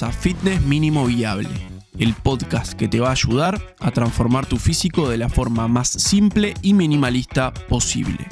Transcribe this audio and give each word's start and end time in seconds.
A 0.00 0.10
Fitness 0.10 0.62
Mínimo 0.62 1.04
Viable, 1.04 1.50
el 1.98 2.14
podcast 2.14 2.72
que 2.72 2.88
te 2.88 2.98
va 2.98 3.08
a 3.08 3.12
ayudar 3.12 3.76
a 3.78 3.90
transformar 3.90 4.46
tu 4.46 4.56
físico 4.56 5.10
de 5.10 5.18
la 5.18 5.28
forma 5.28 5.68
más 5.68 5.88
simple 5.88 6.54
y 6.62 6.72
minimalista 6.72 7.52
posible. 7.52 8.26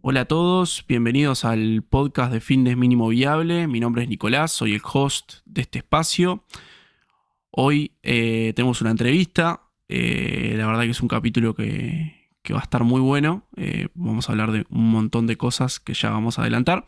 Hola 0.00 0.22
a 0.22 0.24
todos, 0.24 0.86
bienvenidos 0.88 1.44
al 1.44 1.82
podcast 1.82 2.32
de 2.32 2.40
Fitness 2.40 2.78
Mínimo 2.78 3.08
Viable. 3.08 3.66
Mi 3.68 3.80
nombre 3.80 4.04
es 4.04 4.08
Nicolás, 4.08 4.50
soy 4.50 4.72
el 4.72 4.80
host 4.82 5.34
de 5.44 5.60
este 5.60 5.80
espacio. 5.80 6.42
Hoy 7.50 7.92
eh, 8.02 8.54
tenemos 8.56 8.80
una 8.80 8.92
entrevista, 8.92 9.60
eh, 9.88 10.54
la 10.56 10.66
verdad 10.66 10.84
que 10.84 10.90
es 10.90 11.02
un 11.02 11.08
capítulo 11.08 11.54
que, 11.54 12.30
va 12.50 12.60
a 12.60 12.62
estar 12.62 12.82
muy 12.82 13.02
bueno. 13.02 13.44
Eh, 13.56 13.88
vamos 13.92 14.26
a 14.26 14.32
hablar 14.32 14.52
de 14.52 14.64
un 14.70 14.88
montón 14.88 15.26
de 15.26 15.36
cosas 15.36 15.80
que 15.80 15.92
ya 15.92 16.08
vamos 16.08 16.38
a 16.38 16.42
adelantar 16.42 16.86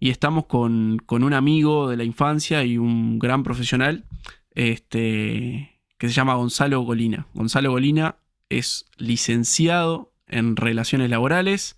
y 0.00 0.10
estamos 0.10 0.46
con, 0.46 0.98
un 1.08 1.34
amigo 1.34 1.90
de 1.90 1.98
la 1.98 2.04
infancia 2.04 2.64
y 2.64 2.78
un 2.78 3.18
gran 3.18 3.42
profesional 3.42 4.06
este, 4.52 5.78
que 5.98 6.08
se 6.08 6.14
llama 6.14 6.34
Gonzalo 6.34 6.80
Golina. 6.80 7.26
Gonzalo 7.34 7.70
Golina 7.70 8.16
es 8.48 8.86
licenciado 8.96 10.10
en 10.26 10.56
relaciones 10.56 11.10
laborales 11.10 11.76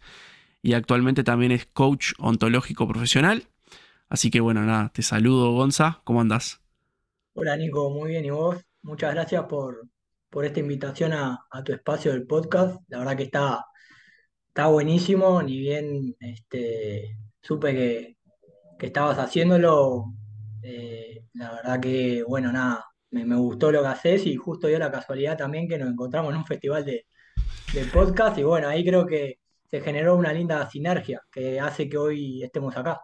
y 0.62 0.74
actualmente 0.74 1.24
también 1.24 1.50
es 1.50 1.66
coach 1.66 2.12
ontológico 2.20 2.86
profesional. 2.86 3.48
Así 4.08 4.30
que 4.30 4.38
bueno, 4.38 4.62
nada, 4.62 4.92
te 4.94 5.02
saludo 5.02 5.52
Gonza, 5.52 6.00
¿cómo 6.04 6.20
andás? 6.20 6.60
Hola 7.34 7.56
Nico, 7.56 7.90
muy 7.90 8.10
bien, 8.10 8.24
¿y 8.24 8.30
vos? 8.30 8.56
Muchas 8.82 9.14
gracias 9.14 9.44
por, 9.44 9.88
por 10.30 10.44
esta 10.44 10.60
invitación 10.60 11.12
a, 11.12 11.44
tu 11.64 11.72
espacio 11.72 12.12
del 12.12 12.26
podcast. 12.26 12.80
La 12.86 12.98
verdad 12.98 13.16
que 13.16 13.24
está, 13.24 13.64
está 14.46 14.68
buenísimo, 14.68 15.42
ni 15.42 15.58
bien 15.58 16.14
este, 16.20 17.16
supe 17.42 17.74
que, 17.74 18.16
estabas 18.86 19.18
haciéndolo. 19.18 20.06
Eh, 20.62 21.24
la 21.34 21.52
verdad 21.52 21.80
que, 21.80 22.24
bueno, 22.26 22.50
nada, 22.50 22.84
me, 23.10 23.36
gustó 23.36 23.70
lo 23.70 23.82
que 23.82 23.88
haces 23.88 24.26
y 24.26 24.36
justo 24.36 24.66
dio 24.66 24.78
la 24.78 24.90
casualidad 24.90 25.36
también 25.36 25.68
que 25.68 25.78
nos 25.78 25.88
encontramos 25.88 26.32
en 26.32 26.38
un 26.38 26.46
festival 26.46 26.84
de, 26.84 27.06
podcast 27.92 28.36
y 28.38 28.42
bueno, 28.42 28.68
ahí 28.68 28.84
creo 28.84 29.06
que 29.06 29.38
se 29.70 29.80
generó 29.80 30.16
una 30.16 30.32
linda 30.32 30.68
sinergia 30.68 31.22
que 31.30 31.58
hace 31.58 31.88
que 31.88 31.96
hoy 31.96 32.42
estemos 32.42 32.76
acá. 32.76 33.00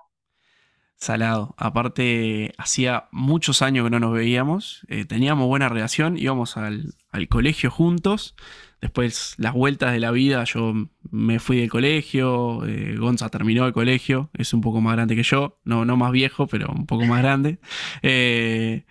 Salado. 0.96 1.54
Aparte, 1.56 2.52
hacía 2.58 3.08
muchos 3.12 3.62
años 3.62 3.84
que 3.84 3.90
no 3.90 4.00
nos 4.00 4.12
veíamos, 4.12 4.84
eh, 4.88 5.04
teníamos 5.04 5.46
buena 5.46 5.68
relación, 5.68 6.18
íbamos 6.18 6.56
al, 6.56 6.94
al 7.10 7.28
colegio 7.28 7.70
juntos 7.70 8.34
Después 8.80 9.34
las 9.38 9.54
vueltas 9.54 9.92
de 9.92 9.98
la 9.98 10.12
vida, 10.12 10.44
yo 10.44 10.72
me 11.10 11.40
fui 11.40 11.58
del 11.58 11.68
colegio, 11.68 12.64
eh, 12.66 12.96
Gonza 12.96 13.28
terminó 13.28 13.66
el 13.66 13.72
colegio, 13.72 14.30
es 14.34 14.54
un 14.54 14.60
poco 14.60 14.80
más 14.80 14.94
grande 14.94 15.16
que 15.16 15.24
yo, 15.24 15.58
no, 15.64 15.84
no 15.84 15.96
más 15.96 16.12
viejo, 16.12 16.46
pero 16.46 16.68
un 16.72 16.86
poco 16.86 17.04
más 17.04 17.20
grande. 17.20 17.58
Eh, 18.02 18.84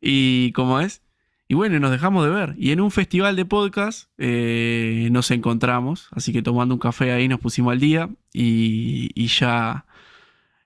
y 0.00 0.52
cómo 0.52 0.80
es. 0.80 1.02
Y 1.48 1.54
bueno, 1.54 1.78
nos 1.78 1.90
dejamos 1.90 2.24
de 2.24 2.30
ver. 2.30 2.54
Y 2.58 2.70
en 2.72 2.80
un 2.80 2.90
festival 2.90 3.36
de 3.36 3.44
podcast 3.44 4.08
eh, 4.18 5.08
nos 5.12 5.30
encontramos, 5.30 6.08
así 6.12 6.32
que 6.32 6.42
tomando 6.42 6.74
un 6.74 6.80
café 6.80 7.12
ahí 7.12 7.28
nos 7.28 7.40
pusimos 7.40 7.72
al 7.72 7.80
día 7.80 8.10
y, 8.32 9.10
y 9.14 9.26
ya 9.28 9.84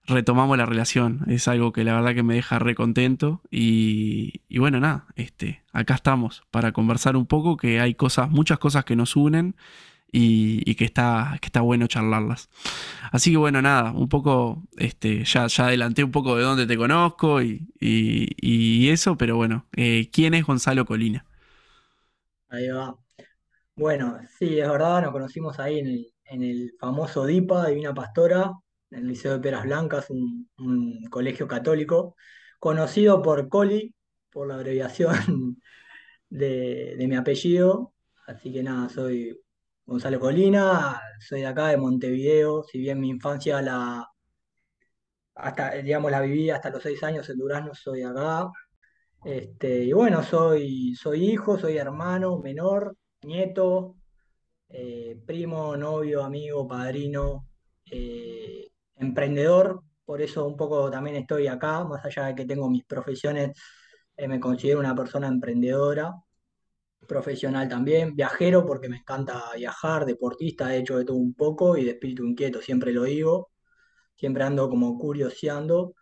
retomamos 0.09 0.57
la 0.59 0.67
relación. 0.67 1.25
Es 1.29 1.47
algo 1.49 1.73
que 1.73 1.85
la 1.85 1.95
verdad 1.95 2.15
que 2.15 2.23
me 2.23 2.35
deja 2.35 2.59
re 2.59 2.75
contento. 2.75 3.43
Y, 3.51 4.43
bueno, 4.59 4.81
nada, 4.81 5.07
este, 5.17 5.63
acá 5.73 5.95
estamos 5.95 6.43
para 6.51 6.73
conversar 6.73 7.17
un 7.17 7.27
poco, 7.27 7.57
que 7.57 7.81
hay 7.81 7.95
cosas, 7.95 8.31
muchas 8.31 8.59
cosas 8.59 8.85
que 8.85 8.97
nos 8.97 9.17
unen 9.17 9.55
y, 10.11 10.75
que, 10.75 10.85
está, 10.85 11.39
que 11.41 11.47
está 11.47 11.61
bueno 11.61 11.87
charlarlas. 11.87 12.49
Así 13.13 13.31
que 13.31 13.37
bueno, 13.37 13.63
nada, 13.63 13.93
un 13.93 14.09
poco, 14.09 14.63
este, 14.77 15.25
ya, 15.25 15.47
ya 15.47 15.67
adelanté 15.67 16.03
un 16.03 16.13
poco 16.13 16.37
de 16.37 16.43
dónde 16.43 16.67
te 16.67 16.77
conozco 16.77 17.43
y, 17.43 18.89
eso, 18.91 19.17
pero 19.19 19.37
bueno, 19.37 19.67
eh, 19.77 20.09
¿quién 20.13 20.35
es 20.35 20.45
Gonzalo 20.47 20.87
Colina? 20.87 21.27
Ahí 22.49 22.69
va. 22.69 22.97
Bueno, 23.77 24.19
sí, 24.39 24.59
es 24.59 24.69
verdad, 24.69 25.03
nos 25.03 25.13
conocimos 25.13 25.61
ahí 25.61 25.79
en 25.79 25.87
el, 25.87 26.13
en 26.25 26.43
el 26.43 26.73
famoso 26.81 27.27
DIPA, 27.27 27.69
Divina 27.69 27.95
Pastora, 27.95 28.53
el 28.91 29.07
Liceo 29.07 29.33
de 29.33 29.41
Peras 29.41 29.65
Blancas, 29.65 30.11
un, 30.11 30.49
colegio 31.11 31.47
católico, 31.49 32.17
conocido 32.59 33.23
por 33.23 33.49
Coli, 33.49 33.95
por 34.31 34.49
la 34.49 34.55
abreviación 34.55 35.61
de, 36.31 36.97
mi 37.09 37.17
apellido. 37.17 37.95
Así 38.27 38.53
que 38.53 38.63
nada, 38.63 38.89
soy 38.89 39.39
Gonzalo 39.87 40.21
Colina, 40.21 41.01
soy 41.21 41.41
de 41.41 41.47
acá, 41.47 41.69
de 41.69 41.79
Montevideo, 41.79 42.63
si 42.65 42.79
bien 42.79 43.01
mi 43.01 43.09
infancia 43.09 43.63
la, 43.63 44.07
hasta, 45.35 45.73
digamos, 45.77 46.11
la 46.11 46.21
viví 46.21 46.51
hasta 46.51 46.71
los 46.71 46.83
seis 46.83 47.03
años 47.03 47.29
en 47.31 47.39
Durazno, 47.39 47.75
soy 47.75 48.03
acá. 48.03 48.51
Este, 49.25 49.85
y 49.85 49.93
bueno, 49.93 50.23
soy, 50.23 50.95
soy 50.95 51.31
hijo, 51.31 51.59
soy 51.59 51.77
hermano, 51.77 52.39
menor, 52.39 52.97
nieto, 53.23 53.97
eh, 54.69 55.21
primo, 55.27 55.77
novio, 55.77 56.23
amigo, 56.25 56.67
padrino, 56.69 57.47
eh, 57.91 58.38
emprendedor, 58.99 59.83
por 60.05 60.23
eso 60.23 60.47
un 60.47 60.57
poco 60.57 60.91
también 60.91 61.17
estoy 61.17 61.47
acá, 61.47 61.85
más 61.85 62.05
allá 62.05 62.27
de 62.27 62.35
que 62.35 62.45
tengo 62.47 62.71
mis 62.71 62.85
profesiones, 62.85 63.59
eh, 64.17 64.29
me 64.29 64.41
considero 64.41 64.81
una 64.81 64.95
persona 64.95 65.29
emprendedora, 65.29 66.15
profesional 67.07 67.69
también, 67.69 68.15
viajero 68.15 68.67
porque 68.67 68.89
me 68.89 68.99
encanta 68.99 69.53
viajar, 69.57 70.05
deportista, 70.07 70.75
he 70.75 70.79
hecho 70.81 70.99
de 70.99 71.05
todo 71.05 71.17
un 71.17 71.35
poco 71.35 71.77
y 71.77 71.85
de 71.85 71.93
espíritu 71.93 72.25
inquieto, 72.25 72.61
siempre 72.63 72.93
lo 72.93 73.05
digo, 73.05 73.51
siempre 74.17 74.45
ando 74.45 74.69
como 74.69 74.99
curioseando. 74.99 75.95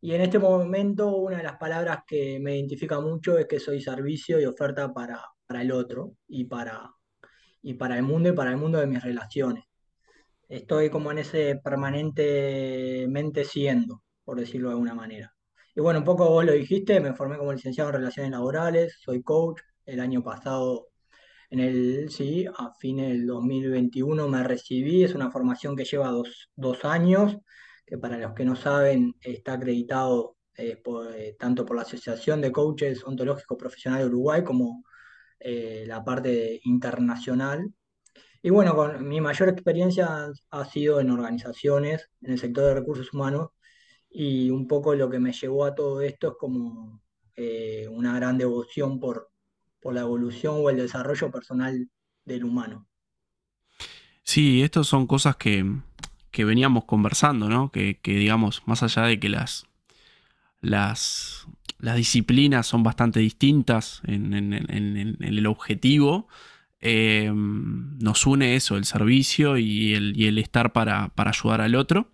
Y 0.00 0.14
en 0.14 0.22
este 0.22 0.38
momento 0.38 1.16
una 1.16 1.38
de 1.38 1.44
las 1.44 1.56
palabras 1.58 2.00
que 2.06 2.38
me 2.40 2.56
identifica 2.56 3.00
mucho 3.00 3.38
es 3.38 3.46
que 3.46 3.60
soy 3.60 3.80
servicio 3.80 4.40
y 4.40 4.46
oferta 4.46 4.92
para, 4.92 5.24
para 5.46 5.62
el 5.62 5.72
otro 5.72 6.16
y 6.28 6.44
para, 6.44 6.90
y 7.62 7.74
para 7.74 7.96
el 7.96 8.02
mundo 8.02 8.30
y 8.30 8.32
para 8.32 8.50
el 8.50 8.56
mundo 8.58 8.78
de 8.78 8.86
mis 8.86 9.02
relaciones 9.02 9.64
estoy 10.52 10.90
como 10.90 11.10
en 11.10 11.18
ese 11.18 11.56
permanentemente 11.56 13.44
siendo, 13.44 14.02
por 14.24 14.38
decirlo 14.38 14.68
de 14.68 14.74
alguna 14.74 14.94
manera. 14.94 15.34
Y 15.74 15.80
bueno, 15.80 16.00
un 16.00 16.04
poco 16.04 16.28
vos 16.28 16.44
lo 16.44 16.52
dijiste, 16.52 17.00
me 17.00 17.14
formé 17.14 17.38
como 17.38 17.52
licenciado 17.52 17.90
en 17.90 17.96
relaciones 17.96 18.32
laborales, 18.32 18.98
soy 19.02 19.22
coach, 19.22 19.60
el 19.86 20.00
año 20.00 20.22
pasado, 20.22 20.88
en 21.50 21.60
el, 21.60 22.10
sí, 22.10 22.46
a 22.46 22.72
fines 22.78 23.08
del 23.08 23.26
2021 23.26 24.28
me 24.28 24.42
recibí, 24.44 25.04
es 25.04 25.14
una 25.14 25.30
formación 25.30 25.74
que 25.76 25.84
lleva 25.84 26.10
dos, 26.10 26.84
años, 26.84 27.38
que 27.86 27.98
para 27.98 28.18
los 28.18 28.34
que 28.34 28.44
no 28.44 28.56
saben 28.56 29.14
está 29.20 29.54
acreditado 29.54 30.36
eh, 30.56 30.82
eh, 31.16 31.36
tanto 31.38 31.64
por 31.64 31.76
la 31.76 31.82
Asociación 31.82 32.40
de 32.42 32.52
Coaches 32.52 33.04
Ontológicos 33.04 33.58
Profesionales 33.58 34.06
de 34.06 34.12
Uruguay 34.12 34.44
como 34.44 34.84
eh, 35.40 35.84
la 35.86 36.04
parte 36.04 36.60
internacional 36.64 37.72
y 38.42 38.50
bueno, 38.50 38.74
con, 38.74 39.06
mi 39.06 39.20
mayor 39.20 39.48
experiencia 39.48 40.28
ha 40.50 40.64
sido 40.64 41.00
en 41.00 41.10
organizaciones, 41.10 42.10
en 42.22 42.32
el 42.32 42.38
sector 42.38 42.64
de 42.64 42.74
recursos 42.74 43.12
humanos, 43.14 43.50
y 44.10 44.50
un 44.50 44.66
poco 44.66 44.94
lo 44.94 45.08
que 45.08 45.20
me 45.20 45.32
llevó 45.32 45.64
a 45.64 45.74
todo 45.74 46.00
esto 46.02 46.32
es 46.32 46.34
como 46.38 47.00
eh, 47.36 47.86
una 47.88 48.14
gran 48.16 48.36
devoción 48.36 48.98
por, 48.98 49.30
por 49.80 49.94
la 49.94 50.00
evolución 50.00 50.56
o 50.58 50.70
el 50.70 50.76
desarrollo 50.76 51.30
personal 51.30 51.88
del 52.24 52.44
humano. 52.44 52.88
Sí, 54.24 54.62
estas 54.62 54.88
son 54.88 55.06
cosas 55.06 55.36
que, 55.36 55.64
veníamos 56.36 56.84
conversando, 56.84 57.48
¿no? 57.48 57.70
Que, 57.70 57.98
digamos, 58.02 58.62
más 58.66 58.82
allá 58.82 59.02
de 59.04 59.20
que 59.20 59.28
las, 59.28 59.66
las, 60.60 61.46
las 61.78 61.96
disciplinas 61.96 62.66
son 62.66 62.82
bastante 62.82 63.20
distintas 63.20 64.02
en 64.04 64.32
el 64.32 65.46
objetivo, 65.46 66.28
Em, 66.84 67.96
nos 68.00 68.26
une 68.26 68.56
eso, 68.56 68.76
el 68.76 68.84
servicio 68.84 69.56
y 69.56 69.94
el, 69.94 70.38
estar 70.38 70.72
para, 70.72 71.12
ayudar 71.16 71.60
al 71.60 71.76
otro. 71.76 72.10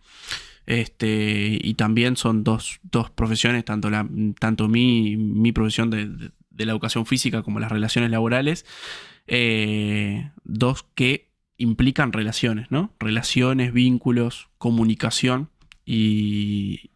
Este, 0.67 1.59
y 1.63 1.75
también 1.75 2.17
son 2.17 2.45
dos, 2.45 2.79
profesiones, 3.15 3.65
tanto, 3.65 3.91
tanto 4.39 4.69
mi, 4.69 5.53
profesión 5.53 5.89
de, 5.89 6.31
la 6.65 6.73
educación 6.73 7.07
física 7.07 7.43
como 7.43 7.61
las 7.61 7.73
relaciones 7.73 8.11
laborales, 8.11 8.67
eh, 9.27 10.31
dos 10.45 10.85
que 10.95 11.31
implican 11.57 12.13
relaciones, 12.13 12.71
¿no? 12.71 12.95
Relaciones, 13.01 13.73
vínculos, 13.73 14.51
comunicación 14.59 15.49
y, 15.87 16.91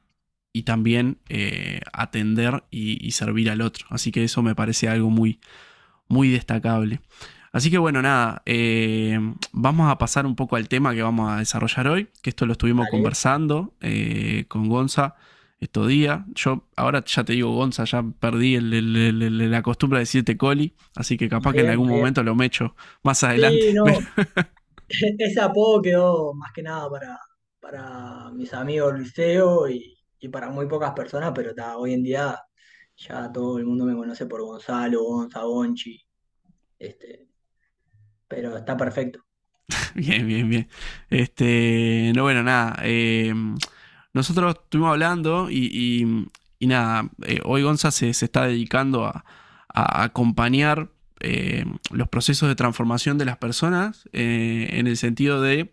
también 0.66 1.18
eh, 1.30 1.80
atender 1.94 2.64
y, 2.70 3.10
servir 3.12 3.48
al 3.50 3.62
otro. 3.62 3.86
Así 3.88 4.12
que 4.12 4.24
eso 4.24 4.42
me 4.42 4.54
parece 4.54 4.90
algo 4.90 5.08
muy 5.08 5.38
destacable. 6.28 7.00
Así 7.52 7.70
que 7.70 7.76
bueno, 7.76 8.00
nada, 8.00 8.42
eh, 8.46 9.18
vamos 9.52 9.90
a 9.90 9.98
pasar 9.98 10.24
un 10.24 10.34
poco 10.34 10.56
al 10.56 10.68
tema 10.68 10.94
que 10.94 11.02
vamos 11.02 11.30
a 11.30 11.36
desarrollar 11.36 11.86
hoy, 11.86 12.08
que 12.22 12.30
esto 12.30 12.46
lo 12.46 12.52
estuvimos 12.52 12.88
conversando 12.90 13.74
eh, 13.82 14.46
con 14.48 14.70
Gonza 14.70 15.16
estos 15.60 15.86
días. 15.86 16.22
Yo 16.34 16.64
ahora 16.76 17.04
ya 17.04 17.24
te 17.24 17.34
digo, 17.34 17.54
Gonza, 17.54 17.84
ya 17.84 18.02
perdí 18.02 18.58
la 18.58 19.62
costumbre 19.62 19.98
de 19.98 20.02
decirte 20.02 20.38
Coli, 20.38 20.74
así 20.96 21.18
que 21.18 21.28
capaz 21.28 21.52
que 21.52 21.60
en 21.60 21.68
algún 21.68 21.90
momento 21.90 22.22
lo 22.22 22.34
mecho 22.34 22.74
más 23.02 23.22
adelante. 23.22 23.60
Sí, 23.60 23.74
no. 23.74 23.84
Ese 25.18 25.40
apodo 25.40 25.82
quedó 25.82 26.34
más 26.34 26.52
que 26.52 26.62
nada 26.62 26.88
para, 26.88 27.20
para 27.60 28.30
mis 28.32 28.52
amigos 28.54 28.98
liceo 28.98 29.68
y, 29.68 29.98
y 30.18 30.28
para 30.28 30.50
muy 30.50 30.66
pocas 30.66 30.92
personas, 30.92 31.32
pero 31.34 31.54
ta, 31.54 31.76
hoy 31.76 31.92
en 31.92 32.02
día 32.02 32.40
ya 32.96 33.30
todo 33.30 33.58
el 33.58 33.66
mundo 33.66 33.84
me 33.84 33.94
conoce 33.94 34.24
por 34.24 34.42
Gonzalo, 34.42 35.02
Gonza, 35.02 35.42
Gonchi, 35.42 36.00
este, 36.78 37.28
pero 38.32 38.56
está 38.56 38.76
perfecto. 38.78 39.20
Bien, 39.94 40.26
bien, 40.26 40.48
bien. 40.48 40.68
Este, 41.10 42.12
no, 42.14 42.22
bueno, 42.22 42.42
nada. 42.42 42.76
eh, 42.82 43.32
nosotros 44.12 44.56
estuvimos 44.62 44.90
hablando 44.92 45.50
y, 45.50 46.28
y- 46.60 46.66
nada, 46.66 47.10
eh, 47.24 47.40
hoy 47.44 47.62
Gonza 47.62 47.90
se, 47.90 48.12
se 48.14 48.24
está 48.26 48.46
dedicando 48.46 49.04
a, 49.06 49.24
acompañar 49.74 50.90
eh, 51.20 51.64
los 51.90 52.08
procesos 52.08 52.48
de 52.48 52.54
transformación 52.54 53.16
de 53.18 53.24
las 53.24 53.38
personas 53.38 54.06
eh, 54.12 54.68
en 54.72 54.86
el 54.86 54.96
sentido 54.98 55.40
de 55.40 55.72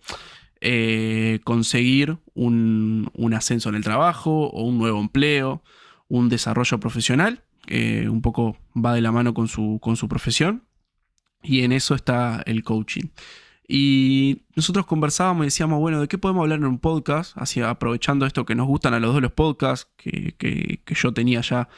eh, 0.62 1.40
conseguir 1.44 2.18
un, 2.34 3.12
un 3.14 3.34
ascenso 3.34 3.68
en 3.70 3.76
el 3.76 3.84
trabajo 3.84 4.48
o 4.50 4.64
un 4.64 4.78
nuevo 4.78 5.00
empleo, 5.02 5.62
un 6.08 6.30
desarrollo 6.30 6.80
profesional, 6.80 7.44
un 7.70 8.22
poco 8.22 8.58
va 8.76 8.94
de 8.96 9.02
la 9.02 9.12
mano 9.12 9.34
con 9.34 9.48
su, 9.48 9.80
con 9.82 9.96
su 9.98 10.08
profesión. 10.08 10.64
Y 11.42 11.62
en 11.64 11.72
eso 11.72 11.96
está 11.96 12.42
el 12.46 12.64
coaching. 12.64 13.10
Y 13.68 14.42
nosotros 14.56 14.86
conversábamos 14.88 15.44
y 15.44 15.46
decíamos, 15.48 15.80
bueno, 15.80 16.02
¿de 16.02 16.08
qué 16.08 16.18
podemos 16.18 16.42
hablar 16.42 16.58
en 16.60 16.66
un 16.66 16.80
podcast? 16.80 17.38
Así 17.38 17.62
aprovechando 17.62 18.26
esto 18.26 18.44
que 18.46 18.56
nos 18.56 18.68
gustan 18.68 18.94
a 18.96 19.00
los 19.00 19.14
dos 19.14 19.22
los 19.22 19.32
podcasts, 19.32 19.88
que, 19.96 20.34
que- 20.38 20.82
yo 20.96 21.14
tenía 21.14 21.42
ya 21.42 21.70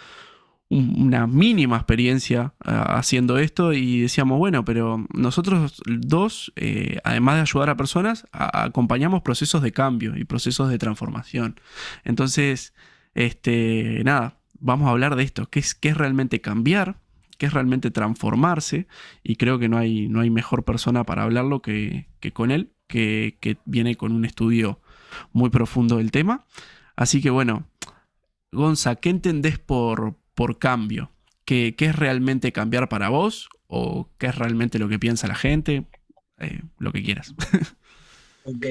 un- 0.69 1.01
una 1.01 1.27
mínima 1.27 1.75
experiencia 1.75 2.53
ah, 2.63 2.97
haciendo 2.97 3.37
esto 3.39 3.73
y 3.73 3.99
decíamos, 3.99 4.37
bueno, 4.39 4.63
pero 4.63 5.05
nosotros 5.13 5.81
dos, 5.85 6.53
eh, 6.55 6.99
además 7.03 7.35
de 7.35 7.41
ayudar 7.41 7.69
a 7.69 7.75
personas, 7.75 8.25
acompañamos 8.31 9.21
procesos 9.21 9.61
de 9.61 9.73
cambio 9.73 10.15
y 10.15 10.23
procesos 10.23 10.69
de 10.69 10.77
transformación. 10.77 11.59
Entonces, 12.05 12.73
este, 13.15 14.01
nada, 14.05 14.37
vamos 14.61 14.87
a 14.87 14.91
hablar 14.91 15.17
de 15.17 15.23
esto, 15.23 15.49
qué 15.49 15.59
es, 15.59 15.75
qué 15.75 15.89
es 15.89 15.97
realmente 15.97 16.39
cambiar, 16.39 17.01
qué 17.41 17.47
es 17.47 17.53
realmente 17.53 17.89
transformarse 17.89 18.85
y 19.23 19.35
creo 19.35 19.57
que 19.57 19.67
no 19.67 19.79
hay, 19.79 20.07
no 20.07 20.19
hay 20.19 20.29
mejor 20.29 20.63
persona 20.63 21.05
para 21.05 21.23
hablarlo 21.23 21.59
que, 21.59 22.07
que 22.19 22.31
con 22.31 22.51
él, 22.51 22.71
que, 22.85 23.39
que 23.41 23.57
viene 23.65 23.95
con 23.95 24.11
un 24.11 24.25
estudio 24.25 24.79
muy 25.31 25.49
profundo 25.49 25.97
del 25.97 26.11
tema. 26.11 26.45
Así 26.95 27.19
que 27.19 27.31
bueno, 27.31 27.67
Gonza, 28.51 28.95
¿qué 28.97 29.09
entendés 29.09 29.57
por, 29.57 30.17
por 30.35 30.59
cambio? 30.59 31.09
¿Qué, 31.43 31.73
qué 31.75 31.85
es 31.85 31.95
realmente 31.95 32.51
cambiar 32.51 32.89
para 32.89 33.09
vos? 33.09 33.49
¿O 33.65 34.11
qué 34.19 34.27
es 34.27 34.35
realmente 34.35 34.77
lo 34.77 34.87
que 34.87 34.99
piensa 34.99 35.27
la 35.27 35.33
gente? 35.33 35.87
Eh, 36.37 36.61
lo 36.77 36.91
que 36.91 37.01
quieras. 37.01 37.33
Ok, 38.43 38.65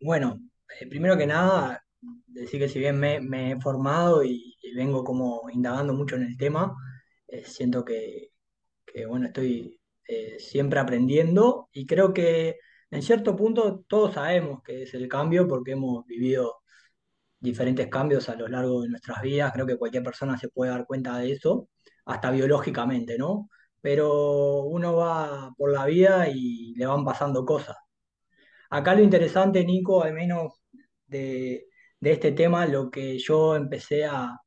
bueno, 0.00 0.40
eh, 0.80 0.86
primero 0.86 1.18
que 1.18 1.26
nada, 1.26 1.84
decir 2.28 2.60
que 2.60 2.68
si 2.68 2.78
bien 2.78 3.00
me, 3.00 3.50
he 3.50 3.60
formado 3.60 4.22
y 4.22 4.56
vengo 4.76 5.02
como 5.02 5.50
indagando 5.52 5.94
mucho 5.94 6.14
en 6.14 6.22
el 6.22 6.36
tema, 6.36 6.76
eh, 7.30 7.44
siento 7.44 7.84
que, 7.84 8.30
que, 8.86 9.06
bueno, 9.06 9.26
estoy 9.28 9.80
eh, 10.06 10.38
siempre 10.40 10.80
aprendiendo 10.80 11.68
y 11.72 11.86
creo 11.86 12.12
que 12.12 12.58
en 12.90 13.02
cierto 13.02 13.36
punto 13.36 13.84
todos 13.88 14.14
sabemos 14.14 14.62
que 14.62 14.82
es 14.84 14.94
el 14.94 15.08
cambio 15.08 15.46
porque 15.48 15.72
hemos 15.72 16.04
vivido 16.06 16.62
diferentes 17.38 17.88
cambios 17.88 18.28
a 18.28 18.36
lo 18.36 18.48
largo 18.48 18.82
de 18.82 18.88
nuestras 18.90 19.22
vidas, 19.22 19.52
creo 19.52 19.66
que 19.66 19.78
cualquier 19.78 20.02
persona 20.04 20.38
se 20.38 20.48
puede 20.48 20.72
dar 20.72 20.86
cuenta 20.86 21.18
de 21.18 21.32
eso, 21.32 21.68
hasta 22.06 22.30
biológicamente, 22.30 23.18
¿no? 23.18 23.48
Pero 23.80 24.64
uno 24.64 24.96
va 24.96 25.52
por 25.56 25.72
la 25.72 25.86
vida 25.86 26.28
y 26.28 26.74
le 26.76 26.86
van 26.86 27.04
pasando 27.04 27.44
cosas. 27.46 27.76
Acá 28.70 28.94
lo 28.94 29.02
interesante, 29.02 29.64
Nico, 29.64 30.02
al 30.02 30.14
menos 30.14 30.62
de, 31.06 31.66
de 32.00 32.12
este 32.12 32.32
tema, 32.32 32.66
lo 32.66 32.90
que 32.90 33.18
yo 33.18 33.56
empecé 33.56 34.04
a, 34.04 34.38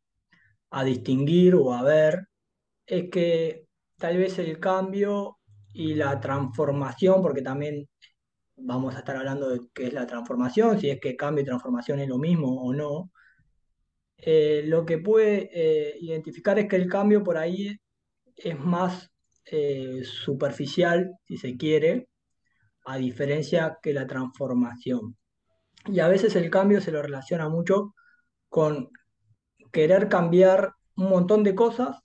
a 0.71 0.83
distinguir 0.83 1.55
o 1.55 1.73
a 1.73 1.83
ver 1.83 2.27
es 2.85 3.09
que 3.09 3.67
tal 3.97 4.17
vez 4.17 4.39
el 4.39 4.59
cambio 4.59 5.37
y 5.73 5.95
la 5.95 6.19
transformación, 6.19 7.21
porque 7.21 7.41
también 7.41 7.87
vamos 8.55 8.95
a 8.95 8.99
estar 8.99 9.15
hablando 9.17 9.49
de 9.49 9.61
qué 9.73 9.87
es 9.87 9.93
la 9.93 10.07
transformación, 10.07 10.79
si 10.79 10.89
es 10.89 10.99
que 10.99 11.15
cambio 11.15 11.43
y 11.43 11.45
transformación 11.45 11.99
es 11.99 12.09
lo 12.09 12.17
mismo 12.17 12.61
o 12.61 12.73
no, 12.73 13.11
eh, 14.17 14.63
lo 14.65 14.85
que 14.85 14.99
puede 14.99 15.49
eh, 15.53 15.97
identificar 15.99 16.57
es 16.59 16.67
que 16.67 16.77
el 16.77 16.87
cambio 16.89 17.23
por 17.23 17.37
ahí 17.37 17.77
es 18.35 18.59
más 18.59 19.11
eh, 19.45 20.01
superficial, 20.03 21.11
si 21.25 21.37
se 21.37 21.57
quiere, 21.57 22.07
a 22.85 22.97
diferencia 22.97 23.79
que 23.81 23.93
la 23.93 24.07
transformación. 24.07 25.17
Y 25.87 25.99
a 25.99 26.07
veces 26.07 26.35
el 26.35 26.49
cambio 26.49 26.81
se 26.81 26.91
lo 26.91 27.01
relaciona 27.01 27.49
mucho 27.49 27.93
con 28.49 28.89
querer 29.71 30.09
cambiar 30.09 30.73
un 30.95 31.09
montón 31.09 31.43
de 31.43 31.55
cosas 31.55 31.99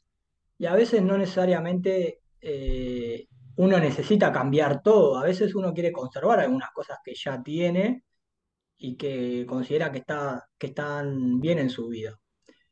y 0.59 0.67
a 0.67 0.75
veces 0.75 1.03
no 1.03 1.17
necesariamente 1.17 2.21
eh, 2.41 3.27
uno 3.57 3.79
necesita 3.79 4.33
cambiar 4.33 4.83
todo, 4.83 5.19
a 5.19 5.25
veces 5.25 5.55
uno 5.55 5.73
quiere 5.73 5.93
conservar 5.93 6.41
algunas 6.41 6.71
cosas 6.73 6.99
que 7.05 7.15
ya 7.15 7.43
tiene 7.43 8.05
y 8.77 8.97
que 8.97 9.47
considera 9.49 9.91
que, 9.93 9.99
está, 9.99 10.49
que 10.59 10.69
están 10.69 11.41
bien 11.41 11.59
en 11.59 11.71
su 11.71 11.89
vida. 11.89 12.19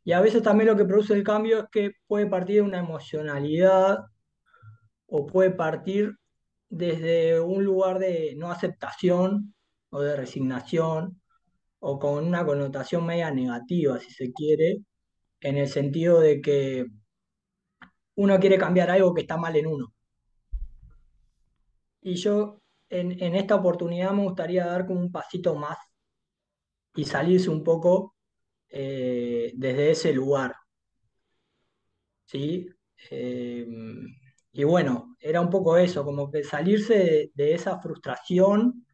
Y 0.05 0.12
a 0.12 0.21
veces 0.21 0.43
también 0.43 0.69
lo 0.69 0.77
que 0.77 0.85
produce 0.85 1.15
el 1.15 1.25
cambio 1.25 1.61
es 1.61 1.65
que 1.71 1.93
puede 2.06 2.27
partir 2.27 2.56
de 2.56 2.62
una 2.62 2.79
emocionalidad 2.79 3.99
o 5.06 5.27
puede 5.27 5.50
partir 5.50 6.12
desde 6.69 7.41
un 7.41 7.65
lugar 7.65 7.99
de 7.99 8.35
no 8.37 8.50
aceptación 8.50 9.55
o 9.91 10.00
de 10.00 10.17
resignación 10.17 11.21
o 11.81 11.99
con 11.99 12.25
una 12.27 12.44
connotación 12.44 13.06
media 13.06 13.31
negativa, 13.31 13.99
si 14.00 14.11
se 14.11 14.32
quiere, 14.32 14.79
en 15.41 15.56
el 15.56 15.69
sentido 15.69 16.21
de 16.21 16.41
que 16.41 16.87
uno 18.17 18.39
quiere 18.41 18.59
cambiar 18.59 18.91
algo 18.91 19.15
que 19.15 19.23
está 19.23 19.37
mal 19.37 19.57
en 19.57 19.67
uno. 19.67 19.95
Y 22.01 22.15
yo 22.15 22.63
en, 22.89 23.35
esta 23.35 23.55
oportunidad 23.57 24.13
me 24.13 24.23
gustaría 24.23 24.65
dar 24.67 24.87
como 24.87 25.01
un 25.01 25.13
pasito 25.13 25.55
más 25.55 25.77
y 26.95 27.05
salirse 27.05 27.51
un 27.51 27.63
poco 27.63 28.15
eh, 28.71 29.53
desde 29.57 29.91
ese 29.91 30.13
lugar, 30.13 30.55
¿sí? 32.25 32.69
Eh, 33.11 33.67
y 34.53 34.65
bueno, 34.65 35.17
era 35.21 35.41
un 35.41 35.51
poco 35.51 35.77
eso, 35.77 36.05
como 36.05 36.31
que 36.31 36.43
salirse 36.45 37.31
de, 37.35 37.55
esa 37.55 37.81
frustración 37.81 38.87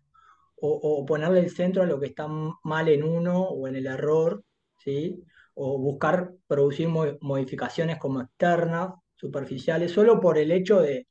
o, 0.64 1.04
ponerle 1.06 1.40
el 1.40 1.50
centro 1.50 1.82
a 1.82 1.86
lo 1.86 2.00
que 2.00 2.06
está 2.06 2.28
mal 2.28 2.88
en 2.88 3.02
uno 3.04 3.42
o 3.42 3.68
en 3.68 3.76
el 3.76 3.86
error, 3.86 4.44
¿sí? 4.78 5.22
O 5.54 5.78
buscar 5.78 6.32
producir 6.46 6.88
mo- 6.88 7.18
modificaciones 7.20 7.98
como 7.98 8.20
externas, 8.22 8.92
superficiales, 9.22 9.92
solo 9.92 10.20
por 10.20 10.38
el 10.38 10.52
hecho 10.52 10.80
de, 10.82 11.06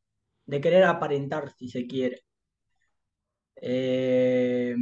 de 0.45 0.61
querer 0.61 0.83
aparentar, 0.85 1.51
si 1.57 1.69
se 1.69 1.87
quiere. 1.87 2.23
Eh, 3.55 4.75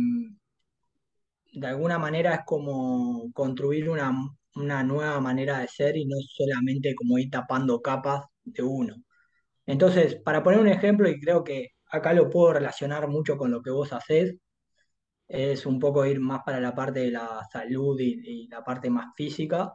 de 1.54 1.68
alguna 1.68 1.98
manera 2.00 2.36
es 2.36 2.42
como 2.46 3.32
construir 3.34 3.90
una, 3.90 4.12
una 4.56 4.84
nueva 4.84 5.20
manera 5.22 5.60
de 5.60 5.68
ser 5.68 5.98
y 5.98 6.06
no 6.06 6.18
solamente 6.28 6.96
como 6.96 7.18
ir 7.18 7.30
tapando 7.30 7.82
capas 7.82 8.26
de 8.44 8.64
uno. 8.64 8.96
Entonces, 9.66 10.16
para 10.18 10.44
poner 10.44 10.60
un 10.60 10.68
ejemplo, 10.70 11.10
y 11.10 11.20
creo 11.20 11.44
que 11.44 11.70
acá 11.92 12.14
lo 12.14 12.30
puedo 12.30 12.54
relacionar 12.54 13.08
mucho 13.08 13.38
con 13.38 13.52
lo 13.52 13.62
que 13.62 13.72
vos 13.72 13.94
hacés, 13.94 14.36
es 15.28 15.66
un 15.66 15.80
poco 15.80 16.06
ir 16.06 16.20
más 16.20 16.42
para 16.46 16.60
la 16.62 16.76
parte 16.76 17.02
de 17.02 17.12
la 17.12 17.42
salud 17.52 18.00
y, 18.00 18.48
la 18.50 18.64
parte 18.64 18.90
más 18.90 19.14
física. 19.16 19.74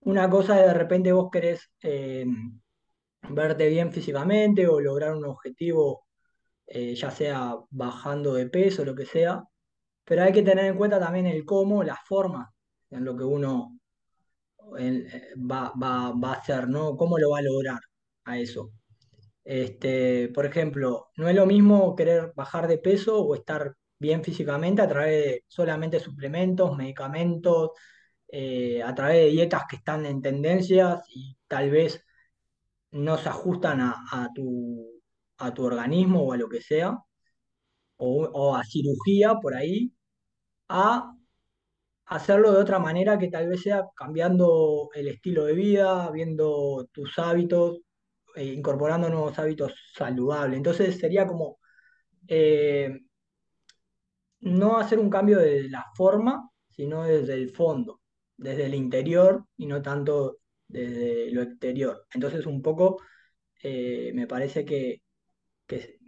Una 0.00 0.30
cosa 0.30 0.56
de 0.56 0.74
repente 0.74 1.12
vos 1.12 1.30
querés 1.32 1.70
eh, 1.82 2.26
verte 3.30 3.68
bien 3.68 3.92
físicamente 3.92 4.66
o 4.68 4.80
lograr 4.80 5.14
un 5.14 5.26
objetivo, 5.26 6.06
eh, 6.66 6.94
ya 6.94 7.10
sea 7.10 7.56
bajando 7.70 8.34
de 8.34 8.48
peso, 8.48 8.84
lo 8.84 8.94
que 8.94 9.06
sea, 9.06 9.42
pero 10.04 10.22
hay 10.22 10.32
que 10.32 10.42
tener 10.42 10.66
en 10.66 10.76
cuenta 10.76 11.00
también 11.00 11.26
el 11.26 11.44
cómo, 11.44 11.84
la 11.84 11.96
forma 12.06 12.52
en 12.90 13.04
lo 13.04 13.16
que 13.16 13.24
uno 13.24 13.78
eh, 14.78 15.34
va, 15.38 15.72
va, 15.82 16.12
va 16.12 16.32
a 16.32 16.36
hacer, 16.36 16.68
¿no? 16.68 16.96
¿Cómo 16.96 17.18
lo 17.18 17.30
va 17.30 17.38
a 17.38 17.42
lograr 17.42 17.80
a 18.24 18.38
eso? 18.38 18.72
Este, 19.44 20.28
por 20.28 20.46
ejemplo, 20.46 21.08
no 21.16 21.28
es 21.28 21.34
lo 21.34 21.46
mismo 21.46 21.96
querer 21.96 22.32
bajar 22.36 22.68
de 22.68 22.78
peso 22.78 23.22
o 23.24 23.34
estar 23.34 23.74
bien 23.98 24.22
físicamente 24.22 24.82
a 24.82 24.88
través 24.88 25.24
de 25.24 25.44
solamente 25.48 26.00
suplementos, 26.00 26.76
medicamentos, 26.76 27.70
eh, 28.28 28.82
a 28.82 28.94
través 28.94 29.16
de 29.24 29.30
dietas 29.30 29.62
que 29.68 29.76
están 29.76 30.06
en 30.06 30.20
tendencias 30.22 31.00
y 31.08 31.36
tal 31.46 31.70
vez 31.70 32.04
no 32.92 33.18
se 33.18 33.28
ajustan 33.28 33.80
a, 33.80 34.28
tu, 34.34 35.00
a 35.38 35.52
tu 35.54 35.64
organismo 35.64 36.22
o 36.24 36.32
a 36.32 36.36
lo 36.36 36.48
que 36.48 36.60
sea, 36.62 36.96
o, 37.96 38.54
a 38.56 38.64
cirugía 38.64 39.34
por 39.40 39.54
ahí, 39.54 39.92
a 40.68 41.14
hacerlo 42.06 42.52
de 42.52 42.58
otra 42.60 42.78
manera 42.78 43.18
que 43.18 43.28
tal 43.28 43.48
vez 43.48 43.62
sea 43.62 43.84
cambiando 43.94 44.90
el 44.94 45.08
estilo 45.08 45.44
de 45.44 45.54
vida, 45.54 46.10
viendo 46.10 46.88
tus 46.92 47.18
hábitos, 47.18 47.80
eh, 48.36 48.44
incorporando 48.46 49.08
nuevos 49.10 49.38
hábitos 49.38 49.74
saludables. 49.94 50.56
Entonces 50.58 50.98
sería 50.98 51.26
como 51.26 51.58
eh, 52.28 52.90
no 54.40 54.78
hacer 54.78 54.98
un 54.98 55.10
cambio 55.10 55.38
de 55.38 55.68
la 55.68 55.84
forma, 55.96 56.50
sino 56.70 57.04
desde 57.04 57.34
el 57.34 57.50
fondo. 57.50 58.00
desde 58.36 58.66
el 58.66 58.74
interior 58.74 59.44
y 59.56 59.66
no 59.66 59.82
tanto 59.82 60.38
desde 60.68 61.30
lo 61.32 61.42
exterior. 61.42 62.06
Entonces 62.14 62.46
un 62.46 62.62
poco 62.62 63.02
eh, 63.62 64.12
me 64.14 64.26
parece 64.26 64.64
que, 64.64 65.02
que, 65.66 65.98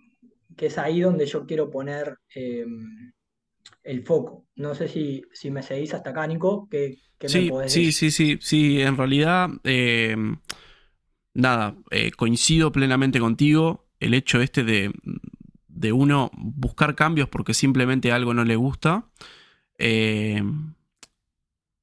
que 0.56 0.66
es 0.66 0.78
ahí 0.78 1.00
donde 1.02 1.26
yo 1.26 1.46
quiero 1.46 1.70
poner 1.70 2.16
eh, 2.34 2.66
el 3.82 4.02
foco. 4.04 4.46
No 4.56 4.74
sé 4.74 4.88
si, 4.88 5.22
si 5.32 5.50
me 5.50 5.62
seguís 5.62 5.92
hasta 5.94 6.10
acá, 6.10 6.26
Nico, 6.26 6.66
¿qué, 6.70 7.02
qué 7.18 7.28
me 7.28 7.42
podés 7.42 7.72
sí, 7.74 7.92
decir? 7.92 7.92
sí, 7.92 8.10
sí, 8.10 8.38
sí, 8.40 8.80
en 8.82 8.96
realidad, 8.96 9.50
eh, 9.64 10.16
nada, 11.34 11.76
eh, 11.90 12.10
coincido 12.12 12.72
plenamente 12.72 13.20
contigo. 13.20 13.86
El 14.00 14.14
hecho 14.14 14.40
este 14.40 14.64
de, 14.64 14.92
de 15.68 15.92
uno 15.92 16.30
buscar 16.36 16.94
cambios 16.94 17.28
porque 17.28 17.54
simplemente 17.54 18.12
algo 18.12 18.34
no 18.34 18.44
le 18.44 18.56
gusta 18.56 19.06
eh, 19.78 20.42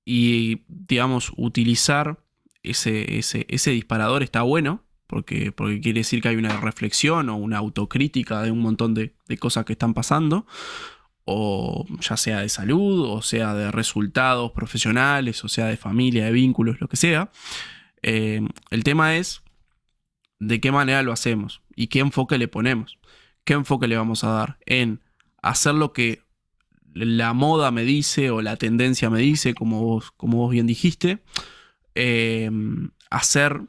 y, 0.06 0.64
digamos, 0.68 1.34
utilizar 1.38 2.20
ese, 2.70 3.18
ese, 3.18 3.46
ese 3.50 3.72
disparador 3.72 4.24
está 4.24 4.42
bueno. 4.42 4.84
Porque, 5.08 5.54
porque 5.54 5.80
quiere 5.80 6.02
decir 6.02 6.22
que 6.22 6.28
hay 6.28 6.36
una 6.36 6.60
reflexión 6.60 7.30
o 7.30 7.38
una 7.38 7.60
autocrítica 7.60 8.42
de 8.42 8.52
un 8.52 8.60
montón 8.60 8.94
de, 8.94 9.14
de 9.30 9.38
cosas 9.38 9.64
que 9.64 9.72
están 9.72 9.94
pasando 9.94 10.46
o 11.30 11.86
ya 12.00 12.16
sea 12.16 12.40
de 12.40 12.48
salud, 12.48 13.06
o 13.10 13.22
sea 13.22 13.54
de 13.54 13.70
resultados 13.70 14.54
profesionales, 14.54 15.44
o 15.44 15.50
sea 15.50 15.66
de 15.66 15.76
familia, 15.76 16.24
de 16.24 16.32
vínculos, 16.32 16.80
lo 16.80 16.88
que 16.88 16.96
sea. 16.96 17.32
Eh, 18.02 18.48
el 18.72 18.84
tema 18.86 19.18
es 19.18 19.44
de 20.40 20.62
qué 20.62 20.72
manera 20.72 21.04
lo 21.04 21.12
hacemos 21.12 21.62
y 21.76 21.88
qué 21.88 22.00
enfoque 22.00 22.38
le 22.38 22.48
ponemos. 22.48 22.98
¿Qué 23.44 23.54
enfoque 23.54 23.90
le 23.90 23.98
vamos 23.98 24.24
a 24.24 24.30
dar? 24.30 24.58
En 24.66 25.02
hacer 25.42 25.74
lo 25.74 25.92
que 25.92 26.22
la 26.94 27.34
moda 27.34 27.72
me 27.72 27.84
dice 27.84 28.32
o 28.32 28.42
la 28.42 28.56
tendencia 28.56 29.10
me 29.10 29.20
dice, 29.20 29.54
como 29.54 29.82
vos, 29.82 30.12
como 30.12 30.38
vos 30.38 30.52
bien 30.52 30.66
dijiste. 30.66 31.20
Eh, 32.00 32.52
hacer 33.10 33.62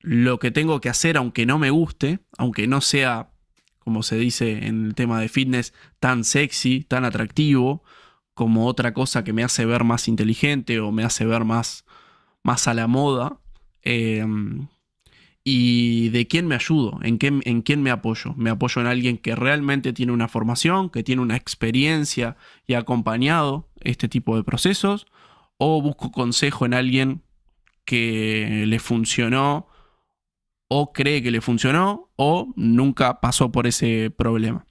lo 0.00 0.38
que 0.38 0.50
tengo 0.50 0.82
que 0.82 0.90
hacer 0.90 1.16
aunque 1.16 1.46
no 1.46 1.58
me 1.58 1.70
guste, 1.70 2.18
aunque 2.36 2.66
no 2.66 2.82
sea 2.82 3.30
como 3.78 4.02
se 4.02 4.16
dice 4.16 4.66
en 4.66 4.86
el 4.86 4.94
tema 4.94 5.20
de 5.20 5.28
fitness, 5.28 5.74
tan 6.00 6.24
sexy, 6.24 6.84
tan 6.84 7.04
atractivo, 7.04 7.84
como 8.32 8.66
otra 8.66 8.94
cosa 8.94 9.24
que 9.24 9.32
me 9.34 9.44
hace 9.44 9.66
ver 9.66 9.84
más 9.84 10.08
inteligente 10.08 10.80
o 10.80 10.90
me 10.90 11.04
hace 11.04 11.26
ver 11.26 11.44
más, 11.44 11.84
más 12.42 12.66
a 12.66 12.74
la 12.74 12.86
moda. 12.86 13.38
Eh, 13.82 14.26
y 15.46 16.08
de 16.08 16.26
quién 16.26 16.46
me 16.46 16.54
ayudo, 16.54 16.98
¿En, 17.02 17.18
qué, 17.18 17.26
en 17.44 17.60
quién 17.60 17.82
me 17.82 17.90
apoyo. 17.90 18.32
Me 18.34 18.48
apoyo 18.48 18.80
en 18.80 18.86
alguien 18.86 19.18
que 19.18 19.36
realmente 19.36 19.92
tiene 19.92 20.12
una 20.12 20.28
formación, 20.28 20.88
que 20.88 21.02
tiene 21.02 21.20
una 21.20 21.36
experiencia 21.36 22.38
y 22.66 22.72
ha 22.72 22.78
acompañado 22.78 23.68
este 23.82 24.08
tipo 24.08 24.36
de 24.36 24.44
procesos, 24.44 25.06
o 25.58 25.82
busco 25.82 26.10
consejo 26.10 26.64
en 26.64 26.72
alguien 26.72 27.22
que 27.84 28.64
le 28.66 28.78
funcionó 28.78 29.68
o 30.68 30.92
cree 30.92 31.22
que 31.22 31.30
le 31.30 31.40
funcionó 31.40 32.10
o 32.16 32.52
nunca 32.56 33.20
pasó 33.20 33.52
por 33.52 33.66
ese 33.66 34.10
problema. 34.10 34.66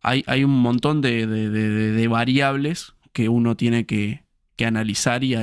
Hay, 0.00 0.24
hay 0.26 0.44
un 0.44 0.58
montón 0.60 1.00
de, 1.00 1.26
de, 1.26 2.08
variables 2.08 2.94
que 3.12 3.28
uno 3.28 3.56
tiene 3.56 3.84
que, 3.84 4.24
que 4.56 4.64
analizar 4.64 5.24
y, 5.24 5.34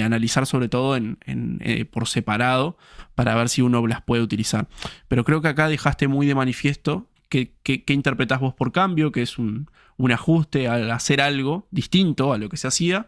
analizar 0.00 0.46
sobre 0.46 0.68
todo 0.68 0.96
en, 0.96 1.18
eh, 1.26 1.84
por 1.86 2.06
separado 2.08 2.76
para 3.14 3.34
ver 3.34 3.48
si 3.48 3.62
uno 3.62 3.86
las 3.86 4.02
puede 4.02 4.22
utilizar. 4.22 4.68
Pero 5.08 5.24
creo 5.24 5.40
que 5.40 5.48
acá 5.48 5.68
dejaste 5.68 6.08
muy 6.08 6.26
de 6.26 6.34
manifiesto 6.34 7.08
que, 7.28 7.54
que 7.62 7.92
interpretás 7.92 8.40
vos 8.40 8.54
por 8.54 8.72
cambio, 8.72 9.10
que 9.10 9.22
es 9.22 9.38
un, 9.38 9.66
un 9.96 10.12
ajuste 10.12 10.68
al 10.68 10.90
hacer 10.90 11.20
algo 11.20 11.68
distinto 11.70 12.32
a 12.32 12.38
lo 12.38 12.48
que 12.48 12.56
se 12.56 12.68
hacía, 12.68 13.06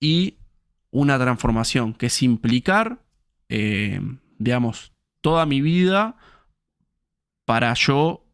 y 0.00 0.38
una 0.90 1.18
transformación, 1.18 1.94
que 1.94 2.06
es 2.06 2.22
implicar, 2.22 3.02
eh, 3.48 4.00
digamos, 4.38 4.92
toda 5.20 5.46
mi 5.46 5.60
vida 5.60 6.16
para 7.44 7.72
yo 7.74 8.24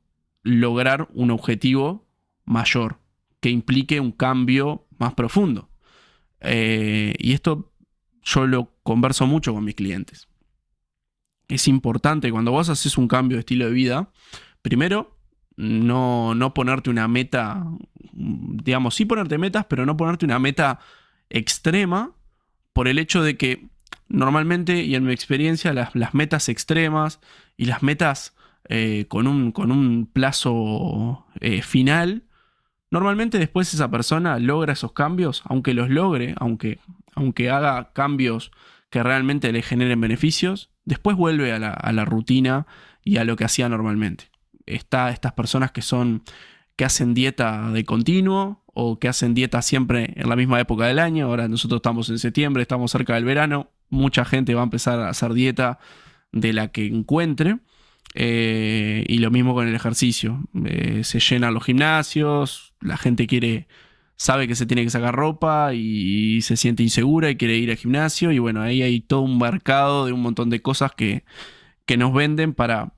lograr 0.42 1.08
un 1.14 1.30
objetivo 1.30 2.06
mayor, 2.44 2.98
que 3.40 3.50
implique 3.50 4.00
un 4.00 4.12
cambio 4.12 4.86
más 4.98 5.14
profundo. 5.14 5.70
Eh, 6.40 7.14
y 7.18 7.32
esto 7.32 7.72
yo 8.22 8.46
lo 8.46 8.74
converso 8.82 9.26
mucho 9.26 9.52
con 9.52 9.64
mis 9.64 9.74
clientes. 9.74 10.28
Es 11.48 11.68
importante 11.68 12.30
cuando 12.30 12.52
vos 12.52 12.68
haces 12.68 12.96
un 12.96 13.08
cambio 13.08 13.36
de 13.36 13.40
estilo 13.40 13.66
de 13.66 13.72
vida, 13.72 14.10
primero, 14.62 15.18
no, 15.56 16.34
no 16.34 16.54
ponerte 16.54 16.90
una 16.90 17.08
meta, 17.08 17.66
digamos, 18.12 18.94
sí 18.94 19.04
ponerte 19.04 19.38
metas, 19.38 19.66
pero 19.66 19.84
no 19.84 19.96
ponerte 19.96 20.24
una 20.24 20.38
meta 20.38 20.78
extrema 21.28 22.14
por 22.72 22.88
el 22.88 22.98
hecho 22.98 23.22
de 23.22 23.36
que 23.36 23.68
normalmente, 24.08 24.82
y 24.82 24.94
en 24.94 25.04
mi 25.04 25.12
experiencia, 25.12 25.72
las, 25.72 26.14
metas 26.14 26.48
extremas 26.48 27.20
y 27.56 27.66
las 27.66 27.82
metas 27.82 28.36
eh, 28.68 29.06
con, 29.08 29.26
un, 29.26 29.52
con, 29.52 29.72
un, 29.72 30.06
plazo 30.06 31.26
eh, 31.40 31.62
final, 31.62 32.24
normalmente 32.90 33.38
después 33.38 33.72
esa 33.74 33.90
persona 33.90 34.38
logra 34.38 34.74
esos 34.74 34.92
cambios, 34.92 35.42
aunque 35.46 35.74
los 35.74 35.88
logre, 35.88 36.34
aunque, 36.38 36.78
aunque 37.14 37.50
haga 37.50 37.92
cambios 37.92 38.52
que 38.90 39.02
realmente 39.02 39.52
le 39.52 39.62
generen 39.62 40.00
beneficios, 40.00 40.70
después 40.84 41.16
vuelve 41.16 41.52
a 41.52 41.58
la, 41.58 41.70
a 41.72 41.92
la 41.92 42.04
rutina 42.04 42.66
y 43.04 43.16
a 43.16 43.24
lo 43.24 43.36
que 43.36 43.44
hacía 43.44 43.68
normalmente. 43.68 44.30
Está 44.66 45.10
estas 45.10 45.32
personas 45.32 45.72
que 45.72 45.82
son 45.82 46.22
que 46.82 46.86
hacen 46.86 47.14
dieta 47.14 47.70
de 47.70 47.84
continuo 47.84 48.64
o 48.66 48.98
que 48.98 49.06
hacen 49.06 49.34
dieta 49.34 49.62
siempre 49.62 50.14
en 50.16 50.28
la 50.28 50.34
misma 50.34 50.58
época 50.58 50.84
del 50.86 50.98
año. 50.98 51.26
Ahora 51.26 51.46
nosotros 51.46 51.78
estamos 51.78 52.10
en 52.10 52.18
septiembre, 52.18 52.62
estamos 52.62 52.90
cerca 52.90 53.14
del 53.14 53.24
verano. 53.24 53.70
Mucha 53.88 54.24
gente 54.24 54.52
va 54.56 54.62
a 54.62 54.64
empezar 54.64 54.98
a 54.98 55.08
hacer 55.08 55.32
dieta 55.32 55.78
de 56.32 56.52
la 56.52 56.72
que 56.72 56.86
encuentre. 56.86 57.60
Eh, 58.16 59.04
y 59.06 59.18
lo 59.18 59.30
mismo 59.30 59.54
con 59.54 59.68
el 59.68 59.76
ejercicio. 59.76 60.42
Eh, 60.64 61.04
se 61.04 61.20
llenan 61.20 61.54
los 61.54 61.62
gimnasios, 61.62 62.74
la 62.80 62.96
gente 62.96 63.28
quiere, 63.28 63.68
sabe 64.16 64.48
que 64.48 64.56
se 64.56 64.66
tiene 64.66 64.82
que 64.82 64.90
sacar 64.90 65.14
ropa 65.14 65.74
y, 65.74 66.42
se 66.42 66.56
siente 66.56 66.82
insegura 66.82 67.30
y 67.30 67.36
quiere 67.36 67.58
ir 67.58 67.70
al 67.70 67.76
gimnasio. 67.76 68.32
Y 68.32 68.40
bueno, 68.40 68.60
ahí 68.60 68.82
hay 68.82 69.00
todo 69.00 69.20
un 69.20 69.38
mercado 69.38 70.04
de 70.06 70.10
un 70.10 70.20
montón 70.20 70.50
de 70.50 70.60
cosas 70.60 70.90
que, 70.96 71.22
que 71.86 71.96
nos 71.96 72.12
venden 72.12 72.54
para, 72.54 72.94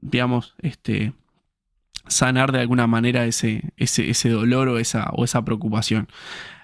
digamos, 0.00 0.56
este, 0.58 1.12
sanar 2.08 2.52
de 2.52 2.60
alguna 2.60 2.86
manera 2.86 3.24
ese, 3.26 3.72
ese, 3.76 4.10
ese 4.10 4.30
dolor 4.30 4.68
o 4.68 4.78
esa, 4.78 5.10
o 5.12 5.24
esa 5.24 5.44
preocupación. 5.44 6.08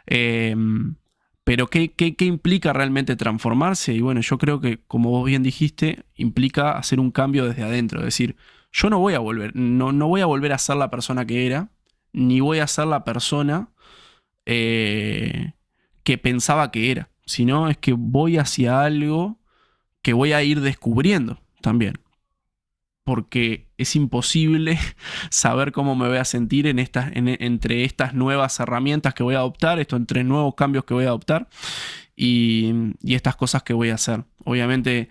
Eh, 0.06 0.54
pero 1.44 1.68
¿qué, 1.68 1.92
¿qué, 1.92 2.16
qué, 2.16 2.24
implica 2.24 2.72
realmente 2.72 3.16
transformarse? 3.16 3.92
Y 3.92 4.00
bueno, 4.00 4.22
yo 4.22 4.38
creo 4.38 4.60
que, 4.60 4.80
como 4.86 5.10
vos 5.10 5.26
bien 5.26 5.42
dijiste, 5.42 6.04
implica 6.14 6.72
hacer 6.72 7.00
un 7.00 7.10
cambio 7.10 7.44
desde 7.46 7.62
adentro. 7.62 8.00
Es 8.00 8.06
decir, 8.06 8.36
yo 8.72 8.88
no 8.88 8.98
voy 8.98 9.14
a 9.14 9.18
volver, 9.18 9.54
no, 9.54 9.92
no 9.92 10.08
voy 10.08 10.22
a 10.22 10.26
volver 10.26 10.52
a 10.52 10.58
ser 10.58 10.76
la 10.76 10.90
persona 10.90 11.26
que 11.26 11.46
era, 11.46 11.68
ni 12.12 12.40
voy 12.40 12.60
a 12.60 12.66
ser 12.66 12.86
la 12.86 13.04
persona 13.04 13.68
eh, 14.46 15.52
que 16.02 16.18
pensaba 16.18 16.70
que 16.70 16.90
era, 16.90 17.10
sino 17.26 17.68
es 17.68 17.76
que 17.76 17.92
voy 17.92 18.38
hacia 18.38 18.82
algo 18.82 19.38
que 20.02 20.14
voy 20.14 20.32
a 20.32 20.42
ir 20.42 20.60
descubriendo 20.60 21.40
también 21.60 22.03
porque 23.04 23.68
es 23.78 23.94
imposible 23.96 24.78
saber 25.30 25.72
cómo 25.72 25.94
me 25.94 26.08
voy 26.08 26.18
a 26.18 26.24
sentir 26.24 26.66
en 26.66 26.78
estas, 26.78 27.12
en, 27.14 27.28
entre 27.28 27.84
estas 27.84 28.14
nuevas 28.14 28.58
herramientas 28.58 29.14
que 29.14 29.22
voy 29.22 29.34
a 29.34 29.38
adoptar, 29.38 29.78
estos 29.78 29.98
entre 30.00 30.24
nuevos 30.24 30.54
cambios 30.54 30.84
que 30.84 30.94
voy 30.94 31.04
a 31.04 31.08
adoptar 31.08 31.48
y, 32.16 32.72
y 33.02 33.14
estas 33.14 33.36
cosas 33.36 33.62
que 33.62 33.74
voy 33.74 33.90
a 33.90 33.94
hacer. 33.94 34.24
Obviamente, 34.44 35.08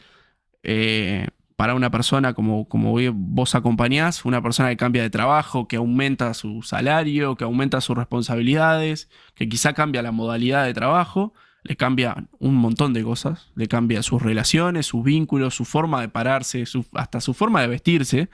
eh, 0.64 1.28
para 1.56 1.76
una 1.76 1.92
persona 1.92 2.34
como, 2.34 2.68
como 2.68 2.96
vos 3.14 3.56
acompañás, 3.56 4.26
una 4.26 4.42
persona 4.42 4.70
que 4.70 4.78
cambia 4.78 5.04
de 5.04 5.10
trabajo, 5.10 5.68
que 5.68 5.76
aumenta 5.76 6.34
su 6.34 6.62
salario, 6.64 7.36
que 7.36 7.44
aumenta 7.44 7.80
sus 7.80 7.96
responsabilidades, 7.96 9.10
que 9.36 9.48
quizá 9.48 9.74
cambia 9.74 10.02
la 10.02 10.12
modalidad 10.12 10.66
de 10.66 10.74
trabajo, 10.74 11.34
le 11.64 11.76
cambia 11.78 12.28
un 12.40 12.56
montón 12.56 12.94
de 12.94 13.04
cosas, 13.04 13.52
le 13.56 13.68
cambia 13.68 14.04
sus 14.04 14.22
relaciones, 14.22 14.86
sus 14.86 15.04
vínculos, 15.04 15.56
su 15.56 15.66
forma 15.66 16.02
de 16.02 16.10
pararse, 16.10 16.66
su, 16.66 16.86
hasta 16.94 17.22
su 17.22 17.34
forma 17.34 17.62
de 17.62 17.68
vestirse. 17.68 18.30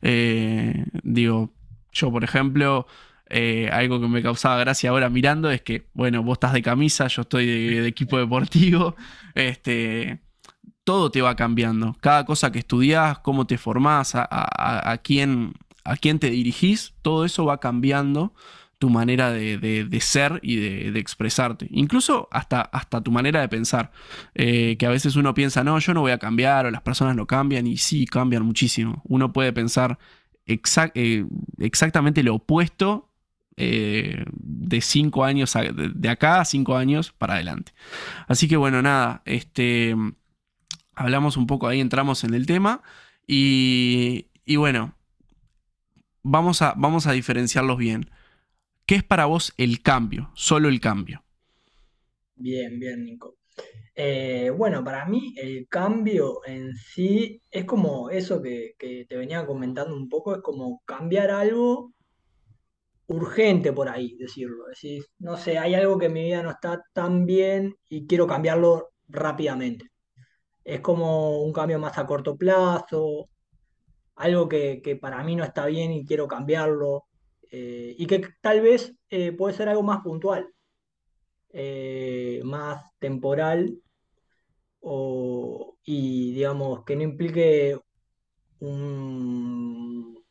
Eh, 0.00 0.84
digo, 1.02 1.52
yo 1.92 2.12
por 2.12 2.22
ejemplo, 2.22 2.86
eh, 3.28 3.68
algo 3.72 4.00
que 4.00 4.08
me 4.08 4.22
causaba 4.22 4.58
gracia 4.58 4.90
ahora 4.90 5.10
mirando 5.10 5.50
es 5.50 5.60
que, 5.62 5.88
bueno, 5.92 6.22
vos 6.22 6.36
estás 6.36 6.52
de 6.52 6.62
camisa, 6.62 7.08
yo 7.08 7.22
estoy 7.22 7.46
de, 7.46 7.86
equipo 7.88 8.16
deportivo, 8.18 8.94
este, 9.34 10.20
todo 10.84 11.10
te 11.10 11.20
va 11.20 11.34
cambiando. 11.34 11.96
Cada 12.00 12.24
cosa 12.24 12.52
que 12.52 12.60
estudiás, 12.60 13.18
cómo 13.18 13.46
te 13.46 13.58
formás, 13.58 14.14
a, 14.14 14.26
a, 14.30 14.98
quién, 14.98 15.54
a 15.84 15.96
quién 15.96 16.20
te 16.20 16.30
dirigís, 16.30 16.94
todo 17.02 17.24
eso 17.24 17.44
va 17.44 17.58
cambiando 17.58 18.32
tu 18.78 18.90
manera 18.90 19.32
de, 19.32 19.58
de, 19.58 20.00
ser 20.00 20.38
y 20.42 20.56
de, 20.56 20.92
de, 20.92 21.00
expresarte. 21.00 21.66
Incluso 21.70 22.28
hasta, 22.30 22.60
hasta 22.60 23.00
tu 23.00 23.10
manera 23.10 23.40
de 23.40 23.48
pensar. 23.48 23.90
Eh, 24.34 24.76
que 24.78 24.86
a 24.86 24.90
veces 24.90 25.16
uno 25.16 25.34
piensa, 25.34 25.64
no, 25.64 25.78
yo 25.78 25.94
no 25.94 26.00
voy 26.00 26.12
a 26.12 26.18
cambiar 26.18 26.66
o 26.66 26.70
las 26.70 26.82
personas 26.82 27.16
no 27.16 27.26
cambian 27.26 27.66
y 27.66 27.76
sí, 27.76 28.06
cambian 28.06 28.44
muchísimo. 28.44 29.02
Uno 29.04 29.32
puede 29.32 29.52
pensar 29.52 29.98
exact, 30.46 30.96
eh, 30.96 31.26
exactamente 31.58 32.22
lo 32.22 32.36
opuesto 32.36 33.10
eh, 33.56 34.24
de 34.30 34.80
cinco 34.80 35.24
años, 35.24 35.54
de 35.74 36.08
acá 36.08 36.40
a 36.40 36.44
cinco 36.44 36.76
años 36.76 37.12
para 37.12 37.34
adelante. 37.34 37.72
Así 38.28 38.46
que 38.46 38.56
bueno, 38.56 38.80
nada, 38.80 39.22
este, 39.24 39.96
hablamos 40.94 41.36
un 41.36 41.48
poco 41.48 41.66
ahí, 41.66 41.80
entramos 41.80 42.22
en 42.22 42.34
el 42.34 42.46
tema 42.46 42.82
y, 43.26 44.26
y 44.44 44.54
bueno, 44.54 44.94
vamos 46.22 46.62
a, 46.62 46.74
vamos 46.76 47.08
a 47.08 47.12
diferenciarlos 47.12 47.76
bien. 47.78 48.08
¿Qué 48.88 48.94
es 48.94 49.04
para 49.04 49.26
vos 49.26 49.52
el 49.58 49.82
cambio? 49.82 50.30
Solo 50.32 50.70
el 50.70 50.80
cambio. 50.80 51.22
Bien, 52.36 52.80
bien, 52.80 53.04
Nico. 53.04 53.36
Eh, 53.94 54.48
bueno, 54.48 54.82
para 54.82 55.04
mí 55.04 55.34
el 55.36 55.68
cambio 55.68 56.40
en 56.46 56.74
sí 56.74 57.38
es 57.50 57.66
como 57.66 58.08
eso 58.08 58.40
que, 58.40 58.76
te 59.06 59.14
venía 59.14 59.44
comentando 59.44 59.94
un 59.94 60.08
poco, 60.08 60.34
es 60.36 60.40
como 60.40 60.80
cambiar 60.86 61.30
algo 61.30 61.92
urgente 63.08 63.74
por 63.74 63.90
ahí, 63.90 64.16
decirlo. 64.16 64.64
decir, 64.68 65.04
no 65.18 65.36
sé, 65.36 65.58
hay 65.58 65.74
algo 65.74 65.98
que 65.98 66.06
en 66.06 66.14
mi 66.14 66.24
vida 66.24 66.42
no 66.42 66.50
está 66.50 66.82
tan 66.94 67.26
bien 67.26 67.76
y 67.90 68.06
quiero 68.06 68.26
cambiarlo 68.26 68.88
rápidamente. 69.06 69.90
Es 70.64 70.80
como 70.80 71.42
un 71.42 71.52
cambio 71.52 71.78
más 71.78 71.98
a 71.98 72.06
corto 72.06 72.38
plazo, 72.38 73.28
algo 74.16 74.48
que 74.48 74.98
para 74.98 75.22
mí 75.24 75.36
no 75.36 75.44
está 75.44 75.66
bien 75.66 75.92
y 75.92 76.06
quiero 76.06 76.26
cambiarlo. 76.26 77.07
Eh, 77.50 77.94
y 77.98 78.06
que 78.06 78.22
tal 78.40 78.60
vez 78.60 78.94
eh, 79.10 79.32
puede 79.32 79.54
ser 79.54 79.68
algo 79.68 79.82
más 79.82 80.02
puntual, 80.02 80.48
eh, 81.50 82.40
más 82.44 82.84
temporal 82.98 83.80
o, 84.80 85.76
y 85.84 86.32
digamos 86.34 86.84
que 86.84 86.96
no 86.96 87.02
implique 87.02 87.78
un, 88.60 90.24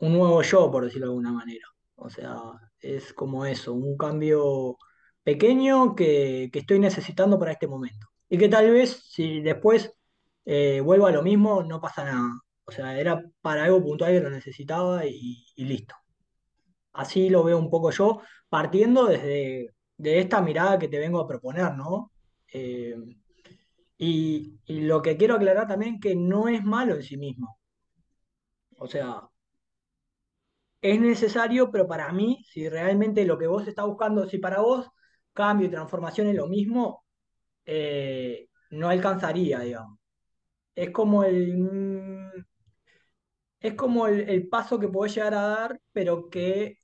un 0.00 0.12
nuevo 0.12 0.42
yo, 0.42 0.70
por 0.70 0.84
decirlo 0.84 1.06
de 1.08 1.10
alguna 1.12 1.32
manera. 1.32 1.66
O 1.96 2.10
sea, 2.10 2.36
es 2.80 3.12
como 3.12 3.46
eso, 3.46 3.72
un 3.74 3.96
cambio 3.96 4.78
pequeño 5.22 5.94
que, 5.94 6.50
que 6.52 6.60
estoy 6.60 6.78
necesitando 6.78 7.38
para 7.38 7.52
este 7.52 7.66
momento. 7.66 8.08
Y 8.28 8.38
que 8.38 8.48
tal 8.48 8.70
vez 8.70 9.02
si 9.10 9.40
después 9.40 9.92
vuelvo 10.44 11.06
a 11.06 11.12
lo 11.12 11.22
mismo, 11.22 11.62
no 11.62 11.80
pasa 11.80 12.04
nada. 12.04 12.43
O 12.66 12.72
sea, 12.72 12.98
era 12.98 13.22
para 13.40 13.64
algo 13.64 13.82
puntual 13.82 14.12
que 14.12 14.20
lo 14.20 14.30
necesitaba 14.30 15.04
y, 15.06 15.44
listo. 15.56 15.94
Así 16.92 17.28
lo 17.30 17.44
veo 17.44 17.58
un 17.58 17.70
poco 17.70 17.90
yo, 17.90 18.22
partiendo 18.48 19.06
desde 19.06 19.74
de 19.96 20.20
esta 20.20 20.40
mirada 20.42 20.78
que 20.78 20.88
te 20.88 20.98
vengo 20.98 21.20
a 21.20 21.28
proponer, 21.28 21.74
¿no? 21.74 22.12
Eh, 22.52 22.96
y, 23.98 24.58
lo 24.66 25.02
que 25.02 25.16
quiero 25.16 25.34
aclarar 25.36 25.66
también 25.68 26.00
que 26.00 26.14
no 26.16 26.48
es 26.48 26.64
malo 26.64 26.94
en 26.96 27.02
sí 27.02 27.16
mismo. 27.16 27.58
O 28.78 28.86
sea, 28.86 29.28
es 30.82 31.00
necesario, 31.00 31.70
pero 31.70 31.86
para 31.88 32.12
mí, 32.12 32.44
si 32.48 32.68
realmente 32.68 33.24
lo 33.24 33.38
que 33.38 33.46
vos 33.46 33.66
estás 33.66 33.86
buscando, 33.86 34.28
si 34.28 34.38
para 34.38 34.60
vos 34.60 34.88
cambio 35.32 35.66
y 35.68 35.70
transformación 35.70 36.28
es 36.28 36.36
lo 36.36 36.46
mismo, 36.46 37.04
eh, 37.66 38.48
no 38.70 38.88
alcanzaría, 38.88 39.60
digamos. 39.60 39.98
Es 40.74 40.90
como 40.90 41.24
el, 41.24 41.56
es 43.64 43.74
como 43.74 44.06
el, 44.06 44.28
el 44.28 44.48
paso 44.48 44.78
que 44.80 44.88
podés 44.88 45.14
llegar 45.16 45.34
a 45.34 45.42
dar, 45.48 45.80
pero 45.92 46.30
que 46.30 46.78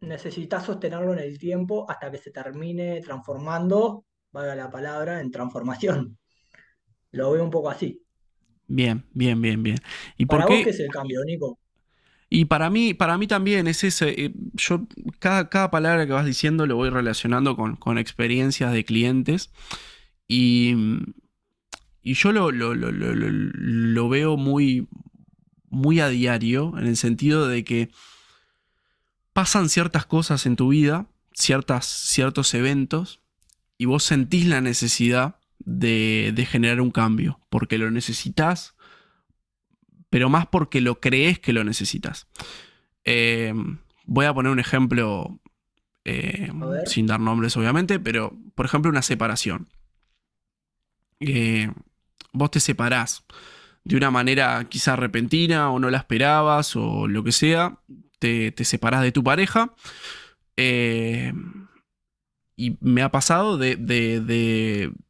necesitas 0.00 0.64
sostenerlo 0.66 1.12
en 1.14 1.20
el 1.20 1.38
tiempo 1.38 1.90
hasta 1.90 2.10
que 2.10 2.18
se 2.18 2.30
termine 2.32 3.00
transformando, 3.02 4.06
valga 4.32 4.54
la 4.56 4.70
palabra, 4.70 5.20
en 5.20 5.30
transformación. 5.30 6.18
Lo 7.12 7.32
veo 7.32 7.44
un 7.44 7.50
poco 7.50 7.70
así. 7.70 8.02
Bien, 8.68 9.04
bien, 9.12 9.40
bien, 9.42 9.62
bien. 9.62 9.78
¿Y 10.16 10.26
por 10.26 10.42
¿Para 10.42 10.46
vos 10.46 10.62
qué 10.62 10.70
es 10.70 10.78
el 10.78 10.90
cambio, 10.90 11.24
Nico? 11.24 11.58
Y 12.28 12.46
para 12.46 12.70
mí, 12.70 12.92
para 12.94 13.18
mí 13.18 13.26
también 13.26 13.66
es 13.68 13.84
ese. 13.84 14.10
eh, 14.26 14.32
Yo, 14.54 14.86
cada, 15.20 15.48
cada 15.48 15.70
palabra 15.70 16.06
que 16.06 16.12
vas 16.12 16.26
diciendo 16.26 16.66
lo 16.66 16.76
voy 16.76 16.90
relacionando 16.90 17.56
con, 17.56 17.76
con 17.76 17.98
experiencias 17.98 18.72
de 18.72 18.84
clientes. 18.84 19.50
Y, 20.28 20.74
y 22.02 22.14
yo 22.14 22.32
lo, 22.32 22.52
lo, 22.52 22.74
lo- 22.74 22.92
lo 22.92 24.08
veo 24.08 24.36
muy, 24.36 24.88
muy 25.70 26.00
a 26.00 26.08
diario, 26.08 26.74
en 26.78 26.86
el 26.86 26.96
sentido 26.96 27.48
de 27.48 27.64
que 27.64 27.90
pasan 29.32 29.68
ciertas 29.68 30.06
cosas 30.06 30.46
en 30.46 30.56
tu 30.56 30.68
vida, 30.68 31.06
ciertas, 31.32 31.86
ciertos 31.86 32.54
eventos, 32.54 33.20
y 33.78 33.84
vos 33.84 34.04
sentís 34.04 34.46
la 34.46 34.60
necesidad 34.60 35.36
de, 35.58 36.32
de 36.34 36.46
generar 36.46 36.80
un 36.80 36.90
cambio, 36.90 37.40
porque 37.50 37.78
lo 37.78 37.90
necesitas, 37.90 38.74
pero 40.10 40.28
más 40.28 40.46
porque 40.46 40.80
lo 40.80 41.00
crees 41.00 41.38
que 41.38 41.52
lo 41.52 41.64
necesitas. 41.64 42.28
Eh, 43.04 43.52
voy 44.06 44.26
a 44.26 44.34
poner 44.34 44.52
un 44.52 44.58
ejemplo, 44.58 45.40
eh, 46.04 46.50
sin 46.86 47.06
dar 47.06 47.20
nombres 47.20 47.56
obviamente, 47.56 48.00
pero 48.00 48.36
por 48.54 48.66
ejemplo 48.66 48.90
una 48.90 49.02
separación. 49.02 49.68
Eh, 51.20 51.70
vos 52.32 52.50
te 52.50 52.60
separás 52.60 53.24
de 53.86 53.96
una 53.96 54.10
manera 54.10 54.66
quizá 54.68 54.96
repentina 54.96 55.70
o 55.70 55.78
no 55.78 55.90
la 55.90 55.98
esperabas 55.98 56.74
o 56.76 57.06
lo 57.08 57.22
que 57.24 57.32
sea, 57.32 57.78
te, 58.18 58.52
te 58.52 58.64
separás 58.64 59.02
de 59.02 59.12
tu 59.12 59.22
pareja. 59.24 59.74
eh, 60.56 61.32
y 62.56 62.76
me 62.80 63.02
ha 63.02 63.10
pasado 63.10 63.58
de, 63.58 63.76
de- 63.76 64.20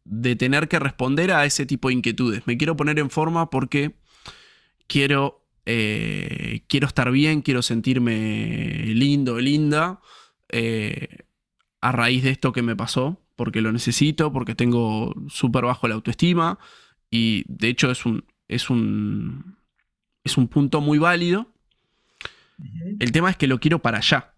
de- 0.05 0.37
tener 0.37 0.69
que 0.69 0.79
responder 0.79 1.31
a 1.33 1.45
ese 1.45 1.65
tipo 1.67 1.89
de 1.89 1.95
inquietudes. 1.95 2.47
Me 2.47 2.57
quiero 2.57 2.77
poner 2.77 2.99
en 2.99 3.11
forma 3.11 3.51
porque 3.51 3.95
quiero, 4.89 5.45
eh, 5.67 6.63
quiero 6.69 6.87
estar 6.87 7.11
bien, 7.11 7.43
quiero 7.43 7.63
sentirme 7.63 8.85
lindo, 8.95 9.39
linda, 9.41 10.01
eh, 10.51 11.27
a 11.81 11.93
raíz 11.93 12.25
de 12.25 12.31
esto 12.31 12.53
que 12.53 12.63
me 12.63 12.77
pasó, 12.77 13.21
porque 13.37 13.61
lo 13.61 13.73
necesito, 13.73 14.33
porque 14.33 14.55
tengo 14.55 15.15
súper 15.29 15.65
bajo 15.65 15.89
la 15.89 15.95
autoestima 15.97 16.59
y 17.11 17.45
de 17.49 17.69
hecho 17.69 17.91
es 17.91 18.07
un, 18.07 18.25
es 18.49 18.71
un, 18.71 19.59
es 20.25 20.37
un 20.37 20.49
punto 20.49 20.81
muy 20.81 20.99
válido. 20.99 21.53
El 22.99 23.13
tema 23.13 23.31
es 23.31 23.37
que 23.37 23.47
lo 23.47 23.61
quiero 23.61 23.81
para 23.83 23.99
allá 23.99 24.35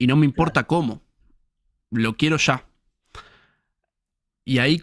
y 0.00 0.06
no 0.06 0.16
me 0.16 0.24
importa 0.24 0.64
cómo, 0.66 1.02
lo 1.90 2.16
quiero 2.16 2.38
ya. 2.38 2.64
Y 4.44 4.58
ahí 4.58 4.82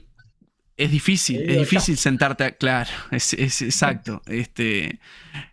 es 0.78 0.92
difícil, 0.92 1.42
es 1.42 1.56
ya. 1.56 1.60
difícil 1.62 1.98
sentarte 1.98 2.44
a... 2.44 2.52
Claro, 2.52 2.92
es, 3.12 3.34
es 3.34 3.62
exacto. 3.64 4.22
Este, 4.28 5.00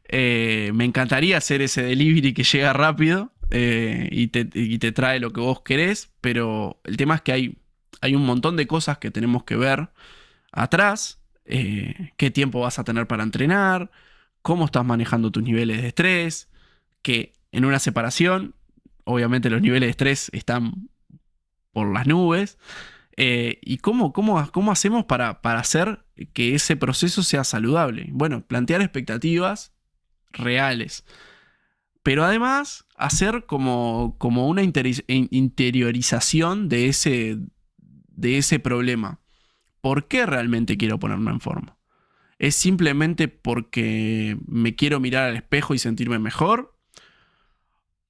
eh, 0.08 0.70
me 0.74 0.84
encantaría 0.84 1.38
hacer 1.38 1.62
ese 1.62 1.82
delivery 1.82 2.34
que 2.34 2.44
llega 2.44 2.74
rápido 2.74 3.32
eh, 3.50 4.08
y, 4.12 4.28
te, 4.28 4.48
y 4.52 4.78
te 4.78 4.92
trae 4.92 5.18
lo 5.18 5.32
que 5.32 5.40
vos 5.40 5.62
querés, 5.62 6.12
pero 6.20 6.80
el 6.84 6.98
tema 6.98 7.16
es 7.16 7.22
que 7.22 7.32
hay, 7.32 7.58
hay 8.02 8.14
un 8.14 8.26
montón 8.26 8.56
de 8.56 8.66
cosas 8.66 8.98
que 8.98 9.10
tenemos 9.10 9.44
que 9.44 9.56
ver 9.56 9.88
atrás. 10.52 11.23
Eh, 11.44 12.12
qué 12.16 12.30
tiempo 12.30 12.60
vas 12.60 12.78
a 12.78 12.84
tener 12.84 13.06
para 13.06 13.22
entrenar, 13.22 13.90
cómo 14.42 14.64
estás 14.64 14.84
manejando 14.84 15.30
tus 15.30 15.42
niveles 15.42 15.82
de 15.82 15.88
estrés, 15.88 16.48
que 17.02 17.32
en 17.52 17.64
una 17.64 17.78
separación, 17.78 18.54
obviamente 19.04 19.50
los 19.50 19.62
niveles 19.62 19.86
de 19.86 19.90
estrés 19.90 20.30
están 20.32 20.88
por 21.72 21.92
las 21.92 22.06
nubes. 22.06 22.58
Eh, 23.16 23.58
¿Y 23.62 23.78
cómo, 23.78 24.12
cómo, 24.12 24.50
cómo 24.50 24.72
hacemos 24.72 25.04
para, 25.04 25.40
para 25.40 25.60
hacer 25.60 26.04
que 26.32 26.54
ese 26.54 26.76
proceso 26.76 27.22
sea 27.22 27.44
saludable? 27.44 28.08
Bueno, 28.10 28.44
plantear 28.46 28.80
expectativas 28.80 29.72
reales. 30.32 31.04
Pero 32.02 32.24
además, 32.24 32.86
hacer 32.96 33.46
como, 33.46 34.16
como 34.18 34.48
una 34.48 34.62
interi- 34.62 35.04
in- 35.06 35.28
interiorización 35.30 36.68
de 36.68 36.88
ese, 36.88 37.38
de 37.78 38.38
ese 38.38 38.58
problema. 38.58 39.20
¿Por 39.84 40.08
qué 40.08 40.24
realmente 40.24 40.78
quiero 40.78 40.98
ponerme 40.98 41.30
en 41.30 41.40
forma? 41.40 41.76
¿Es 42.38 42.54
simplemente 42.54 43.28
porque 43.28 44.38
me 44.46 44.76
quiero 44.76 44.98
mirar 44.98 45.28
al 45.28 45.36
espejo 45.36 45.74
y 45.74 45.78
sentirme 45.78 46.18
mejor? 46.18 46.74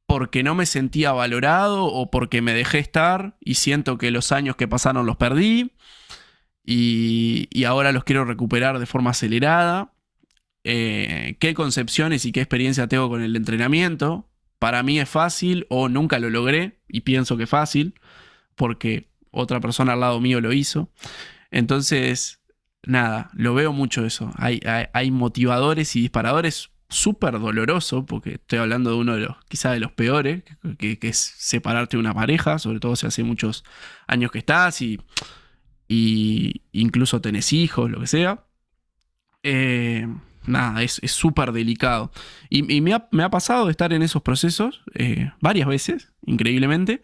¿Porque 0.06 0.44
no 0.44 0.54
me 0.54 0.66
sentía 0.66 1.10
valorado 1.10 1.86
o 1.86 2.12
porque 2.12 2.42
me 2.42 2.54
dejé 2.54 2.78
estar 2.78 3.36
y 3.40 3.54
siento 3.54 3.98
que 3.98 4.12
los 4.12 4.30
años 4.30 4.54
que 4.54 4.68
pasaron 4.68 5.04
los 5.04 5.16
perdí 5.16 5.72
y, 6.64 7.64
ahora 7.64 7.90
los 7.90 8.04
quiero 8.04 8.24
recuperar 8.24 8.78
de 8.78 8.86
forma 8.86 9.10
acelerada? 9.10 9.94
Eh, 10.62 11.36
¿Qué 11.40 11.54
concepciones 11.54 12.24
y 12.24 12.30
qué 12.30 12.40
experiencia 12.40 12.86
tengo 12.86 13.08
con 13.08 13.20
el 13.20 13.34
entrenamiento? 13.34 14.30
Para 14.60 14.84
mí 14.84 15.00
es 15.00 15.08
fácil 15.08 15.66
o 15.70 15.88
nunca 15.88 16.20
lo 16.20 16.30
logré 16.30 16.78
y 16.86 17.00
pienso 17.00 17.36
que 17.36 17.42
es 17.42 17.50
fácil 17.50 17.94
porque 18.54 19.08
otra 19.32 19.58
persona 19.58 19.94
al 19.94 20.00
lado 20.00 20.20
mío 20.20 20.40
lo 20.40 20.52
hizo. 20.52 20.88
Entonces, 21.54 22.40
nada, 22.82 23.30
lo 23.32 23.54
veo 23.54 23.72
mucho 23.72 24.04
eso. 24.04 24.32
Hay, 24.36 24.60
hay, 24.66 24.86
hay 24.92 25.10
motivadores 25.12 25.94
y 25.94 26.00
disparadores 26.00 26.70
súper 26.88 27.38
doloroso, 27.38 28.04
porque 28.06 28.34
estoy 28.34 28.58
hablando 28.58 28.90
de 28.90 28.96
uno 28.96 29.14
de 29.14 29.20
los, 29.20 29.36
quizá 29.48 29.70
de 29.70 29.78
los 29.78 29.92
peores, 29.92 30.42
que, 30.78 30.98
es 31.00 31.16
separarte 31.16 31.96
de 31.96 32.00
una 32.00 32.12
pareja, 32.12 32.58
sobre 32.58 32.80
todo 32.80 32.96
si 32.96 33.06
hace 33.06 33.22
muchos 33.22 33.64
años 34.08 34.32
que 34.32 34.38
estás 34.38 34.82
y, 34.82 35.00
y 35.86 36.62
incluso 36.72 37.20
tenés 37.20 37.52
hijos, 37.52 37.88
lo 37.88 38.00
que 38.00 38.08
sea. 38.08 38.44
Eh, 39.44 40.08
nada, 40.44 40.82
es 40.82 41.00
súper 41.06 41.52
delicado. 41.52 42.10
Y, 42.50 42.80
me, 42.80 42.94
ha, 42.94 43.30
pasado 43.30 43.66
de 43.66 43.70
estar 43.70 43.92
en 43.92 44.02
esos 44.02 44.22
procesos 44.22 44.82
eh, 44.94 45.30
varias 45.40 45.68
veces, 45.68 46.12
increíblemente. 46.26 47.02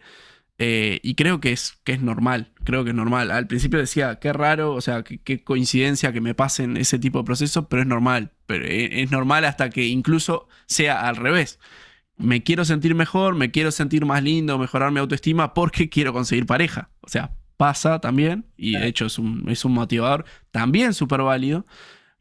Eh, 0.63 0.99
y 1.01 1.15
creo 1.15 1.41
que 1.41 1.51
es, 1.51 1.79
que 1.83 1.91
es 1.93 2.03
normal, 2.03 2.51
creo 2.63 2.83
que 2.83 2.91
es 2.91 2.95
normal. 2.95 3.31
Al 3.31 3.47
principio 3.47 3.79
decía, 3.79 4.19
qué 4.19 4.31
raro, 4.31 4.73
o 4.73 4.81
sea, 4.81 5.03
qué, 5.03 5.43
coincidencia 5.43 6.13
que 6.13 6.21
me 6.21 6.35
pasen 6.35 6.77
ese 6.77 6.99
tipo 6.99 7.17
de 7.17 7.23
procesos, 7.23 7.65
pero 7.67 7.81
es 7.81 7.87
normal. 7.87 8.31
Pero 8.45 8.65
es 8.67 9.09
normal 9.09 9.45
hasta 9.45 9.71
que 9.71 9.87
incluso 9.87 10.47
sea 10.67 11.07
al 11.07 11.15
revés. 11.15 11.59
Me 12.17 12.43
quiero 12.43 12.63
sentir 12.63 12.93
mejor, 12.93 13.33
me 13.33 13.49
quiero 13.49 13.71
sentir 13.71 14.05
más 14.05 14.21
lindo, 14.21 14.59
mejorar 14.59 14.91
mi 14.91 14.99
autoestima 14.99 15.55
porque 15.55 15.89
quiero 15.89 16.13
conseguir 16.13 16.45
pareja. 16.45 16.91
O 17.01 17.09
sea, 17.09 17.33
pasa 17.57 17.99
también, 17.99 18.45
y 18.55 18.73
de 18.77 18.85
hecho 18.85 19.07
es 19.07 19.17
un, 19.17 19.45
es 19.49 19.65
un 19.65 19.73
motivador 19.73 20.25
también 20.51 20.93
súper 20.93 21.23
válido, 21.23 21.65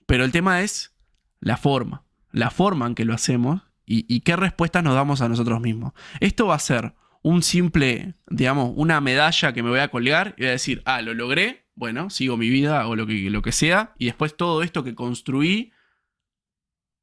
pero 0.06 0.24
el 0.24 0.32
tema 0.32 0.62
es 0.62 0.94
la 1.40 1.58
forma, 1.58 2.04
la 2.32 2.50
forma 2.50 2.86
en 2.86 2.94
que 2.94 3.04
lo 3.04 3.12
hacemos 3.12 3.60
y, 3.84 4.20
qué 4.20 4.36
respuestas 4.36 4.84
nos 4.84 4.94
damos 4.94 5.20
a 5.20 5.28
nosotros 5.28 5.60
mismos. 5.60 5.92
Esto 6.20 6.46
va 6.46 6.54
a 6.54 6.60
ser 6.60 6.94
un 7.22 7.42
simple, 7.42 8.14
digamos, 8.28 8.72
una 8.76 9.00
medalla 9.00 9.52
que 9.52 9.62
me 9.62 9.70
voy 9.70 9.80
a 9.80 9.88
colgar 9.88 10.34
y 10.36 10.42
voy 10.42 10.48
a 10.48 10.52
decir, 10.52 10.82
ah, 10.84 11.02
lo 11.02 11.14
logré, 11.14 11.66
bueno, 11.74 12.10
sigo 12.10 12.36
mi 12.36 12.48
vida 12.48 12.86
o 12.86 12.96
lo 12.96 13.06
que, 13.06 13.30
lo 13.30 13.42
que 13.42 13.52
sea, 13.52 13.94
y 13.98 14.06
después 14.06 14.36
todo 14.36 14.62
esto 14.62 14.84
que 14.84 14.94
construí 14.94 15.72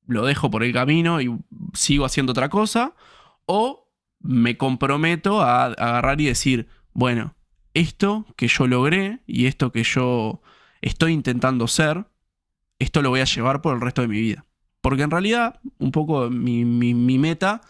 lo 0.08 0.26
dejo 0.26 0.50
por 0.50 0.64
el 0.64 0.74
camino 0.74 1.22
y 1.22 1.38
sigo 1.74 2.06
haciendo 2.06 2.32
otra 2.32 2.50
cosa, 2.50 2.96
o 3.46 3.92
me 4.20 4.58
comprometo 4.58 5.42
a 5.42 5.66
agarrar 5.66 6.20
y 6.22 6.26
decir, 6.26 6.68
bueno, 6.94 7.36
esto 7.74 8.26
que 8.36 8.48
yo 8.48 8.68
logré 8.68 9.20
y 9.28 9.46
esto 9.46 9.72
que 9.72 9.84
yo 9.84 10.42
estoy 10.82 11.14
intentando 11.14 11.68
ser, 11.68 12.08
esto 12.80 13.02
lo 13.02 13.10
voy 13.10 13.20
a 13.20 13.26
llevar 13.26 13.62
por 13.62 13.76
el 13.76 13.82
resto 13.82 14.02
de 14.02 14.08
mi 14.08 14.20
vida. 14.20 14.46
Porque 14.82 15.04
en 15.04 15.12
realidad, 15.12 15.60
un 15.80 15.92
poco 15.92 16.30
mi, 16.30 16.64
meta, 16.64 17.62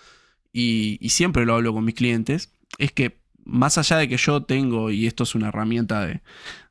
y, 0.53 0.99
siempre 1.09 1.45
lo 1.45 1.55
hablo 1.55 1.73
con 1.73 1.85
mis 1.85 1.95
clientes, 1.95 2.53
es 2.77 2.91
que 2.91 3.19
más 3.43 3.77
allá 3.77 3.97
de 3.97 4.07
que 4.07 4.17
yo 4.17 4.43
tengo, 4.43 4.91
y 4.91 5.07
esto 5.07 5.23
es 5.23 5.35
una 5.35 5.49
herramienta 5.49 6.07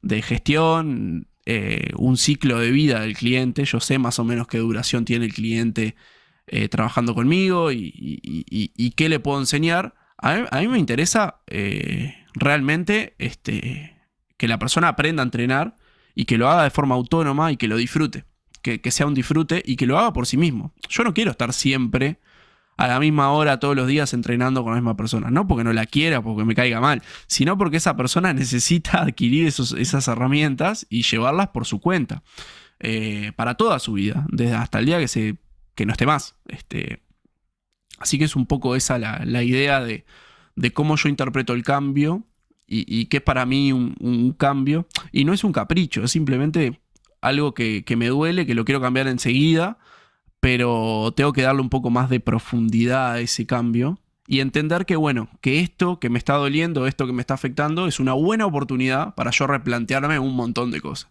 de, 0.02 0.22
gestión, 0.22 1.28
eh, 1.46 1.90
un 1.96 2.16
ciclo 2.16 2.58
de 2.58 2.70
vida 2.70 3.00
del 3.00 3.16
cliente, 3.16 3.64
yo 3.64 3.80
sé 3.80 3.98
más 3.98 4.18
o 4.18 4.24
menos 4.24 4.46
qué 4.46 4.58
duración 4.58 5.04
tiene 5.04 5.26
el 5.26 5.34
cliente 5.34 5.96
eh, 6.48 6.68
trabajando 6.68 7.14
conmigo 7.14 7.72
y, 7.72 8.92
qué 8.96 9.08
le 9.08 9.20
puedo 9.20 9.40
enseñar. 9.40 9.94
A 10.18 10.60
mí, 10.60 10.68
me 10.68 10.78
interesa 10.78 11.40
eh, 11.46 12.14
realmente 12.34 13.14
este, 13.18 13.96
que 14.36 14.48
la 14.48 14.58
persona 14.58 14.88
aprenda 14.88 15.22
a 15.22 15.24
entrenar 15.24 15.76
y 16.14 16.24
que 16.24 16.38
lo 16.38 16.48
haga 16.48 16.64
de 16.64 16.70
forma 16.70 16.94
autónoma 16.94 17.52
y 17.52 17.56
que 17.56 17.68
lo 17.68 17.76
disfrute. 17.76 18.24
Que, 18.62 18.90
sea 18.90 19.06
un 19.06 19.14
disfrute 19.14 19.62
y 19.64 19.76
que 19.76 19.86
lo 19.86 19.96
haga 19.96 20.12
por 20.12 20.26
sí 20.26 20.36
mismo. 20.36 20.74
Yo 20.88 21.04
no 21.04 21.14
quiero 21.14 21.30
estar 21.30 21.52
siempre 21.52 22.18
a 22.76 22.86
la 22.88 23.00
misma 23.00 23.30
hora 23.30 23.58
todos 23.58 23.74
los 23.74 23.86
días 23.86 24.12
entrenando 24.12 24.62
con 24.62 24.72
la 24.72 24.80
misma 24.80 24.96
persona. 24.96 25.30
No 25.30 25.46
porque 25.46 25.64
no 25.64 25.72
la 25.72 25.86
quiera, 25.86 26.22
porque 26.22 26.44
me 26.44 26.54
caiga 26.54 26.80
mal, 26.80 27.02
sino 27.26 27.56
porque 27.56 27.78
esa 27.78 27.96
persona 27.96 28.32
necesita 28.32 29.02
adquirir 29.02 29.46
esas 29.48 30.08
herramientas 30.08 30.86
y 30.90 31.02
llevarlas 31.02 31.48
por 31.48 31.66
su 31.66 31.80
cuenta. 31.80 32.22
Eh, 32.78 33.32
para 33.36 33.54
toda 33.54 33.78
su 33.78 33.94
vida, 33.94 34.26
desde 34.28 34.54
hasta 34.54 34.80
el 34.80 34.86
día 34.86 34.98
que, 34.98 35.08
se, 35.08 35.36
que 35.74 35.86
no 35.86 35.92
esté 35.92 36.04
más. 36.04 36.36
Este, 36.46 37.02
así 37.98 38.18
que 38.18 38.24
es 38.24 38.36
un 38.36 38.46
poco 38.46 38.76
esa 38.76 38.98
la, 38.98 39.42
idea 39.42 39.80
de, 39.80 40.04
de, 40.56 40.72
cómo 40.74 40.96
yo 40.96 41.08
interpreto 41.08 41.54
el 41.54 41.62
cambio 41.62 42.24
y, 42.66 43.06
que 43.06 43.18
es 43.18 43.22
para 43.22 43.46
mí 43.46 43.72
un, 43.72 44.34
cambio. 44.36 44.86
Y 45.12 45.24
no 45.24 45.32
es 45.32 45.44
un 45.44 45.52
capricho, 45.52 46.04
es 46.04 46.10
simplemente 46.10 46.80
algo 47.20 47.54
que, 47.54 47.84
me 47.96 48.08
duele, 48.08 48.46
que 48.46 48.54
lo 48.54 48.64
quiero 48.64 48.80
cambiar 48.80 49.08
enseguida, 49.08 49.78
pero 50.46 51.12
tengo 51.16 51.32
que 51.32 51.42
darle 51.42 51.60
un 51.60 51.70
poco 51.70 51.90
más 51.90 52.08
de 52.08 52.20
profundidad 52.20 53.14
a 53.14 53.18
ese 53.18 53.46
cambio 53.46 53.98
y 54.28 54.38
entender 54.38 54.86
que, 54.86 54.94
bueno, 54.94 55.28
que 55.40 55.58
esto 55.58 55.98
que 55.98 56.08
me 56.08 56.18
está 56.18 56.34
doliendo, 56.34 56.86
esto 56.86 57.04
que 57.04 57.12
me 57.12 57.20
está 57.20 57.34
afectando, 57.34 57.88
es 57.88 57.98
una 57.98 58.12
buena 58.12 58.46
oportunidad 58.46 59.16
para 59.16 59.32
yo 59.32 59.48
replantearme 59.48 60.20
un 60.20 60.36
montón 60.36 60.70
de 60.70 60.80
cosas. 60.80 61.10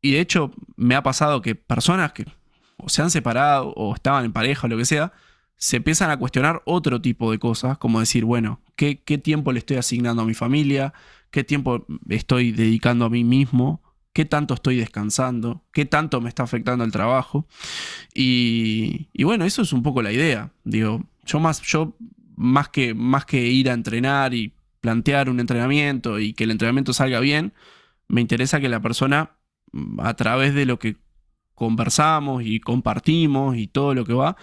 Y 0.00 0.12
de 0.12 0.20
hecho, 0.20 0.52
me 0.74 0.94
ha 0.94 1.02
pasado 1.02 1.42
que 1.42 1.54
personas 1.54 2.14
que 2.14 2.24
o 2.78 2.88
se 2.88 3.02
han 3.02 3.10
separado 3.10 3.74
o 3.76 3.94
estaban 3.94 4.24
en 4.24 4.32
pareja 4.32 4.68
o 4.68 4.70
lo 4.70 4.78
que 4.78 4.86
sea, 4.86 5.12
se 5.56 5.76
empiezan 5.76 6.10
a 6.10 6.16
cuestionar 6.16 6.62
otro 6.64 7.02
tipo 7.02 7.30
de 7.30 7.38
cosas, 7.38 7.76
como 7.76 8.00
decir, 8.00 8.24
bueno, 8.24 8.62
¿qué, 8.74 8.94
tiempo 9.22 9.52
le 9.52 9.58
estoy 9.58 9.76
asignando 9.76 10.22
a 10.22 10.24
mi 10.24 10.32
familia? 10.32 10.94
¿Qué 11.30 11.44
tiempo 11.44 11.84
estoy 12.08 12.52
dedicando 12.52 13.04
a 13.04 13.10
mí 13.10 13.22
mismo? 13.22 13.82
¿Qué 14.14 14.24
tanto 14.24 14.54
estoy 14.54 14.76
descansando? 14.76 15.64
¿Qué 15.72 15.86
tanto 15.86 16.20
me 16.20 16.28
está 16.28 16.44
afectando 16.44 16.84
el 16.84 16.92
trabajo? 16.92 17.48
Y, 18.14 19.08
bueno, 19.24 19.44
eso 19.44 19.62
es 19.62 19.72
un 19.72 19.82
poco 19.82 20.02
la 20.02 20.12
idea. 20.12 20.52
Digo, 20.62 21.02
yo 21.26 21.40
más, 21.40 21.60
yo 21.62 21.96
más 22.36 22.68
que, 22.68 22.94
más 22.94 23.26
que 23.26 23.44
ir 23.44 23.68
a 23.68 23.72
entrenar 23.72 24.32
y 24.32 24.54
plantear 24.80 25.28
un 25.28 25.40
entrenamiento 25.40 26.20
y 26.20 26.32
que 26.32 26.44
el 26.44 26.52
entrenamiento 26.52 26.92
salga 26.92 27.18
bien, 27.18 27.54
me 28.06 28.20
interesa 28.20 28.60
que 28.60 28.68
la 28.68 28.80
persona, 28.80 29.32
a 29.98 30.14
través 30.14 30.54
de 30.54 30.64
lo 30.64 30.78
que 30.78 30.96
conversamos 31.56 32.44
y 32.46 32.60
compartimos 32.60 33.56
y 33.56 33.66
todo 33.66 33.94
lo 33.94 34.04
que 34.04 34.14
va, 34.14 34.36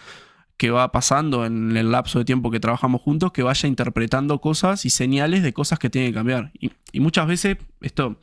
que 0.58 0.70
va 0.70 0.92
pasando 0.92 1.46
en 1.46 1.78
el 1.78 1.92
lapso 1.92 2.20
de 2.20 2.26
tiempo 2.26 2.52
que 2.52 2.60
trabajamos 2.60 3.02
juntos, 3.02 3.32
que 3.32 3.42
vaya 3.42 3.70
interpretando 3.70 4.42
cosas 4.42 4.86
y 4.86 4.90
señales 4.90 5.44
de 5.44 5.54
cosas 5.54 5.80
que 5.80 5.90
tiene 5.90 6.10
que 6.10 6.16
cambiar. 6.16 6.52
Y, 6.60 7.00
muchas 7.00 7.26
veces, 7.26 7.58
esto 7.80 8.20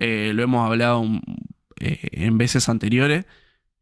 eh, 0.00 0.32
lo 0.34 0.42
hemos 0.42 0.66
hablado 0.66 1.04
eh, 1.78 2.08
en 2.12 2.38
veces 2.38 2.68
anteriores, 2.68 3.26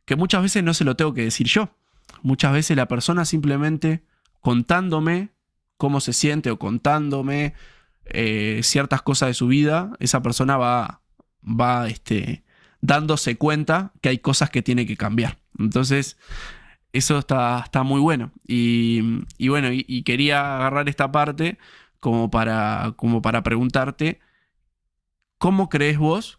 que 0.05 0.17
muchas 0.17 0.43
veces 0.43 0.63
no 0.63 0.75
se 0.75 0.85
lo 0.85 0.97
tengo 0.97 1.15
que 1.15 1.25
decir 1.25 1.47
yo. 1.47 1.71
Muchas 2.23 2.53
veces 2.53 2.77
la 2.77 2.89
persona 2.89 3.25
simplemente 3.25 4.03
contándome 4.41 5.31
cómo 5.77 6.01
se 6.01 6.13
siente 6.13 6.51
o 6.51 6.59
contándome 6.59 7.55
eh, 8.07 8.61
ciertas 8.63 9.01
cosas 9.03 9.29
de 9.29 9.35
su 9.35 9.47
vida, 9.47 9.93
esa 10.01 10.23
persona 10.23 10.57
va, 10.57 11.01
va 11.43 11.89
este, 11.89 12.43
dándose 12.81 13.37
cuenta 13.37 13.93
que 14.01 14.09
hay 14.11 14.19
cosas 14.19 14.51
que 14.51 14.63
tiene 14.63 14.87
que 14.87 14.97
cambiar. 14.97 15.39
Entonces, 15.59 16.17
eso 16.93 17.19
está, 17.19 17.61
está 17.65 17.83
muy 17.83 18.01
bueno. 18.01 18.33
Y, 18.47 19.01
bueno, 19.49 19.69
y, 19.73 20.03
quería 20.03 20.57
agarrar 20.57 20.89
esta 20.89 21.13
parte 21.13 21.59
como 22.01 22.31
para, 22.31 22.95
como 22.97 23.23
para 23.23 23.43
preguntarte, 23.43 24.21
¿cómo 25.39 25.69
crees 25.69 25.99
vos 25.99 26.39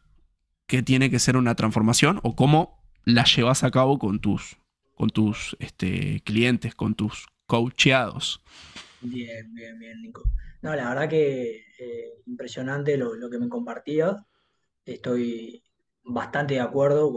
que 0.67 0.83
tiene 0.83 1.09
que 1.09 1.19
ser 1.19 1.38
una 1.38 1.55
transformación 1.55 2.19
o 2.23 2.35
cómo 2.35 2.83
la 3.05 3.23
llevas 3.23 3.63
a 3.63 3.71
cabo 3.71 3.97
con 3.97 4.19
tus, 4.19 4.57
con 4.95 5.09
tus 5.09 5.55
este, 5.59 6.21
clientes, 6.23 6.75
con 6.75 6.93
tus 6.95 7.27
coacheados? 7.47 8.41
Bien, 9.01 9.53
bien, 9.53 9.79
bien, 9.79 10.01
Nico. 10.01 10.23
No, 10.62 10.75
la 10.75 10.89
verdad 10.89 11.09
que 11.09 11.65
eh, 11.79 12.21
impresionante 12.25 12.97
lo, 12.97 13.29
que 13.29 13.39
me 13.39 13.49
compartías. 13.49 14.15
Estoy 14.85 15.63
bastante 16.03 16.55
de 16.55 16.59
acuerdo 16.59 17.12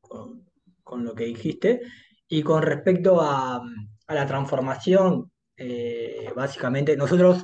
con, 0.00 0.44
con 0.84 1.04
lo 1.04 1.14
que 1.14 1.24
dijiste. 1.24 1.80
Y 2.28 2.42
con 2.42 2.62
respecto 2.62 3.20
a, 3.20 3.62
la 4.08 4.26
transformación, 4.26 5.32
eh, 5.56 6.30
básicamente 6.36 6.96
nosotros 6.96 7.42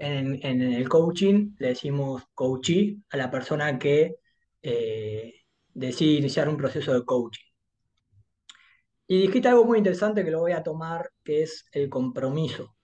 en, 0.00 0.62
el 0.62 0.88
coaching 0.88 1.54
le 1.58 1.68
decimos 1.68 2.22
coachee 2.34 2.98
a 3.10 3.16
la 3.16 3.30
persona 3.30 3.78
que 3.78 4.16
eh, 4.62 5.34
decide 5.74 6.18
iniciar 6.18 6.48
un 6.48 6.56
proceso 6.56 6.92
de 6.94 7.04
coaching. 7.04 7.44
Y 9.06 9.22
dijiste 9.22 9.48
algo 9.48 9.64
muy 9.64 9.78
interesante 9.78 10.24
que 10.24 10.30
lo 10.30 10.40
voy 10.40 10.52
a 10.52 10.62
tomar, 10.62 11.10
que 11.24 11.42
es 11.42 11.66
el 11.72 11.90
compromiso. 11.90 12.76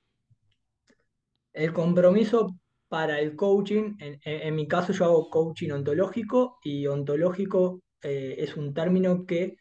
El 1.52 1.72
compromiso 1.72 2.56
para 2.88 3.20
el 3.20 3.34
coaching, 3.36 3.96
en, 3.98 4.54
mi 4.54 4.68
caso 4.68 4.92
yo 4.92 5.04
hago 5.06 5.30
coaching 5.30 5.70
ontológico 5.70 6.58
y 6.62 6.86
ontológico 6.86 7.82
eh, 8.02 8.36
es 8.38 8.56
un 8.56 8.74
término 8.74 9.24
que 9.24 9.56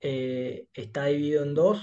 eh, 0.00 0.66
está 0.72 1.06
dividido 1.06 1.44
en 1.44 1.54
dos, 1.54 1.82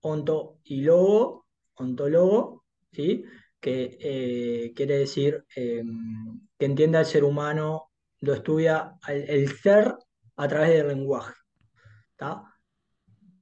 onto 0.00 0.58
y 0.64 0.82
logo, 0.82 1.46
ontologo, 1.74 2.64
¿sí? 2.92 3.24
Que 3.62 3.96
eh, 4.00 4.72
quiere 4.74 4.98
decir 4.98 5.44
em, 5.54 6.40
que 6.58 6.66
entienda 6.66 6.98
al 6.98 7.06
ser 7.06 7.22
humano, 7.22 7.92
lo 8.20 8.34
estudia 8.34 8.94
el, 9.06 9.48
ser 9.56 9.94
a 10.36 10.48
través 10.48 10.70
del 10.70 10.88
lenguaje. 10.88 11.32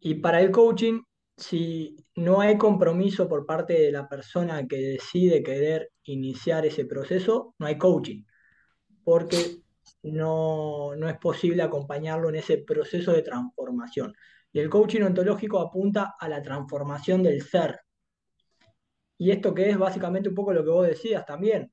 Y 0.00 0.14
para 0.16 0.40
el 0.40 0.50
coaching, 0.50 1.02
si 1.36 1.96
no 2.16 2.40
hay 2.40 2.58
compromiso 2.58 3.28
por 3.28 3.46
parte 3.46 3.74
de 3.74 3.92
la 3.92 4.08
persona 4.08 4.66
que 4.66 4.76
decide 4.76 5.42
querer 5.42 5.90
iniciar 6.04 6.66
ese 6.66 6.84
proceso, 6.84 7.54
no 7.58 7.66
hay 7.66 7.78
coaching. 7.78 8.22
Porque 9.02 9.62
no, 10.02 10.94
no 10.96 11.08
es 11.08 11.16
posible 11.18 11.62
acompañarlo 11.62 12.28
en 12.28 12.36
ese 12.36 12.58
proceso 12.58 13.12
de 13.12 13.22
transformación. 13.22 14.14
Y 14.52 14.60
el 14.60 14.68
coaching 14.68 15.02
ontológico 15.02 15.60
apunta 15.60 16.14
a 16.18 16.28
la 16.28 16.42
transformación 16.42 17.22
del 17.22 17.42
ser. 17.42 17.80
Y 19.20 19.30
esto 19.32 19.54
que 19.54 19.68
es 19.68 19.76
básicamente 19.76 20.30
un 20.30 20.34
poco 20.34 20.54
lo 20.54 20.64
que 20.64 20.70
vos 20.70 20.86
decías 20.86 21.26
también, 21.26 21.70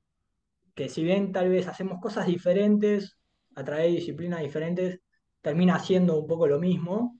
que 0.74 0.90
si 0.90 1.02
bien 1.02 1.32
tal 1.32 1.48
vez 1.48 1.66
hacemos 1.66 1.98
cosas 1.98 2.26
diferentes, 2.26 3.18
a 3.54 3.64
través 3.64 3.86
de 3.86 3.92
disciplinas 4.00 4.42
diferentes, 4.42 5.00
termina 5.40 5.78
siendo 5.78 6.20
un 6.20 6.26
poco 6.26 6.46
lo 6.46 6.58
mismo, 6.58 7.18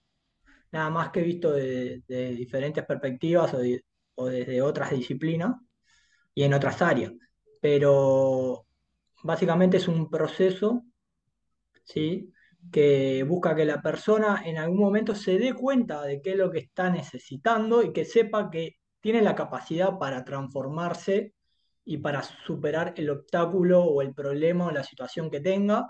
nada 0.71 0.91
más 0.91 1.11
que 1.13 1.23
visto 1.23 1.53
de, 1.53 2.03
diferentes 2.37 2.85
perspectivas 2.85 3.55
o, 3.55 3.61
o 4.17 4.27
desde 4.27 4.61
otras 4.61 4.91
disciplinas 4.91 5.55
y 6.35 6.43
en 6.43 6.53
otras 6.53 6.83
áreas. 6.83 7.15
Pero 7.63 8.67
básicamente 9.23 9.79
es 9.79 9.89
un 9.89 10.11
proceso, 10.11 10.85
¿sí? 11.85 12.31
que 12.71 13.23
busca 13.23 13.57
que 13.57 13.65
la 13.65 13.81
persona 13.81 14.43
en 14.45 14.59
algún 14.59 14.81
momento 14.81 15.15
se 15.15 15.39
dé 15.39 15.55
cuenta 15.55 16.03
de 16.03 16.21
qué 16.21 16.33
es 16.33 16.37
lo 16.37 16.51
que 16.51 16.59
está 16.59 16.91
necesitando 16.91 17.83
y 17.83 17.95
que 17.95 18.05
sepa 18.05 18.51
que 18.51 18.77
tiene 19.09 19.23
la 19.23 19.35
capacidad 19.35 19.97
para 19.99 20.23
transformarse 20.23 21.33
y 21.83 21.97
para 21.97 22.23
superar 22.23 22.93
el 22.99 23.09
obstáculo 23.09 23.83
o 23.83 24.03
el 24.03 24.13
problema 24.13 24.67
o 24.67 24.71
la 24.71 24.85
situación 24.85 25.31
que 25.31 25.41
tenga 25.41 25.89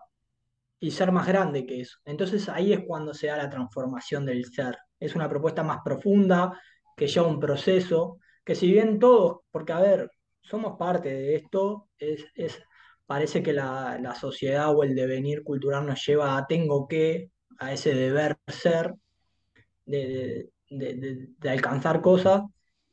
y 0.79 0.93
ser 0.93 1.11
más 1.11 1.27
grande 1.27 1.67
que 1.67 1.81
eso. 1.81 1.99
Entonces 2.05 2.49
ahí 2.49 2.73
es 2.73 2.85
cuando 2.87 3.13
se 3.13 3.27
da 3.27 3.37
la 3.37 3.51
transformación 3.51 4.25
del 4.25 4.45
ser. 4.45 4.79
Es 5.01 5.17
una 5.17 5.29
propuesta 5.29 5.65
más 5.65 5.79
profunda, 5.85 6.61
que 6.97 7.09
lleva 7.09 7.27
un 7.27 7.41
proceso, 7.41 8.21
que 8.45 8.55
si 8.55 8.71
bien 8.71 9.01
todos, 9.01 9.39
porque 9.51 9.73
a 9.73 9.81
ver, 9.81 10.09
somos 10.41 10.79
parte 10.79 11.09
de 11.13 11.35
esto, 11.35 11.89
es, 11.99 12.25
es, 12.37 12.63
parece 13.05 13.43
que 13.43 13.53
la, 13.53 13.99
la 14.01 14.15
sociedad 14.15 14.73
o 14.73 14.85
el 14.85 14.95
devenir 14.95 15.43
cultural 15.43 15.85
nos 15.85 16.07
lleva 16.07 16.37
a 16.39 16.47
tengo 16.47 16.87
que, 16.87 17.33
a 17.59 17.73
ese 17.73 17.95
deber 17.97 18.37
ser, 18.47 18.95
de, 19.87 20.51
de- 20.71 20.95
de- 20.95 21.29
de 21.37 21.51
alcanzar 21.51 22.01
cosas, 22.01 22.43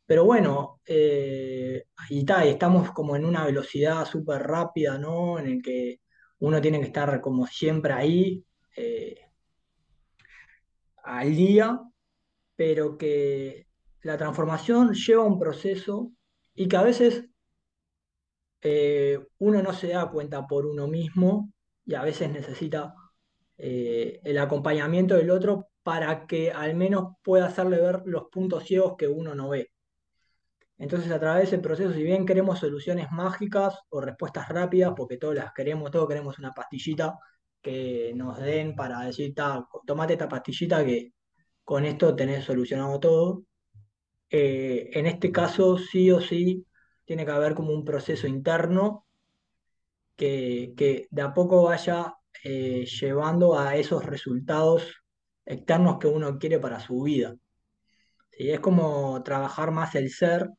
pero 0.05 0.25
bueno, 0.25 0.81
eh, 0.85 1.85
ta, 2.25 2.45
y 2.45 2.49
estamos 2.49 2.91
como 2.91 3.15
en 3.15 3.25
una 3.25 3.45
velocidad 3.45 4.05
súper 4.05 4.43
rápida, 4.43 4.97
¿no? 4.97 5.39
En 5.39 5.47
el 5.47 5.61
que 5.61 6.01
uno 6.39 6.61
tiene 6.61 6.79
que 6.79 6.87
estar 6.87 7.21
como 7.21 7.47
siempre 7.47 7.93
ahí, 7.93 8.45
eh, 8.75 9.19
al 11.03 11.35
día, 11.35 11.79
pero 12.55 12.97
que 12.97 13.67
la 14.01 14.17
transformación 14.17 14.93
lleva 14.93 15.23
un 15.23 15.39
proceso 15.39 16.11
y 16.53 16.67
que 16.67 16.77
a 16.77 16.83
veces 16.83 17.25
eh, 18.61 19.19
uno 19.39 19.61
no 19.61 19.73
se 19.73 19.89
da 19.89 20.09
cuenta 20.09 20.47
por 20.47 20.65
uno 20.65 20.87
mismo 20.87 21.51
y 21.85 21.93
a 21.95 22.03
veces 22.03 22.31
necesita 22.31 22.95
eh, 23.57 24.19
el 24.23 24.37
acompañamiento 24.37 25.15
del 25.15 25.29
otro 25.29 25.69
para 25.83 26.25
que 26.25 26.51
al 26.51 26.75
menos 26.75 27.13
pueda 27.23 27.45
hacerle 27.45 27.79
ver 27.79 28.01
los 28.05 28.25
puntos 28.31 28.63
ciegos 28.63 28.95
que 28.97 29.07
uno 29.07 29.35
no 29.35 29.49
ve. 29.49 29.71
Entonces, 30.77 31.11
a 31.11 31.19
través 31.19 31.43
de 31.49 31.55
ese 31.55 31.63
proceso, 31.63 31.93
si 31.93 32.03
bien 32.03 32.25
queremos 32.25 32.59
soluciones 32.59 33.11
mágicas 33.11 33.79
o 33.89 34.01
respuestas 34.01 34.49
rápidas, 34.49 34.93
porque 34.95 35.17
todos 35.17 35.35
las 35.35 35.53
queremos, 35.53 35.91
todos 35.91 36.07
queremos 36.07 36.37
una 36.39 36.53
pastillita 36.53 37.17
que 37.61 38.13
nos 38.15 38.37
den 38.39 38.75
para 38.75 39.01
decir, 39.01 39.33
"Ta, 39.33 39.65
tomate 39.85 40.13
esta 40.13 40.27
pastillita 40.29 40.85
que 40.85 41.13
con 41.63 41.85
esto 41.85 42.15
tenés 42.15 42.45
solucionado 42.45 42.99
todo. 42.99 43.43
Eh, 44.29 44.89
en 44.93 45.07
este 45.07 45.31
caso, 45.31 45.77
sí 45.77 46.11
o 46.11 46.21
sí, 46.21 46.65
tiene 47.05 47.25
que 47.25 47.31
haber 47.31 47.55
como 47.55 47.71
un 47.73 47.85
proceso 47.85 48.27
interno 48.27 49.05
que, 50.15 50.73
que 50.77 51.07
de 51.11 51.21
a 51.21 51.33
poco 51.33 51.63
vaya 51.63 52.15
eh, 52.43 52.85
llevando 52.85 53.57
a 53.57 53.75
esos 53.75 54.05
resultados 54.05 55.03
externos 55.45 55.97
que 55.99 56.07
uno 56.07 56.37
quiere 56.39 56.59
para 56.59 56.79
su 56.79 57.01
vida. 57.03 57.35
Es 58.31 58.59
como 58.59 59.21
trabajar 59.23 59.71
más 59.71 59.95
el 59.95 60.09
ser 60.11 60.49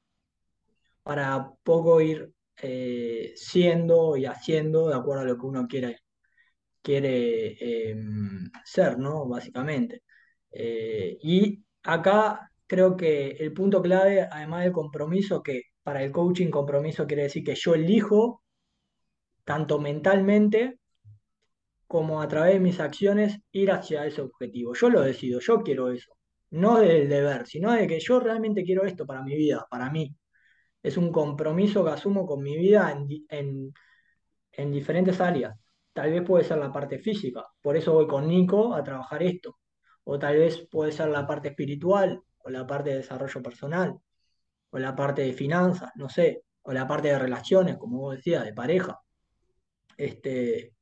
para 1.07 1.53
poco 1.63 2.01
ir 2.01 2.33
eh, 2.61 3.33
siendo 3.37 4.17
y 4.17 4.27
haciendo 4.27 4.89
de 4.89 4.97
acuerdo 4.97 5.23
a 5.23 5.25
lo 5.27 5.39
que 5.39 5.47
uno 5.47 5.69
quiere, 5.69 6.01
quiere 6.83 7.57
eh, 7.61 7.97
ser, 8.65 8.99
¿no? 8.99 9.29
Básicamente. 9.29 10.03
Eh, 10.51 11.17
y 11.23 11.63
acá 11.85 12.51
creo 12.67 12.97
que 12.97 13.29
el 13.39 13.53
punto 13.53 13.81
clave, 13.83 14.23
además 14.23 14.65
del 14.65 14.73
compromiso, 14.73 15.43
que 15.45 15.63
para 15.85 16.03
el 16.03 16.11
coaching 16.11 16.51
compromiso 16.51 17.07
quiere 17.07 17.25
decir 17.25 17.45
que 17.45 17.55
yo 17.55 17.75
elijo, 17.75 18.43
tanto 19.45 19.79
mentalmente 19.79 20.81
como 21.87 22.21
a 22.21 22.27
través 22.29 22.55
de 22.55 22.61
mis 22.61 22.81
acciones, 22.81 23.39
ir 23.53 23.71
hacia 23.71 24.07
ese 24.07 24.23
objetivo. 24.23 24.75
Yo 24.75 24.91
lo 24.91 25.03
decido, 25.03 25.39
yo 25.41 25.63
quiero 25.63 25.93
eso. 25.93 26.13
No 26.51 26.81
del 26.81 27.09
deber, 27.09 27.47
sino 27.47 27.73
de 27.73 27.87
que 27.87 28.01
yo 28.01 28.19
realmente 28.19 28.65
quiero 28.65 28.85
esto 28.85 29.07
para 29.07 29.23
mi 29.23 29.37
vida, 29.37 29.65
para 29.71 29.89
mí. 29.91 30.13
Es 30.87 30.97
un 30.97 31.11
compromiso 31.11 31.85
que 31.85 31.91
asumo 31.91 32.27
con 32.27 32.43
mi 32.43 32.57
vida 32.57 32.93
en, 33.29 33.73
en 34.53 34.73
diferentes 34.73 35.21
áreas. 35.21 35.59
Tal 35.93 36.13
vez 36.13 36.23
puede 36.23 36.45
ser 36.45 36.59
la 36.59 36.73
parte 36.73 36.99
física, 37.01 37.45
por 37.61 37.77
eso 37.77 37.93
voy 37.95 38.07
con 38.07 38.29
Nico 38.29 38.73
a 38.73 38.85
trabajar 38.85 39.23
esto. 39.23 39.59
O 40.05 40.19
tal 40.19 40.37
vez 40.37 40.69
puede 40.71 40.93
ser 40.93 41.09
la 41.09 41.27
parte 41.27 41.49
espiritual, 41.49 42.23
o 42.39 42.51
la 42.51 42.67
parte 42.67 42.91
de 42.91 42.99
desarrollo 42.99 43.43
personal, 43.43 43.99
o 44.71 44.79
la 44.79 44.95
parte 44.95 45.23
de 45.23 45.33
finanzas, 45.33 45.91
no 45.97 46.09
sé, 46.09 46.45
o 46.63 46.73
la 46.73 46.87
parte 46.87 47.09
de 47.09 47.19
relaciones, 47.19 47.77
como 47.79 47.99
vos 47.99 48.17
decías, 48.17 48.45
de 48.45 48.55
pareja. 48.55 49.01
Este, 49.97 50.75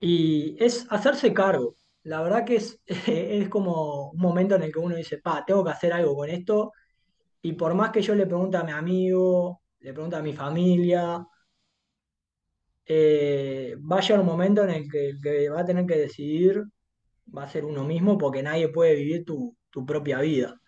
y 0.00 0.56
es 0.58 0.86
hacerse 0.90 1.32
cargo. 1.32 1.76
La 2.02 2.22
verdad 2.22 2.44
que 2.44 2.56
es, 2.56 2.80
es 2.86 3.48
como 3.48 4.10
un 4.10 4.18
momento 4.20 4.56
en 4.56 4.64
el 4.64 4.72
que 4.72 4.80
uno 4.80 4.96
dice, 4.96 5.18
pa, 5.18 5.44
tengo 5.46 5.64
que 5.64 5.70
hacer 5.70 5.92
algo 5.92 6.16
con 6.16 6.30
esto. 6.30 6.72
Y 7.46 7.52
por 7.52 7.74
más 7.74 7.90
que 7.92 8.02
yo 8.02 8.14
le 8.14 8.26
pregunte 8.26 8.56
a 8.56 8.64
mi 8.64 8.72
amigo, 8.72 9.62
le 9.80 9.92
pregunte 9.92 10.16
a 10.16 10.22
mi 10.22 10.32
familia, 10.32 11.24
eh, 12.84 13.76
va 13.90 14.00
a 14.00 14.20
un 14.20 14.26
momento 14.26 14.64
en 14.64 14.70
el 14.70 14.90
que 14.90 15.48
va 15.48 15.60
a 15.60 15.64
tener 15.64 15.86
que 15.86 15.96
decidir 15.96 16.64
va 17.36 17.44
a 17.44 17.48
ser 17.48 17.64
uno 17.64 17.84
mismo 17.84 18.18
porque 18.18 18.42
nadie 18.42 18.68
puede 18.68 18.94
vivir 18.94 19.24
tu, 19.24 19.56
propia 19.86 20.20
vida. 20.20 20.58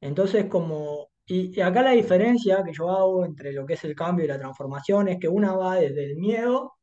Entonces, 0.00 0.46
como, 0.46 1.08
y, 1.26 1.58
y 1.58 1.60
acá 1.60 1.82
la 1.82 1.92
diferencia 1.92 2.62
que 2.64 2.72
yo 2.72 2.90
hago 2.90 3.24
entre 3.24 3.52
lo 3.52 3.66
que 3.66 3.74
es 3.74 3.84
el 3.84 3.94
cambio 3.94 4.24
y 4.24 4.28
la 4.28 4.38
transformación 4.38 5.08
es 5.08 5.18
que 5.18 5.28
una 5.28 5.52
va 5.54 5.76
desde 5.76 6.04
el 6.04 6.16
miedo, 6.16 6.74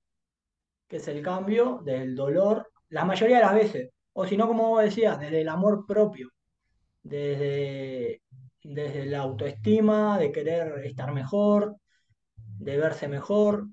que 0.88 0.98
es 0.98 1.08
el 1.08 1.22
cambio, 1.24 1.82
del 1.86 2.16
dolor, 2.16 2.70
la 2.90 3.06
mayoría 3.06 3.38
de 3.38 3.44
las 3.44 3.56
veces, 3.56 3.90
o 4.14 4.26
si 4.26 4.38
no, 4.38 4.48
como 4.48 4.70
vos 4.70 4.84
decías, 4.84 5.20
desde 5.20 5.42
el 5.42 5.50
amor 5.50 5.86
propio, 5.88 6.30
desde, 7.04 8.22
desde 8.64 9.06
la 9.06 9.20
autoestima, 9.20 10.18
de 10.18 10.32
querer 10.32 10.86
estar 10.86 11.14
mejor, 11.14 11.78
de 12.36 12.78
verse 12.78 13.08
mejor, 13.08 13.68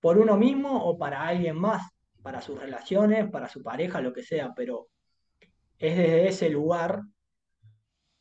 por 0.00 0.18
uno 0.18 0.36
mismo 0.36 0.84
o 0.84 0.98
para 0.98 1.26
alguien 1.26 1.56
más, 1.56 1.82
para 2.22 2.40
sus 2.40 2.58
relaciones, 2.58 3.30
para 3.30 3.48
su 3.48 3.62
pareja, 3.62 4.00
lo 4.00 4.12
que 4.12 4.22
sea, 4.22 4.52
pero 4.54 4.88
es 5.78 5.96
desde 5.96 6.28
ese 6.28 6.50
lugar, 6.50 7.02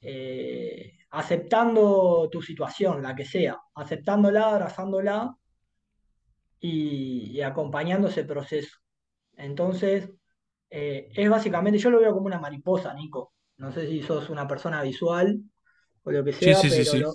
eh, 0.01 0.93
aceptando 1.09 2.29
tu 2.31 2.41
situación, 2.41 3.01
la 3.01 3.15
que 3.15 3.25
sea, 3.25 3.57
aceptándola, 3.75 4.49
abrazándola 4.49 5.35
y, 6.59 7.31
y 7.31 7.41
acompañando 7.41 8.07
ese 8.07 8.23
proceso. 8.23 8.77
Entonces, 9.35 10.09
eh, 10.69 11.09
es 11.13 11.29
básicamente, 11.29 11.79
yo 11.79 11.89
lo 11.89 11.99
veo 11.99 12.13
como 12.13 12.25
una 12.25 12.39
mariposa, 12.39 12.93
Nico. 12.93 13.33
No 13.57 13.71
sé 13.71 13.87
si 13.87 14.01
sos 14.01 14.29
una 14.29 14.47
persona 14.47 14.81
visual 14.83 15.39
o 16.07 16.11
lo 16.11 16.23
que 16.23 16.31
sea, 16.31 16.55
sí, 16.55 16.69
sí, 16.69 16.77
pero 16.77 16.91
sí. 16.91 16.99
lo, 16.99 17.13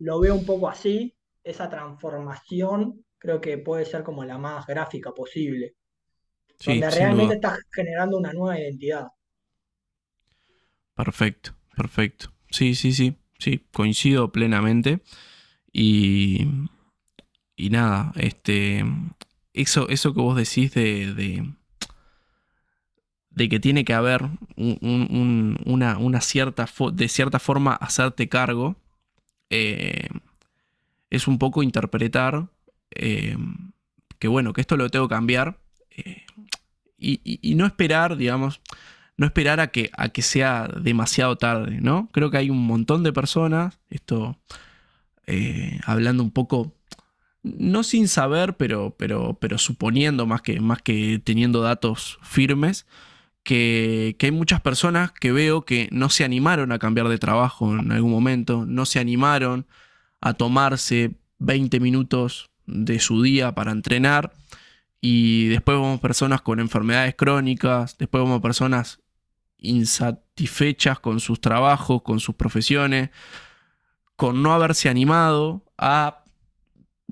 lo 0.00 0.20
veo 0.20 0.34
un 0.34 0.44
poco 0.44 0.68
así. 0.68 1.16
Esa 1.42 1.68
transformación 1.70 3.02
creo 3.18 3.40
que 3.40 3.56
puede 3.56 3.86
ser 3.86 4.02
como 4.02 4.22
la 4.22 4.36
más 4.36 4.66
gráfica 4.66 5.12
posible, 5.12 5.76
donde 6.64 6.90
realmente 6.90 7.34
estás 7.36 7.58
generando 7.74 8.18
una 8.18 8.34
nueva 8.34 8.60
identidad. 8.60 9.08
Perfecto, 10.94 11.54
perfecto. 11.74 12.32
Sí, 12.50 12.74
sí, 12.74 12.92
sí, 12.92 13.16
sí, 13.38 13.66
coincido 13.72 14.30
plenamente. 14.30 15.00
Y, 15.72 16.46
y 17.56 17.70
nada, 17.70 18.12
este, 18.16 18.84
eso, 19.54 19.88
eso 19.88 20.12
que 20.12 20.20
vos 20.20 20.36
decís 20.36 20.74
de, 20.74 21.14
de, 21.14 21.50
de 23.34 23.48
que 23.48 23.60
tiene 23.60 23.84
que 23.84 23.94
haber 23.94 24.22
un- 24.56 24.78
un- 24.80 25.08
un- 25.10 25.58
una, 25.66 25.98
una 25.98 26.20
cierta, 26.20 26.68
de 26.92 27.08
cierta 27.08 27.38
forma 27.38 27.74
hacerte 27.74 28.28
cargo, 28.28 28.76
eh, 29.50 30.08
es 31.10 31.28
un 31.28 31.38
poco 31.38 31.62
interpretar 31.62 32.48
eh, 32.96 33.36
que 34.18 34.28
bueno, 34.28 34.52
que 34.52 34.60
esto 34.60 34.76
lo 34.76 34.88
tengo 34.90 35.08
que 35.08 35.14
cambiar 35.14 35.58
eh, 35.90 36.22
y, 36.98 37.20
y- 37.42 37.54
no 37.56 37.66
esperar, 37.66 38.16
digamos, 38.16 38.60
no 39.16 39.26
esperar 39.26 39.60
a 39.60 39.68
que, 39.68 39.90
a 39.96 40.08
que 40.08 40.22
sea 40.22 40.68
demasiado 40.80 41.36
tarde, 41.36 41.78
¿no? 41.80 42.08
Creo 42.12 42.30
que 42.30 42.38
hay 42.38 42.50
un 42.50 42.66
montón 42.66 43.02
de 43.02 43.12
personas, 43.12 43.78
esto 43.90 44.38
hablando 45.86 46.22
un 46.22 46.30
poco, 46.30 46.74
no 47.42 47.82
sin 47.82 48.08
saber, 48.08 48.56
pero, 48.56 48.94
pero, 48.98 49.38
pero 49.40 49.58
suponiendo 49.58 50.26
más 50.26 50.42
que, 50.42 50.60
más 50.60 50.82
que 50.82 51.20
teniendo 51.22 51.60
datos 51.62 52.18
firmes, 52.22 52.86
que, 53.44 54.16
hay 54.20 54.30
muchas 54.32 54.60
personas 54.60 55.12
que 55.12 55.32
veo 55.32 55.64
que 55.64 55.88
no 55.92 56.10
se 56.10 56.24
animaron 56.24 56.72
a 56.72 56.78
cambiar 56.80 57.08
de 57.08 57.18
trabajo 57.18 57.72
en 57.78 57.92
algún 57.92 58.10
momento, 58.10 58.64
no 58.66 58.86
se 58.86 58.98
animaron 58.98 59.66
a 60.20 60.34
tomarse 60.34 61.14
20 61.38 61.78
minutos 61.80 62.50
de 62.66 62.98
su 62.98 63.22
día 63.22 63.54
para 63.54 63.72
entrenar 63.72 64.32
y 65.00 65.48
después 65.48 65.78
vemos 65.78 66.00
personas 66.00 66.40
con 66.40 66.60
enfermedades 66.60 67.14
crónicas, 67.14 67.96
después 67.98 68.24
vemos 68.24 68.40
personas 68.40 69.00
insat- 69.58 70.24
insatisfechas 70.34 70.98
con 70.98 71.20
sus 71.20 71.40
trabajos, 71.40 72.02
con 72.02 72.20
sus 72.20 72.34
profesiones, 72.34 73.10
con 74.16 74.42
no 74.42 74.52
haberse 74.52 74.88
animado 74.88 75.64
a 75.78 76.24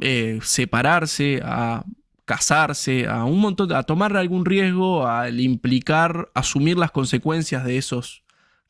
eh, 0.00 0.40
separarse, 0.42 1.40
a 1.44 1.84
casarse, 2.32 3.06
a 3.06 3.24
un 3.24 3.40
montón, 3.40 3.70
a 3.74 3.82
tomar 3.82 4.16
algún 4.16 4.46
riesgo, 4.46 5.06
al 5.06 5.38
implicar, 5.38 6.30
asumir 6.32 6.78
las 6.78 6.90
consecuencias 6.90 7.62
de 7.62 7.76
esos 7.76 8.24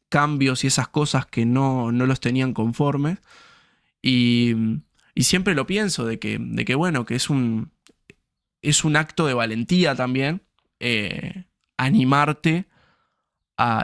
cambios 0.09 0.65
y 0.65 0.67
esas 0.67 0.89
cosas 0.89 1.27
que 1.27 1.47
no, 1.47 1.93
no 1.93 2.07
los 2.07 2.19
tenían 2.19 2.55
conformes. 2.55 3.19
Y, 4.03 4.57
y, 5.15 5.23
siempre 5.23 5.55
lo 5.55 5.65
pienso 5.65 6.05
de 6.05 6.19
que, 6.19 6.39
de 6.41 6.65
que 6.65 6.75
bueno, 6.75 7.07
que 7.07 7.15
es 7.15 7.31
un, 7.31 7.71
es 8.63 8.83
un 8.83 8.97
acto 8.97 9.29
de 9.29 9.35
valentía 9.35 9.95
también 9.95 10.43
eh, 10.81 11.45
animarte 11.77 12.67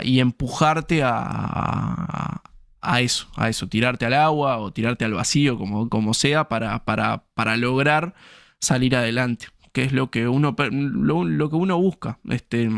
y 0.02 0.18
empujarte 0.18 1.04
a, 1.04 2.42
a, 2.80 3.00
eso, 3.00 3.28
a 3.36 3.48
eso, 3.48 3.68
tirarte 3.68 4.06
al 4.06 4.14
agua 4.14 4.58
o 4.58 4.72
tirarte 4.72 5.04
al 5.04 5.14
vacío, 5.14 5.56
como, 5.56 5.88
como 5.88 6.14
sea, 6.14 6.48
para, 6.48 6.84
para, 6.84 7.26
para 7.34 7.56
lograr 7.56 8.16
salir 8.58 8.96
adelante 8.96 9.46
que 9.78 9.84
es 9.84 9.92
lo 9.92 10.10
que 10.10 10.26
uno, 10.26 10.56
lo, 10.58 11.50
que 11.50 11.54
uno 11.54 11.78
busca. 11.78 12.18
Este, 12.28 12.68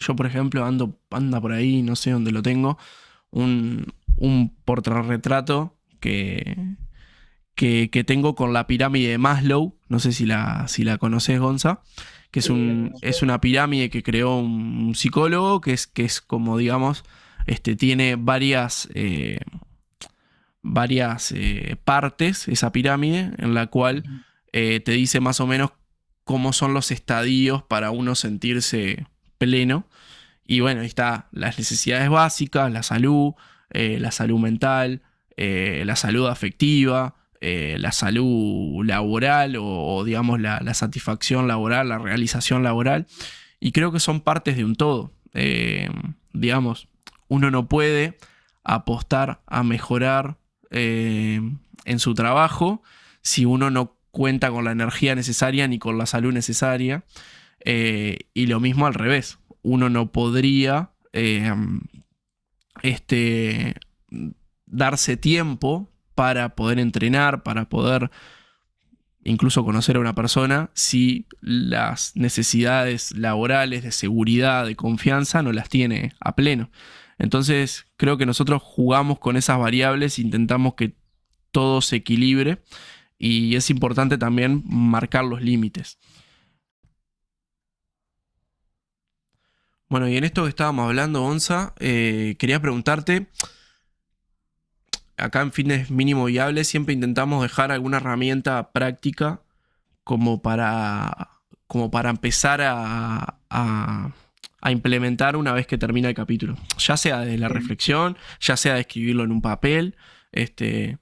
yo, 0.00 0.16
por 0.16 0.26
ejemplo, 0.26 0.64
ando 0.64 0.98
anda 1.12 1.40
por 1.40 1.52
ahí, 1.52 1.82
no 1.82 1.94
sé 1.94 2.10
dónde 2.10 2.32
lo 2.32 2.42
tengo, 2.42 2.78
un, 3.30 3.92
un 4.16 4.56
portarretrato 4.64 5.78
que, 6.00 6.56
que, 7.54 8.04
tengo 8.04 8.34
con 8.34 8.52
la 8.52 8.66
pirámide 8.66 9.10
de 9.10 9.18
Maslow, 9.18 9.78
no 9.88 10.00
sé 10.00 10.10
si 10.10 10.26
la, 10.26 10.66
si 10.66 10.82
la 10.82 10.98
conoces, 10.98 11.38
Gonza, 11.38 11.82
que 12.32 12.40
es, 12.40 12.50
un, 12.50 12.92
es 13.00 13.22
una 13.22 13.40
pirámide 13.40 13.88
que 13.88 14.02
creó 14.02 14.38
un 14.38 14.96
psicólogo, 14.96 15.60
que 15.60 15.74
es, 15.74 15.86
que 15.86 16.04
es 16.04 16.20
como, 16.20 16.58
digamos, 16.58 17.04
este, 17.46 17.76
tiene 17.76 18.16
varias... 18.16 18.88
Eh, 18.94 19.38
varias 20.66 21.30
eh, 21.32 21.76
partes, 21.84 22.48
esa 22.48 22.72
pirámide, 22.72 23.32
en 23.36 23.52
la 23.52 23.66
cual 23.66 24.02
eh, 24.54 24.80
te 24.80 24.92
dice 24.92 25.20
más 25.20 25.38
o 25.40 25.46
menos 25.46 25.72
cómo 26.24 26.52
son 26.52 26.74
los 26.74 26.90
estadios 26.90 27.62
para 27.62 27.90
uno 27.90 28.14
sentirse 28.14 29.06
pleno. 29.38 29.86
Y 30.46 30.60
bueno, 30.60 30.80
ahí 30.80 30.86
está 30.86 31.28
las 31.32 31.58
necesidades 31.58 32.08
básicas, 32.10 32.70
la 32.72 32.82
salud, 32.82 33.34
eh, 33.70 33.98
la 34.00 34.10
salud 34.10 34.38
mental, 34.38 35.02
eh, 35.36 35.82
la 35.86 35.96
salud 35.96 36.26
afectiva, 36.26 37.16
la 37.40 37.92
salud 37.92 38.82
laboral 38.86 39.56
o, 39.60 40.02
digamos 40.02 40.40
la, 40.40 40.72
satisfacción 40.72 41.46
laboral, 41.46 41.90
la 41.90 41.98
realización 41.98 42.62
laboral. 42.62 43.06
Y 43.60 43.72
creo 43.72 43.92
que 43.92 44.00
son 44.00 44.22
partes 44.22 44.56
de 44.56 44.64
un 44.64 44.76
todo. 44.76 45.12
digamos, 46.32 46.88
uno 47.28 47.50
no 47.50 47.68
puede 47.68 48.16
apostar 48.62 49.42
a 49.46 49.62
mejorar 49.62 50.38
en 50.70 51.98
su 51.98 52.14
trabajo 52.14 52.82
si 53.20 53.44
uno 53.44 53.70
no 53.70 53.93
cuenta 54.14 54.50
con 54.50 54.64
la 54.64 54.72
energía 54.72 55.14
necesaria 55.14 55.68
ni 55.68 55.78
con 55.78 55.98
la 55.98 56.06
salud 56.06 56.32
necesaria. 56.32 57.04
Eh, 57.64 58.18
y 58.32 58.46
lo 58.46 58.60
mismo 58.60 58.86
al 58.86 58.94
revés. 58.94 59.38
Uno 59.62 59.90
no 59.90 60.12
podría 60.12 60.92
eh, 61.12 61.52
este, 62.82 63.74
darse 64.66 65.16
tiempo 65.16 65.90
para 66.14 66.54
poder 66.54 66.78
entrenar, 66.78 67.42
para 67.42 67.68
poder 67.68 68.10
incluso 69.24 69.64
conocer 69.64 69.96
a 69.96 70.00
una 70.00 70.14
persona 70.14 70.70
si 70.74 71.26
las 71.40 72.14
necesidades 72.14 73.12
laborales, 73.12 73.82
de 73.82 73.92
seguridad, 73.92 74.66
de 74.66 74.76
confianza 74.76 75.42
no 75.42 75.52
las 75.52 75.68
tiene 75.68 76.12
a 76.20 76.34
pleno. 76.36 76.70
Entonces 77.18 77.86
creo 77.96 78.18
que 78.18 78.26
nosotros 78.26 78.62
jugamos 78.62 79.18
con 79.18 79.36
esas 79.36 79.58
variables, 79.58 80.18
intentamos 80.18 80.74
que 80.74 80.96
todo 81.50 81.80
se 81.80 81.96
equilibre 81.96 82.58
y 83.24 83.56
es 83.56 83.70
importante 83.70 84.18
también 84.18 84.62
marcar 84.66 85.24
los 85.24 85.40
límites. 85.40 85.98
Bueno, 89.88 90.08
y 90.08 90.16
en 90.18 90.24
esto 90.24 90.42
que 90.42 90.50
estábamos 90.50 90.88
hablando, 90.88 91.24
Onza, 91.24 91.72
eh, 91.78 92.36
quería 92.38 92.60
preguntarte, 92.60 93.28
acá 95.16 95.40
en 95.40 95.52
fines 95.52 95.90
mínimo 95.90 96.26
viables 96.26 96.68
siempre 96.68 96.92
intentamos 96.92 97.42
dejar 97.42 97.72
alguna 97.72 97.96
herramienta 97.96 98.72
práctica 98.72 99.40
como 100.02 100.42
para, 100.42 101.30
como 101.66 101.90
para 101.90 102.10
empezar 102.10 102.60
a, 102.60 103.38
a 103.48 104.70
implementar 104.70 105.36
una 105.36 105.52
vez 105.52 105.66
que 105.66 105.78
termina 105.78 106.10
el 106.10 106.14
capítulo. 106.14 106.56
Ya 106.76 106.98
sea 106.98 107.20
de 107.20 107.38
la 107.38 107.48
reflexión, 107.48 108.18
ya 108.40 108.58
sea 108.58 108.74
de 108.74 108.80
escribirlo 108.80 109.24
en 109.24 109.32
un 109.32 109.40
papel. 109.40 109.96
Este, 110.30 110.98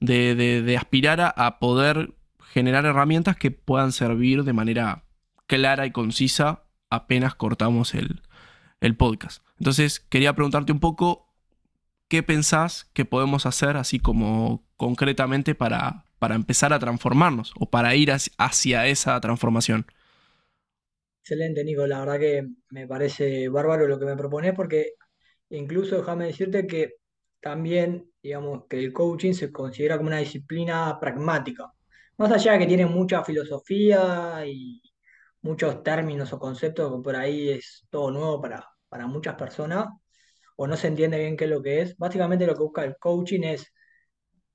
de, 0.00 0.76
aspirar 0.78 1.34
a, 1.36 1.58
poder 1.58 2.14
generar 2.52 2.84
herramientas 2.84 3.36
que 3.36 3.50
puedan 3.50 3.92
servir 3.92 4.44
de 4.44 4.52
manera 4.52 5.04
clara 5.46 5.86
y 5.86 5.92
concisa 5.92 6.64
apenas 6.90 7.34
cortamos 7.34 7.94
el, 7.94 8.22
podcast. 8.96 9.42
Entonces, 9.58 9.98
quería 9.98 10.34
preguntarte 10.34 10.70
un 10.70 10.78
poco 10.78 11.34
qué 12.08 12.22
pensás 12.22 12.88
que 12.92 13.04
podemos 13.04 13.44
hacer 13.44 13.76
así 13.76 13.98
como 13.98 14.64
concretamente 14.76 15.56
para, 15.56 16.04
para 16.20 16.36
empezar 16.36 16.72
a 16.72 16.78
transformarnos 16.78 17.52
o 17.58 17.68
para 17.68 17.96
ir 17.96 18.12
hacia 18.12 18.86
esa 18.86 19.20
transformación. 19.20 19.86
Excelente, 21.20 21.64
Nico. 21.64 21.84
La 21.88 21.98
verdad 21.98 22.20
que 22.20 22.46
me 22.70 22.86
parece 22.86 23.48
bárbaro 23.48 23.88
lo 23.88 23.98
que 23.98 24.04
me 24.04 24.16
propones 24.16 24.54
porque 24.54 24.92
incluso 25.50 25.96
déjame 25.96 26.26
decirte 26.26 26.68
que 26.68 26.94
también, 27.40 28.10
digamos, 28.26 28.64
que 28.68 28.78
el 28.78 28.92
coaching 28.92 29.32
se 29.34 29.52
considera 29.52 29.96
como 29.96 30.08
una 30.08 30.18
disciplina 30.18 30.98
pragmática. 31.00 31.72
Más 32.18 32.32
allá 32.32 32.52
de 32.52 32.60
que 32.60 32.66
tiene 32.66 32.86
mucha 32.86 33.24
filosofía 33.24 34.44
y 34.46 34.82
muchos 35.42 35.82
términos 35.82 36.32
o 36.32 36.38
conceptos 36.38 36.92
que 36.96 37.02
por 37.02 37.16
ahí 37.16 37.50
es 37.50 37.86
todo 37.90 38.10
nuevo 38.10 38.40
para, 38.40 38.68
para 38.88 39.06
muchas 39.06 39.36
personas, 39.36 39.88
o 40.56 40.66
no 40.66 40.76
se 40.76 40.88
entiende 40.88 41.18
bien 41.18 41.36
qué 41.36 41.44
es 41.44 41.50
lo 41.50 41.62
que 41.62 41.82
es, 41.82 41.96
básicamente 41.96 42.46
lo 42.46 42.54
que 42.54 42.62
busca 42.62 42.84
el 42.84 42.96
coaching 42.98 43.42
es 43.42 43.72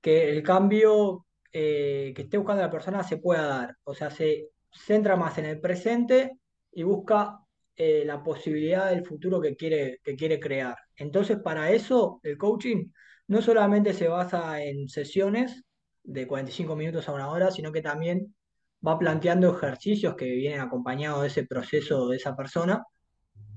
que 0.00 0.30
el 0.30 0.42
cambio 0.42 1.26
eh, 1.52 2.12
que 2.14 2.22
esté 2.22 2.38
buscando 2.38 2.62
la 2.62 2.70
persona 2.70 3.02
se 3.04 3.18
pueda 3.18 3.46
dar. 3.46 3.76
O 3.84 3.94
sea, 3.94 4.10
se 4.10 4.50
centra 4.72 5.16
más 5.16 5.38
en 5.38 5.46
el 5.46 5.60
presente 5.60 6.38
y 6.72 6.82
busca 6.82 7.41
eh, 7.76 8.04
la 8.04 8.22
posibilidad 8.22 8.90
del 8.90 9.06
futuro 9.06 9.40
que 9.40 9.56
quiere, 9.56 10.00
que 10.04 10.16
quiere 10.16 10.38
crear. 10.40 10.76
Entonces, 10.96 11.38
para 11.38 11.70
eso, 11.70 12.20
el 12.22 12.36
coaching 12.36 12.90
no 13.28 13.42
solamente 13.42 13.94
se 13.94 14.08
basa 14.08 14.62
en 14.62 14.88
sesiones 14.88 15.64
de 16.02 16.26
45 16.26 16.76
minutos 16.76 17.08
a 17.08 17.12
una 17.12 17.30
hora, 17.30 17.50
sino 17.50 17.72
que 17.72 17.82
también 17.82 18.34
va 18.86 18.98
planteando 18.98 19.54
ejercicios 19.56 20.16
que 20.16 20.26
vienen 20.26 20.60
acompañados 20.60 21.22
de 21.22 21.28
ese 21.28 21.46
proceso 21.46 22.08
de 22.08 22.16
esa 22.16 22.36
persona 22.36 22.84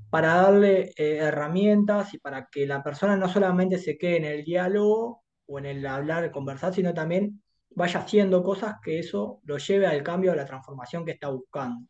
para 0.09 0.35
darle 0.35 0.93
eh, 0.97 1.17
herramientas 1.17 2.13
y 2.13 2.19
para 2.19 2.47
que 2.51 2.65
la 2.65 2.83
persona 2.83 3.17
no 3.17 3.27
solamente 3.27 3.77
se 3.77 3.97
quede 3.97 4.17
en 4.17 4.25
el 4.25 4.43
diálogo 4.45 5.23
o 5.47 5.59
en 5.59 5.65
el 5.65 5.85
hablar, 5.85 6.31
conversar, 6.31 6.73
sino 6.73 6.93
también 6.93 7.43
vaya 7.71 7.99
haciendo 7.99 8.41
cosas 8.43 8.75
que 8.81 8.99
eso 8.99 9.41
lo 9.43 9.57
lleve 9.57 9.87
al 9.87 10.03
cambio, 10.03 10.31
a 10.31 10.35
la 10.35 10.45
transformación 10.45 11.05
que 11.05 11.11
está 11.11 11.29
buscando. 11.29 11.85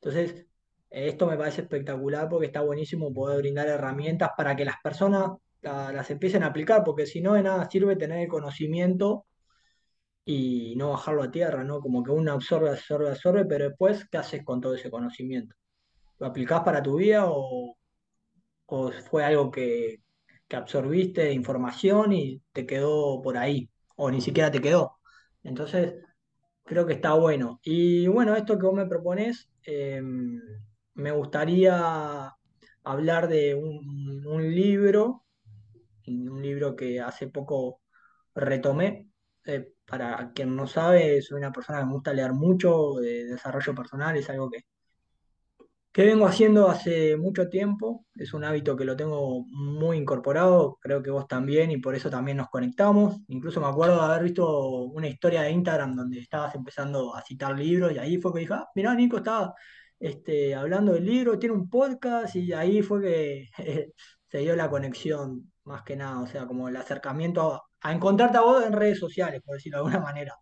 Entonces, 0.00 0.46
esto 1.04 1.26
me 1.26 1.36
parece 1.36 1.62
espectacular 1.62 2.28
porque 2.28 2.46
está 2.46 2.62
buenísimo 2.62 3.12
poder 3.12 3.38
brindar 3.38 3.68
herramientas 3.68 4.30
para 4.36 4.56
que 4.56 4.64
las 4.64 4.76
personas 4.82 5.32
las 5.62 6.10
empiecen 6.10 6.42
a 6.42 6.46
aplicar, 6.46 6.84
porque 6.84 7.06
si 7.06 7.20
no 7.20 7.34
de 7.34 7.42
nada 7.42 7.68
sirve 7.68 7.96
tener 7.96 8.20
el 8.20 8.28
conocimiento 8.28 9.26
y 10.24 10.74
no 10.76 10.90
bajarlo 10.90 11.24
a 11.24 11.30
tierra, 11.30 11.64
¿no? 11.64 11.80
Como 11.80 12.02
que 12.02 12.12
uno 12.12 12.32
absorbe, 12.32 12.70
absorbe, 12.70 13.10
absorbe, 13.10 13.44
pero 13.44 13.68
después, 13.68 14.08
¿qué 14.10 14.18
haces 14.18 14.44
con 14.44 14.60
todo 14.60 14.74
ese 14.74 14.90
conocimiento? 14.90 15.54
¿Lo 16.18 16.26
aplicás 16.26 16.62
para 16.62 16.82
tu 16.82 16.96
vida 16.96 17.24
o, 17.26 17.76
fue 19.10 19.24
algo 19.24 19.50
que, 19.50 20.02
que 20.48 20.56
absorbiste 20.56 21.22
de 21.24 21.32
información 21.32 22.12
y 22.12 22.42
te 22.52 22.66
quedó 22.66 23.20
por 23.22 23.36
ahí? 23.36 23.68
O 23.96 24.10
ni 24.10 24.20
siquiera 24.20 24.50
te 24.50 24.60
quedó. 24.60 24.98
Entonces, 25.42 25.94
creo 26.64 26.86
que 26.86 26.94
está 26.94 27.14
bueno. 27.14 27.60
Y 27.62 28.06
bueno, 28.08 28.34
esto 28.36 28.58
que 28.58 28.66
vos 28.66 28.74
me 28.74 28.86
propones, 28.86 29.48
em, 29.64 30.40
me 30.96 31.12
gustaría 31.12 32.34
hablar 32.84 33.28
de 33.28 33.54
un, 33.54 34.54
libro, 34.54 35.24
un 36.06 36.42
libro 36.42 36.74
que 36.74 37.00
hace 37.00 37.28
poco 37.28 37.80
retomé. 38.34 39.08
Eh, 39.44 39.72
para 39.84 40.32
quien 40.32 40.56
no 40.56 40.66
sabe, 40.66 41.22
soy 41.22 41.38
una 41.38 41.52
persona 41.52 41.78
que 41.78 41.86
me 41.86 41.92
gusta 41.92 42.12
leer 42.12 42.32
mucho, 42.32 42.94
de 42.94 43.26
desarrollo 43.26 43.74
personal, 43.74 44.16
es 44.16 44.28
algo 44.28 44.50
que, 44.50 44.64
que 45.92 46.04
vengo 46.04 46.26
haciendo 46.26 46.68
hace 46.68 47.16
mucho 47.16 47.48
tiempo, 47.48 48.04
es 48.16 48.34
un 48.34 48.42
hábito 48.42 48.76
que 48.76 48.84
lo 48.84 48.96
tengo 48.96 49.44
muy 49.46 49.98
incorporado, 49.98 50.78
creo 50.80 51.02
que 51.02 51.10
vos 51.10 51.28
también, 51.28 51.70
y 51.70 51.76
por 51.76 51.94
eso 51.94 52.10
también 52.10 52.38
nos 52.38 52.48
conectamos. 52.48 53.20
Incluso 53.28 53.60
me 53.60 53.68
acuerdo 53.68 53.94
de 53.96 54.12
haber 54.12 54.24
visto 54.24 54.80
una 54.86 55.06
historia 55.08 55.42
de 55.42 55.52
Instagram 55.52 55.94
donde 55.94 56.18
estabas 56.18 56.54
empezando 56.56 57.14
a 57.14 57.22
citar 57.22 57.56
libros, 57.56 57.92
y 57.92 57.98
ahí 57.98 58.16
fue 58.18 58.32
que 58.32 58.40
dije, 58.40 58.54
ah, 58.54 58.68
mirá, 58.74 58.94
Nico 58.94 59.18
estaba 59.18 59.54
este, 60.00 60.54
hablando 60.54 60.92
del 60.92 61.06
libro, 61.06 61.38
tiene 61.38 61.54
un 61.54 61.68
podcast 61.70 62.36
y 62.36 62.52
ahí 62.52 62.82
fue 62.82 63.02
que 63.02 63.48
se 64.30 64.38
dio 64.38 64.56
la 64.56 64.70
conexión, 64.70 65.52
más 65.64 65.82
que 65.82 65.96
nada, 65.96 66.20
o 66.20 66.26
sea, 66.26 66.46
como 66.46 66.68
el 66.68 66.76
acercamiento 66.76 67.54
a, 67.54 67.62
a 67.82 67.92
encontrarte 67.92 68.38
a 68.38 68.42
vos 68.42 68.64
en 68.64 68.72
redes 68.72 68.98
sociales, 68.98 69.42
por 69.44 69.56
decirlo 69.56 69.78
de 69.78 69.84
alguna 69.86 70.00
manera. 70.04 70.34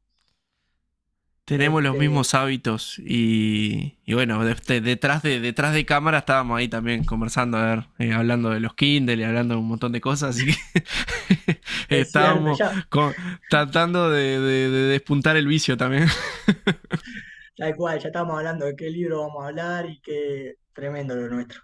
Tenemos 1.47 1.83
los 1.83 1.95
Este, 1.95 1.99
mismos 1.99 2.33
hábitos 2.33 2.99
y, 2.99 3.99
y 4.07 4.15
bueno, 4.15 4.43
de- 4.47 4.55
de- 4.67 4.81
detrás, 4.81 5.23
de, 5.23 5.41
detrás 5.41 5.75
de 5.75 5.85
cámara 5.85 6.19
estábamos 6.21 6.59
ahí 6.59 6.69
también 6.69 7.05
conversando, 7.05 7.59
a 7.59 7.67
ver, 7.67 7.87
eh, 7.99 8.15
hablando 8.15 8.49
de 8.49 8.61
los 8.61 8.73
Kindle 8.75 9.17
y 9.17 9.25
hablando 9.25 9.53
de 9.55 9.61
un 9.61 9.69
montón 9.69 9.93
de 9.93 10.01
cosas, 10.01 10.37
así 10.37 10.47
que 10.47 10.55
es 11.91 12.09
estábamos 12.09 12.65
con- 12.89 13.15
tratando 13.51 14.11
de 14.11 14.41
despuntar 14.89 15.37
el 15.37 15.47
vicio 15.47 15.77
también. 15.77 16.09
tal 17.57 17.77
cual, 17.77 17.99
ya 18.01 18.09
estamos 18.09 18.37
hablando 18.37 18.67
de 18.67 18.77
qué 18.77 18.91
libro 18.91 19.21
vamos 19.21 19.45
a 19.45 19.49
hablar 19.49 19.87
y 19.91 20.01
qué 20.01 20.55
tremendo 20.73 21.15
lo 21.17 21.29
nuestro. 21.29 21.61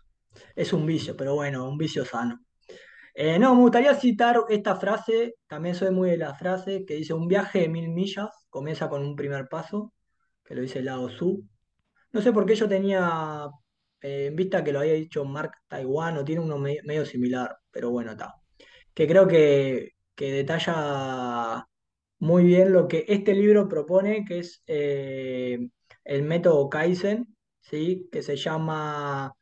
Es 0.56 0.72
un 0.72 0.86
vicio, 0.86 1.16
pero 1.16 1.34
bueno, 1.36 1.68
un 1.68 1.78
vicio 1.78 2.04
sano. 2.04 2.40
Eh, 3.14 3.38
no, 3.38 3.54
me 3.54 3.62
gustaría 3.62 3.94
citar 3.94 4.38
esta 4.48 4.76
frase, 4.76 5.34
también 5.48 5.74
soy 5.74 5.90
muy 5.90 6.10
de 6.10 6.16
la 6.18 6.34
frase, 6.34 6.84
que 6.86 6.94
dice, 6.94 7.14
un 7.14 7.28
viaje 7.28 7.60
de 7.60 7.68
mil 7.68 7.88
millas 7.90 8.28
comienza 8.50 8.88
con 8.88 9.02
un 9.04 9.16
primer 9.16 9.48
paso, 9.48 9.92
que 10.44 10.54
lo 10.54 10.62
dice 10.62 10.82
Lao 10.82 11.08
Tzu. 11.08 11.44
No 12.12 12.22
sé 12.22 12.32
por 12.32 12.46
qué 12.46 12.54
yo 12.54 12.68
tenía 12.68 13.46
eh, 14.00 14.26
en 14.26 14.36
vista 14.36 14.64
que 14.64 14.72
lo 14.72 14.80
había 14.80 14.94
dicho 14.94 15.24
Mark 15.24 15.52
Taiwan 15.68 16.18
o 16.18 16.24
tiene 16.24 16.42
uno 16.42 16.58
me- 16.58 16.80
medio 16.84 17.04
similar, 17.06 17.56
pero 17.70 17.90
bueno, 17.90 18.12
está. 18.12 18.34
Que 18.94 19.06
creo 19.08 19.28
que, 19.28 19.92
que 20.14 20.32
detalla 20.32 21.66
muy 22.20 22.44
bien 22.44 22.72
lo 22.72 22.88
que 22.88 23.04
este 23.08 23.34
libro 23.34 23.68
propone, 23.68 24.24
que 24.24 24.40
es 24.40 24.62
eh, 24.66 25.68
el 26.04 26.22
método 26.22 26.68
Kaizen, 26.68 27.36
¿sí? 27.60 28.08
Que 28.12 28.22
se 28.22 28.36
llama 28.36 29.34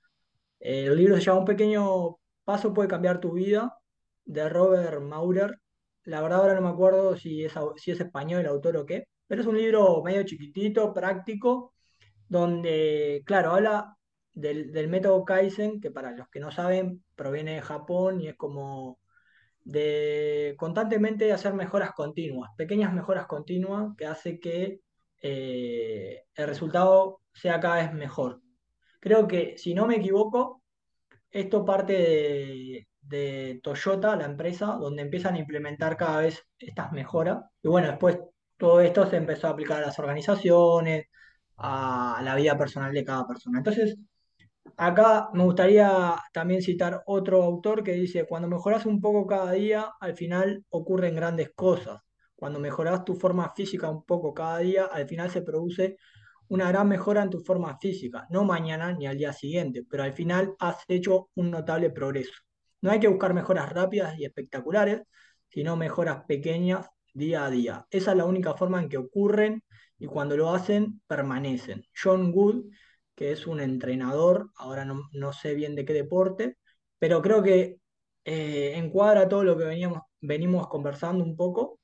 eh, 0.61 0.87
el 0.87 0.97
libro 0.97 1.17
se 1.17 1.23
llama 1.23 1.41
Un 1.41 1.45
pequeño 1.47 2.19
paso 2.45 2.73
puede 2.75 2.89
cambiar 2.89 3.21
tu 3.21 3.33
vida, 3.33 3.79
de 4.25 4.49
Robert 4.49 5.01
Maurer. 5.03 5.61
La 6.05 6.21
verdad 6.23 6.41
ahora 6.41 6.55
no 6.55 6.63
me 6.63 6.69
acuerdo 6.69 7.17
si 7.17 7.45
es, 7.45 7.55
si 7.77 7.91
es 7.93 8.01
español 8.01 8.41
el 8.41 8.47
autor 8.47 8.77
o 8.79 8.87
qué, 8.87 9.05
pero 9.27 9.43
es 9.43 9.47
un 9.47 9.59
libro 9.59 10.03
medio 10.03 10.23
chiquitito, 10.25 10.95
práctico, 10.95 11.75
donde, 12.29 13.23
claro, 13.27 13.53
habla 13.53 13.97
del, 14.33 14.73
del 14.73 14.89
método 14.89 15.25
Kaizen, 15.25 15.81
que 15.81 15.91
para 15.91 16.13
los 16.13 16.29
que 16.31 16.41
no 16.41 16.51
saben 16.51 17.05
proviene 17.15 17.57
de 17.57 17.63
Japón 17.63 18.21
y 18.21 18.29
es 18.29 18.37
como 18.37 18.99
de 19.65 20.55
constantemente 20.59 21.33
hacer 21.33 21.55
mejoras 21.55 21.93
continuas, 21.93 22.51
pequeñas 22.57 22.95
mejoras 22.95 23.27
continuas 23.27 23.95
que 23.99 24.07
hace 24.07 24.41
que 24.41 24.81
eh, 25.23 26.25
el 26.35 26.47
resultado 26.47 27.21
sea 27.33 27.61
cada 27.61 27.77
vez 27.77 27.93
mejor. 27.93 28.41
Creo 29.01 29.29
que, 29.29 29.57
si 29.59 29.75
no 29.75 29.87
me 29.87 29.97
equivoco, 29.97 30.63
esto 31.31 31.65
parte 31.65 31.93
de, 31.93 32.89
de 33.01 33.61
Toyota, 33.63 34.17
la 34.17 34.27
empresa, 34.27 34.67
donde 34.81 35.03
empiezan 35.03 35.35
a 35.35 35.39
implementar 35.39 35.97
cada 35.97 36.21
vez 36.21 36.45
estas 36.59 36.93
mejoras. 36.93 37.45
Y 37.63 37.69
bueno, 37.69 37.89
después 37.89 38.19
todo 38.57 38.81
esto 38.81 39.07
se 39.07 39.17
empezó 39.17 39.47
a 39.47 39.51
aplicar 39.51 39.83
a 39.83 39.87
las 39.87 39.99
organizaciones, 39.99 41.07
a 41.57 42.21
la 42.23 42.35
vida 42.35 42.57
personal 42.59 42.93
de 42.93 43.05
cada 43.05 43.27
persona. 43.27 43.59
Entonces, 43.59 43.97
acá 44.77 45.31
me 45.33 45.45
gustaría 45.45 46.17
también 46.33 46.63
citar 46.63 47.03
otro 47.07 47.43
autor 47.43 47.83
que 47.83 47.93
dice, 47.93 48.27
cuando 48.27 48.49
mejoras 48.49 48.87
un 48.87 49.01
poco 49.01 49.27
cada 49.27 49.53
día, 49.53 49.93
al 50.01 50.15
final 50.15 50.65
ocurren 50.71 51.17
grandes 51.17 51.51
cosas. 51.55 52.01
Cuando 52.39 52.61
mejoras 52.61 53.05
tu 53.05 53.17
forma 53.17 53.53
física 53.53 53.91
un 53.91 54.05
poco 54.05 54.33
cada 54.33 54.59
día, 54.59 54.85
al 54.85 55.09
final 55.09 55.29
se 55.29 55.43
produce 55.43 55.97
una 56.47 56.69
gran 56.69 56.87
mejora 56.87 57.25
en 57.25 57.31
tu 57.31 57.41
forma 57.41 57.77
física, 57.79 58.29
no 58.31 58.45
mañana 58.45 58.93
ni 58.93 59.09
al 59.09 59.19
día 59.19 59.33
siguiente, 59.33 59.85
pero 59.91 60.05
al 60.05 60.13
final 60.13 60.55
has 60.61 60.77
hecho 60.87 61.31
un 61.35 61.51
notable 61.51 61.91
progreso. 61.91 62.33
No 62.81 62.93
hay 62.93 63.01
que 63.01 63.09
buscar 63.09 63.35
mejoras 63.35 63.73
rápidas 63.73 64.17
y 64.21 64.25
espectaculares, 64.25 65.03
sino 65.49 65.75
mejoras 65.75 66.23
pequeñas 66.29 66.87
día 67.13 67.45
a 67.45 67.51
día. 67.51 67.87
Esa 67.91 68.13
es 68.13 68.17
la 68.17 68.25
única 68.25 68.55
forma 68.55 68.81
en 68.81 68.89
que 68.89 68.99
ocurren 68.99 69.65
y 69.99 70.07
cuando 70.07 70.37
lo 70.37 70.55
hacen, 70.55 71.03
permanecen. 71.09 71.85
John 72.01 72.31
Wood, 72.33 72.67
que 73.17 73.33
es 73.33 73.49
un 73.49 73.61
entrenador, 73.61 74.53
ahora 74.55 74.85
no, 74.85 75.09
no 75.13 75.33
sé 75.33 75.55
bien 75.55 75.75
de 75.75 75.85
qué 75.85 75.93
deporte, 75.93 76.57
pero 77.01 77.21
creo 77.21 77.43
que 77.43 77.81
eh, 78.25 78.75
encuadra 78.77 79.29
todo 79.29 79.43
lo 79.43 79.59
que 79.59 79.65
veníamos, 79.65 80.03
venimos 80.21 80.69
conversando 80.69 81.25
un 81.25 81.35
poco 81.35 81.81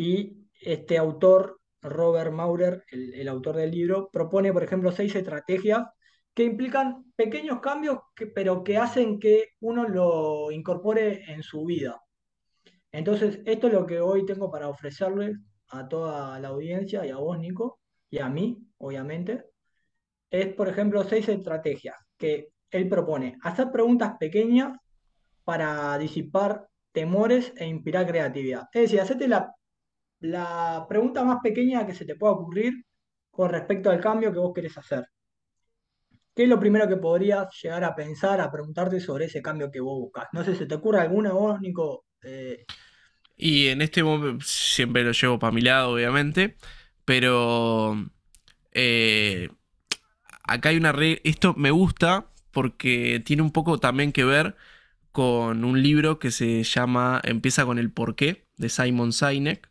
y 0.00 0.48
este 0.62 0.96
autor, 0.96 1.60
Robert 1.82 2.32
Maurer, 2.32 2.84
el, 2.90 3.12
el 3.14 3.28
autor 3.28 3.56
del 3.56 3.70
libro, 3.70 4.08
propone, 4.10 4.50
por 4.52 4.62
ejemplo, 4.64 4.90
seis 4.92 5.14
estrategias 5.14 5.88
que 6.32 6.44
implican 6.44 7.12
pequeños 7.14 7.60
cambios, 7.60 7.98
que- 8.14 8.26
pero 8.28 8.64
que 8.64 8.78
hacen 8.78 9.18
que 9.18 9.48
uno 9.60 9.86
lo 9.86 10.50
incorpore 10.52 11.30
en 11.30 11.42
su 11.42 11.64
vida. 11.66 12.00
Entonces, 12.92 13.40
esto 13.44 13.66
es 13.66 13.72
lo 13.74 13.86
que 13.86 14.00
hoy 14.00 14.24
tengo 14.24 14.50
para 14.50 14.68
ofrecerles 14.68 15.36
a 15.68 15.86
toda 15.86 16.40
la 16.40 16.48
audiencia 16.48 17.04
y 17.04 17.10
a 17.10 17.16
vos, 17.16 17.38
Nico, 17.38 17.80
y 18.08 18.18
a 18.20 18.28
mí, 18.30 18.58
obviamente. 18.78 19.44
Es, 20.30 20.54
por 20.54 20.68
ejemplo, 20.68 21.04
seis 21.04 21.28
estrategias 21.28 21.96
que 22.16 22.48
él 22.70 22.88
propone. 22.88 23.36
Hacer 23.42 23.70
preguntas 23.70 24.16
pequeñas 24.18 24.78
para 25.44 25.98
disipar 25.98 26.66
temores 26.92 27.52
e 27.56 27.66
inspirar 27.66 28.06
creatividad. 28.06 28.62
Es 28.72 28.82
decir, 28.82 29.00
hacete 29.00 29.28
la 29.28 29.54
la 30.20 30.86
pregunta 30.88 31.24
más 31.24 31.38
pequeña 31.42 31.86
que 31.86 31.94
se 31.94 32.04
te 32.06 32.16
pueda 32.16 32.34
ocurrir 32.34 32.74
con 33.30 33.50
respecto 33.50 33.90
al 33.90 34.00
cambio 34.00 34.32
que 34.32 34.38
vos 34.38 34.52
querés 34.54 34.76
hacer. 34.78 35.04
¿Qué 36.34 36.44
es 36.44 36.48
lo 36.48 36.58
primero 36.60 36.88
que 36.88 36.96
podrías 36.96 37.48
llegar 37.62 37.84
a 37.84 37.94
pensar, 37.94 38.40
a 38.40 38.50
preguntarte 38.50 38.98
sobre 39.00 39.26
ese 39.26 39.42
cambio 39.42 39.70
que 39.70 39.80
vos 39.80 39.98
buscas? 40.00 40.26
No 40.32 40.44
sé, 40.44 40.54
¿se 40.56 40.66
te 40.66 40.74
ocurre 40.74 41.00
alguna 41.00 41.32
vos, 41.32 41.60
Nico? 41.60 42.06
Eh, 42.22 42.66
Y 43.36 43.68
en 43.68 43.80
este 43.82 44.02
momento 44.02 44.44
siempre 44.46 45.02
lo 45.04 45.12
llevo 45.12 45.38
para 45.38 45.52
mi 45.52 45.62
lado, 45.62 45.92
obviamente, 45.94 46.56
pero 47.04 47.96
eh, 48.72 49.50
acá 50.44 50.70
hay 50.70 50.78
una 50.78 50.92
regla, 50.92 51.20
esto 51.24 51.54
me 51.56 51.70
gusta 51.72 52.30
porque 52.52 53.22
tiene 53.26 53.42
un 53.42 53.52
poco 53.52 53.78
también 53.80 54.12
que 54.12 54.24
ver 54.24 54.56
con 55.12 55.64
un 55.64 55.82
libro 55.82 56.20
que 56.20 56.32
se 56.32 56.64
llama 56.64 57.20
Empieza 57.24 57.66
con 57.66 57.78
el 57.80 57.92
porqué, 57.92 58.48
de 58.58 58.70
Simon 58.70 59.12
Sinek, 59.14 59.69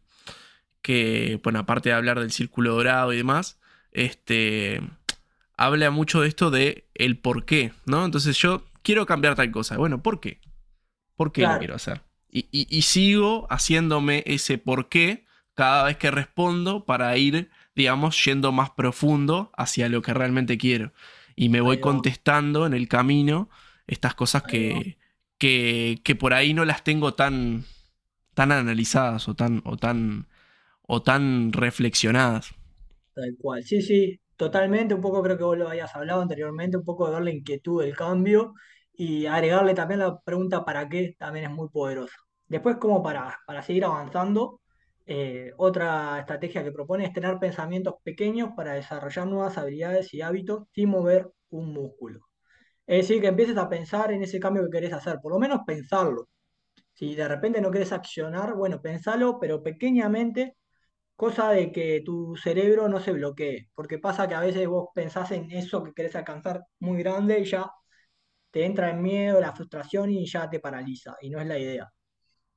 que, 0.82 1.40
bueno, 1.44 1.60
aparte 1.60 1.90
de 1.90 1.96
hablar 1.96 2.20
del 2.20 2.32
círculo 2.32 2.74
dorado 2.76 3.14
y 3.14 3.18
demás, 3.18 3.60
este, 3.92 4.82
habla 5.58 5.92
mucho 5.92 6.22
de 6.22 6.28
esto 6.28 6.52
de 6.52 6.88
el 6.96 7.18
por 7.18 7.46
qué, 7.46 7.74
¿no? 7.86 8.06
Entonces 8.06 8.38
yo 8.38 8.66
quiero 8.82 9.06
cambiar 9.06 9.36
tal 9.36 9.52
cosa. 9.52 9.78
Bueno, 9.78 10.02
¿por 10.02 10.20
qué? 10.20 10.40
¿Por 11.16 11.32
qué 11.32 11.48
lo 11.48 11.58
quiero 11.58 11.76
hacer? 11.76 12.02
Y, 12.32 12.48
y- 12.52 12.68
y 12.70 12.84
sigo 12.84 13.48
haciéndome 13.50 14.24
ese 14.28 14.58
por 14.58 14.90
qué 14.90 15.26
cada 15.56 15.84
vez 15.86 15.98
que 15.98 16.12
respondo 16.12 16.86
para 16.86 17.16
ir, 17.18 17.50
digamos, 17.76 18.24
yendo 18.26 18.52
más 18.52 18.70
profundo 18.72 19.52
hacia 19.58 19.90
lo 19.90 20.02
que 20.02 20.14
realmente 20.14 20.58
quiero. 20.58 20.94
Y 21.36 21.50
me 21.50 21.62
voy 21.62 21.80
contestando 21.80 22.66
en 22.66 22.74
el 22.74 22.88
camino 22.88 23.50
estas 23.88 24.16
cosas 24.16 24.44
que, 24.44 24.98
que, 25.38 26.02
que 26.04 26.16
por 26.16 26.34
ahí 26.34 26.54
no 26.54 26.66
las 26.66 26.84
tengo 26.84 27.14
tan, 27.16 27.66
tan 28.34 28.52
analizadas 28.52 29.28
o 29.28 29.36
tan, 29.36 29.62
o 29.66 29.78
tan, 29.78 30.28
o 30.92 31.04
tan 31.04 31.54
reflexionadas. 31.54 32.52
Tal 33.14 33.36
cual. 33.40 33.64
Sí, 33.64 33.82
sí, 33.82 34.20
totalmente. 34.36 34.96
Un 34.96 35.02
poco 35.02 35.22
creo 35.22 35.38
que 35.38 35.44
vos 35.44 35.58
lo 35.58 35.70
habías 35.70 35.96
hablado 35.96 36.22
anteriormente, 36.22 36.78
un 36.78 36.84
poco 36.84 37.12
de 37.12 37.22
la 37.22 37.30
inquietud 37.30 37.84
del 37.84 37.96
cambio 37.96 38.56
y 38.94 39.28
agregarle 39.28 39.76
también 39.76 40.00
la 40.00 40.20
pregunta 40.20 40.66
¿para 40.66 40.90
qué? 40.90 41.16
también 41.20 41.46
es 41.46 41.52
muy 41.52 41.70
poderosa. 41.70 42.16
Después, 42.48 42.78
como 42.78 43.04
para, 43.04 43.38
para 43.46 43.62
seguir 43.62 43.86
avanzando, 43.86 44.62
eh, 45.06 45.52
otra 45.58 46.20
estrategia 46.20 46.64
que 46.64 46.72
propone 46.72 47.06
es 47.06 47.14
tener 47.14 47.38
pensamientos 47.38 47.96
pequeños 48.04 48.50
para 48.56 48.74
desarrollar 48.74 49.28
nuevas 49.28 49.58
habilidades 49.60 50.12
y 50.16 50.22
hábitos 50.24 50.68
sin 50.74 50.90
mover 50.90 51.30
un 51.52 51.72
músculo. 51.72 52.22
Es 52.88 53.08
decir, 53.08 53.22
que 53.22 53.28
empieces 53.28 53.58
a 53.58 53.70
pensar 53.70 54.12
en 54.12 54.24
ese 54.24 54.40
cambio 54.40 54.64
que 54.66 54.72
querés 54.72 54.94
hacer, 54.94 55.20
por 55.22 55.34
lo 55.34 55.40
menos 55.40 55.62
pensarlo. 55.68 56.28
Si 56.94 57.16
de 57.16 57.28
repente 57.28 57.62
no 57.62 57.72
querés 57.72 57.92
accionar, 57.92 58.56
bueno, 58.56 58.82
pensalo, 58.82 59.40
pero 59.40 59.64
pequeñamente 59.64 60.56
cosa 61.20 61.52
de 61.52 61.70
que 61.74 62.02
tu 62.06 62.38
cerebro 62.38 62.88
no 62.88 63.02
se 63.02 63.12
bloquee, 63.12 63.70
porque 63.76 64.00
pasa 64.00 64.26
que 64.30 64.36
a 64.36 64.40
veces 64.40 64.66
vos 64.70 64.88
pensás 64.96 65.32
en 65.32 65.52
eso 65.52 65.84
que 65.84 65.94
querés 65.94 66.16
alcanzar 66.16 66.64
muy 66.80 67.04
grande 67.04 67.40
y 67.42 67.46
ya 67.46 67.70
te 68.52 68.66
entra 68.66 68.90
el 68.92 69.00
miedo, 69.00 69.42
la 69.42 69.54
frustración 69.54 70.12
y 70.12 70.26
ya 70.26 70.50
te 70.50 70.62
paraliza, 70.62 71.18
y 71.22 71.30
no 71.30 71.42
es 71.42 71.48
la 71.48 71.60
idea. 71.60 71.90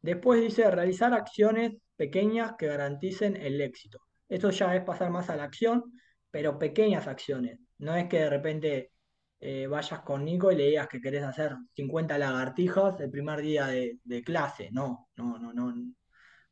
Después 0.00 0.40
dice 0.40 0.70
realizar 0.70 1.12
acciones 1.12 1.72
pequeñas 1.96 2.52
que 2.56 2.68
garanticen 2.68 3.36
el 3.36 3.60
éxito. 3.60 3.98
Esto 4.28 4.50
ya 4.50 4.76
es 4.76 4.84
pasar 4.84 5.10
más 5.10 5.28
a 5.30 5.36
la 5.36 5.44
acción, 5.44 5.82
pero 6.30 6.58
pequeñas 6.58 7.08
acciones. 7.08 7.58
No 7.78 7.96
es 7.96 8.08
que 8.08 8.20
de 8.20 8.30
repente 8.30 8.92
eh, 9.40 9.66
vayas 9.66 10.02
con 10.02 10.24
Nico 10.24 10.52
y 10.52 10.56
le 10.56 10.68
digas 10.68 10.88
que 10.88 11.00
querés 11.00 11.24
hacer 11.24 11.56
50 11.74 12.16
lagartijas 12.16 13.00
el 13.00 13.10
primer 13.10 13.40
día 13.42 13.66
de, 13.66 13.98
de 14.04 14.22
clase. 14.22 14.70
No, 14.70 15.08
no, 15.16 15.38
no, 15.38 15.52
no, 15.52 15.74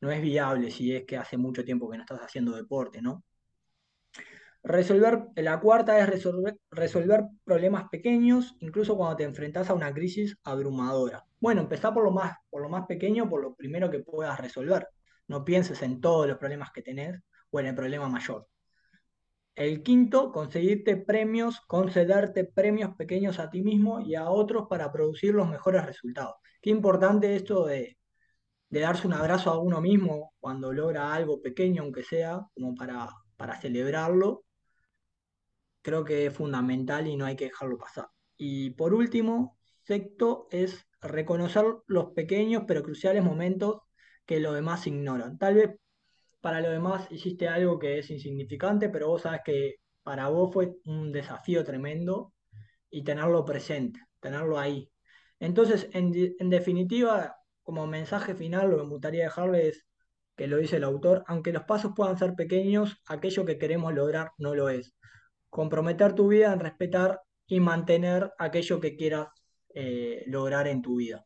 no 0.01 0.11
es 0.11 0.21
viable 0.23 0.71
si 0.71 0.95
es 0.95 1.05
que 1.05 1.17
hace 1.17 1.37
mucho 1.37 1.65
tiempo 1.65 1.91
que 1.91 1.97
no 1.97 2.03
estás 2.03 2.21
haciendo 2.21 2.57
deporte, 2.57 3.03
¿no? 3.03 3.25
Resolver, 4.63 5.29
la 5.37 5.59
cuarta 5.59 5.99
es 5.99 6.09
resolver, 6.09 6.59
resolver 6.71 7.25
problemas 7.45 7.89
pequeños, 7.89 8.57
incluso 8.61 8.97
cuando 8.97 9.17
te 9.17 9.25
enfrentas 9.25 9.71
a 9.71 9.75
una 9.75 9.93
crisis 9.93 10.37
abrumadora. 10.45 11.25
Bueno, 11.39 11.63
empezá 11.63 11.95
por 11.95 12.05
lo, 12.05 12.11
más, 12.11 12.37
por 12.51 12.61
lo 12.61 12.69
más 12.69 12.87
pequeño, 12.87 13.29
por 13.29 13.43
lo 13.43 13.55
primero 13.55 13.91
que 13.91 14.01
puedas 14.01 14.39
resolver. 14.39 14.89
No 15.29 15.45
pienses 15.45 15.81
en 15.83 16.01
todos 16.01 16.29
los 16.29 16.37
problemas 16.37 16.73
que 16.73 16.83
tenés 16.83 17.19
o 17.51 17.61
en 17.61 17.67
el 17.67 17.75
problema 17.75 18.09
mayor. 18.09 18.47
El 19.55 19.83
quinto, 19.83 20.31
conseguirte 20.33 20.97
premios, 20.97 21.61
concederte 21.63 22.45
premios 22.45 22.95
pequeños 22.97 23.39
a 23.39 23.51
ti 23.51 23.63
mismo 23.63 24.01
y 24.01 24.15
a 24.15 24.29
otros 24.31 24.67
para 24.69 24.93
producir 24.93 25.35
los 25.35 25.49
mejores 25.49 25.85
resultados. 25.87 26.37
Qué 26.61 26.71
importante 26.71 27.35
esto 27.35 27.67
de, 27.67 27.99
de 28.71 28.81
darse 28.81 29.07
un 29.07 29.15
abrazo 29.15 29.51
a 29.51 29.59
uno 29.59 29.81
mismo 29.81 30.35
cuando 30.41 30.73
logra 30.73 31.13
algo 31.13 31.43
pequeño, 31.43 31.83
aunque 31.83 32.05
sea, 32.05 32.41
como 32.55 32.75
para, 32.75 33.09
para 33.37 33.61
celebrarlo 33.61 34.45
creo 35.83 36.05
que 36.05 36.27
es 36.27 36.35
fundamental 36.35 37.07
y 37.07 37.17
no 37.17 37.25
hay 37.27 37.37
que 37.37 37.47
dejarlo 37.47 37.79
pasar. 37.79 38.09
Y 38.37 38.71
por 38.71 38.95
último, 38.95 39.59
sexto, 39.83 40.49
es 40.51 40.87
reconocer 41.01 41.65
los 41.87 42.13
pequeños 42.13 42.65
pero 42.67 42.83
cruciales 42.83 43.25
momentos 43.25 43.83
que 44.27 44.41
los 44.41 44.55
demás 44.55 44.87
ignoran. 44.87 45.39
Tal 45.39 45.55
vez 45.55 45.71
para 46.41 46.61
los 46.61 46.73
demás 46.73 47.11
hiciste 47.11 47.49
algo 47.49 47.79
que 47.79 47.99
es 47.99 48.11
insignificante, 48.11 48.89
pero 48.89 49.09
vos 49.09 49.23
sabes 49.23 49.41
que 49.45 49.77
para 50.03 50.29
vos 50.29 50.53
fue 50.53 50.75
un 50.85 51.13
desafío 51.13 51.65
tremendo 51.65 52.35
y 52.91 53.05
tenerlo 53.05 53.45
presente, 53.45 54.01
tenerlo 54.21 54.59
ahí. 54.59 54.91
Entonces, 55.39 55.89
en, 55.93 56.13
en 56.39 56.51
definitiva, 56.51 57.37
como 57.71 57.87
mensaje 57.87 58.35
final, 58.35 58.69
lo 58.69 58.79
que 58.79 58.83
me 58.83 58.89
gustaría 58.89 59.23
dejarles 59.23 59.77
es 59.77 59.87
que 60.37 60.49
lo 60.49 60.57
dice 60.57 60.79
el 60.79 60.83
autor, 60.83 61.23
aunque 61.29 61.53
los 61.53 61.63
pasos 61.63 61.93
puedan 61.95 62.19
ser 62.19 62.35
pequeños, 62.35 63.01
aquello 63.07 63.45
que 63.45 63.59
queremos 63.59 63.95
lograr 63.95 64.33
no 64.39 64.57
lo 64.57 64.69
es 64.71 64.97
comprometer 65.51 66.17
tu 66.17 66.27
vida 66.27 66.53
en 66.53 66.59
respetar 66.59 67.21
y 67.47 67.61
mantener 67.61 68.33
aquello 68.41 68.81
que 68.81 68.97
quieras 68.97 69.29
eh, 69.73 70.25
lograr 70.27 70.67
en 70.67 70.83
tu 70.83 70.97
vida. 70.97 71.25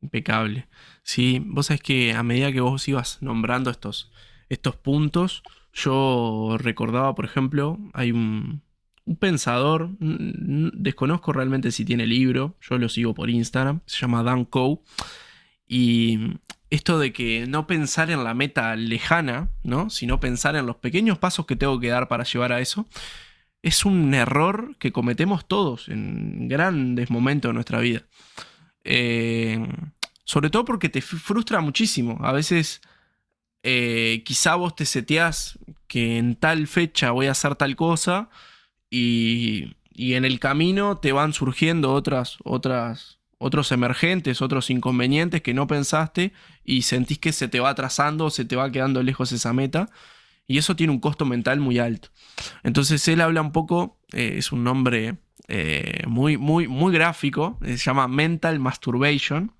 Impecable. 0.00 0.68
Sí, 1.02 1.42
vos 1.44 1.66
sabés 1.66 1.82
que 1.82 2.12
a 2.12 2.22
medida 2.22 2.52
que 2.52 2.60
vos 2.60 2.86
ibas 2.86 3.20
nombrando 3.20 3.70
estos, 3.70 4.12
estos 4.48 4.76
puntos, 4.76 5.42
yo 5.72 6.56
recordaba, 6.56 7.16
por 7.16 7.24
ejemplo, 7.24 7.78
hay 7.94 8.12
un, 8.12 8.62
un 9.08 9.16
pensador, 9.16 9.90
desconozco 9.98 11.32
realmente 11.32 11.72
si 11.72 11.84
tiene 11.84 12.06
libro, 12.06 12.56
yo 12.60 12.76
lo 12.76 12.88
sigo 12.90 13.14
por 13.14 13.30
Instagram, 13.30 13.80
se 13.86 13.98
llama 13.98 14.22
Dan 14.22 14.44
Coe, 14.44 14.80
y 15.66 16.18
esto 16.68 16.98
de 16.98 17.12
que 17.12 17.46
no 17.46 17.66
pensar 17.66 18.10
en 18.10 18.22
la 18.22 18.34
meta 18.34 18.76
lejana, 18.76 19.48
¿no? 19.62 19.88
Sino 19.88 20.20
pensar 20.20 20.56
en 20.56 20.66
los 20.66 20.76
pequeños 20.76 21.18
pasos 21.18 21.46
que 21.46 21.56
tengo 21.56 21.80
que 21.80 21.88
dar 21.88 22.08
para 22.08 22.24
llevar 22.24 22.52
a 22.52 22.60
eso, 22.60 22.86
es 23.62 23.86
un 23.86 24.12
error 24.12 24.76
que 24.78 24.92
cometemos 24.92 25.48
todos 25.48 25.88
en 25.88 26.48
grandes 26.48 27.10
momentos 27.10 27.48
de 27.48 27.54
nuestra 27.54 27.80
vida. 27.80 28.02
Eh, 28.84 29.66
sobre 30.24 30.50
todo 30.50 30.66
porque 30.66 30.90
te 30.90 31.00
frustra 31.00 31.62
muchísimo. 31.62 32.18
A 32.22 32.32
veces 32.32 32.82
eh, 33.62 34.22
quizá 34.26 34.54
vos 34.54 34.76
te 34.76 34.84
seteás 34.84 35.58
que 35.86 36.18
en 36.18 36.36
tal 36.36 36.66
fecha 36.66 37.10
voy 37.12 37.26
a 37.26 37.32
hacer 37.32 37.56
tal 37.56 37.74
cosa 37.76 38.28
y, 38.90 39.74
en 39.96 40.24
el 40.24 40.38
camino 40.38 40.98
te 40.98 41.12
van 41.12 41.32
surgiendo 41.32 41.92
otras, 41.92 42.38
otras, 42.44 43.18
otros 43.38 43.72
emergentes, 43.72 44.42
otros 44.42 44.70
inconvenientes 44.70 45.42
que 45.42 45.54
no 45.54 45.66
pensaste 45.66 46.32
y 46.64 46.82
sentís 46.82 47.18
que 47.18 47.32
se 47.32 47.48
te 47.48 47.60
va 47.60 47.70
atrasando, 47.70 48.30
se 48.30 48.44
te 48.44 48.56
va 48.56 48.70
quedando 48.70 49.02
lejos 49.02 49.32
esa 49.32 49.52
meta. 49.52 49.90
Y 50.46 50.56
eso 50.56 50.76
tiene 50.76 50.92
un 50.92 51.00
costo 51.00 51.26
mental 51.26 51.60
muy 51.60 51.78
alto. 51.78 52.08
Entonces 52.62 53.06
él 53.08 53.20
habla 53.20 53.42
un 53.42 53.52
poco, 53.52 53.98
eh, 54.12 54.36
es 54.38 54.50
un 54.50 54.64
nombre 54.64 55.18
eh, 55.46 56.04
muy, 56.06 56.36
muy, 56.36 56.68
muy 56.68 56.92
gráfico, 56.92 57.58
eh, 57.62 57.76
se 57.76 57.84
llama 57.84 58.08
Mental 58.08 58.58
Masturbation, 58.58 59.52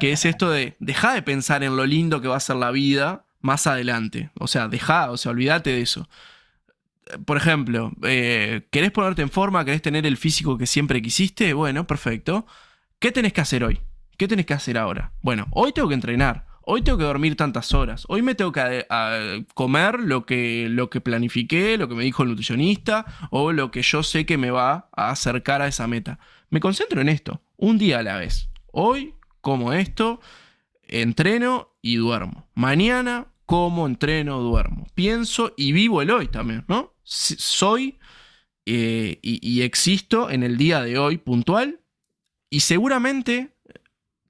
que 0.00 0.12
es 0.12 0.24
esto 0.24 0.50
de 0.50 0.76
deja 0.78 1.14
de 1.14 1.22
pensar 1.22 1.62
en 1.62 1.76
lo 1.76 1.86
lindo 1.86 2.20
que 2.20 2.28
va 2.28 2.36
a 2.36 2.40
ser 2.40 2.56
la 2.56 2.70
vida 2.70 3.24
más 3.40 3.66
adelante. 3.66 4.30
O 4.38 4.46
sea, 4.46 4.68
deja, 4.68 5.10
o 5.10 5.16
sea, 5.16 5.32
olvídate 5.32 5.70
de 5.70 5.82
eso. 5.82 6.08
Por 7.24 7.36
ejemplo, 7.36 7.92
¿querés 8.00 8.90
ponerte 8.92 9.22
en 9.22 9.30
forma? 9.30 9.64
¿Querés 9.64 9.82
tener 9.82 10.06
el 10.06 10.16
físico 10.16 10.58
que 10.58 10.66
siempre 10.66 11.02
quisiste? 11.02 11.52
Bueno, 11.54 11.86
perfecto 11.86 12.46
¿Qué 13.00 13.12
tenés 13.12 13.32
que 13.32 13.40
hacer 13.40 13.64
hoy? 13.64 13.80
¿Qué 14.18 14.28
tenés 14.28 14.44
que 14.44 14.52
hacer 14.52 14.76
ahora? 14.76 15.12
Bueno, 15.22 15.46
hoy 15.52 15.72
tengo 15.72 15.88
que 15.88 15.94
entrenar. 15.94 16.44
Hoy 16.60 16.82
tengo 16.82 16.98
que 16.98 17.04
dormir 17.04 17.34
tantas 17.34 17.72
horas. 17.72 18.04
Hoy 18.08 18.20
me 18.20 18.34
tengo 18.34 18.52
que 18.52 18.86
eh, 18.90 19.44
comer 19.54 20.00
lo 20.00 20.26
que, 20.26 20.66
lo 20.68 20.90
que 20.90 21.00
planifiqué, 21.00 21.78
lo 21.78 21.88
que 21.88 21.94
me 21.94 22.04
dijo 22.04 22.22
el 22.22 22.28
nutricionista 22.28 23.06
o 23.30 23.52
lo 23.52 23.70
que 23.70 23.80
yo 23.80 24.02
sé 24.02 24.26
que 24.26 24.36
me 24.36 24.50
va 24.50 24.90
a 24.94 25.10
acercar 25.10 25.62
a 25.62 25.66
esa 25.66 25.86
meta. 25.86 26.18
Me 26.50 26.60
concentro 26.60 27.00
en 27.00 27.08
esto, 27.08 27.40
un 27.56 27.78
día 27.78 28.00
a 28.00 28.02
la 28.02 28.18
vez. 28.18 28.50
Hoy 28.70 29.14
como 29.40 29.72
esto, 29.72 30.20
entreno 30.82 31.70
y 31.80 31.96
duermo. 31.96 32.48
Mañana 32.54 33.28
como, 33.46 33.86
entreno, 33.86 34.40
duermo. 34.40 34.86
Pienso 34.94 35.54
y 35.56 35.72
vivo 35.72 36.02
el 36.02 36.10
hoy 36.10 36.28
también, 36.28 36.66
¿no? 36.68 36.92
Soy 37.10 37.98
eh, 38.66 39.18
y 39.22 39.62
existo 39.62 40.30
en 40.30 40.42
el 40.44 40.56
día 40.56 40.82
de 40.82 40.98
hoy 40.98 41.18
puntual 41.18 41.80
y 42.50 42.60
seguramente 42.60 43.56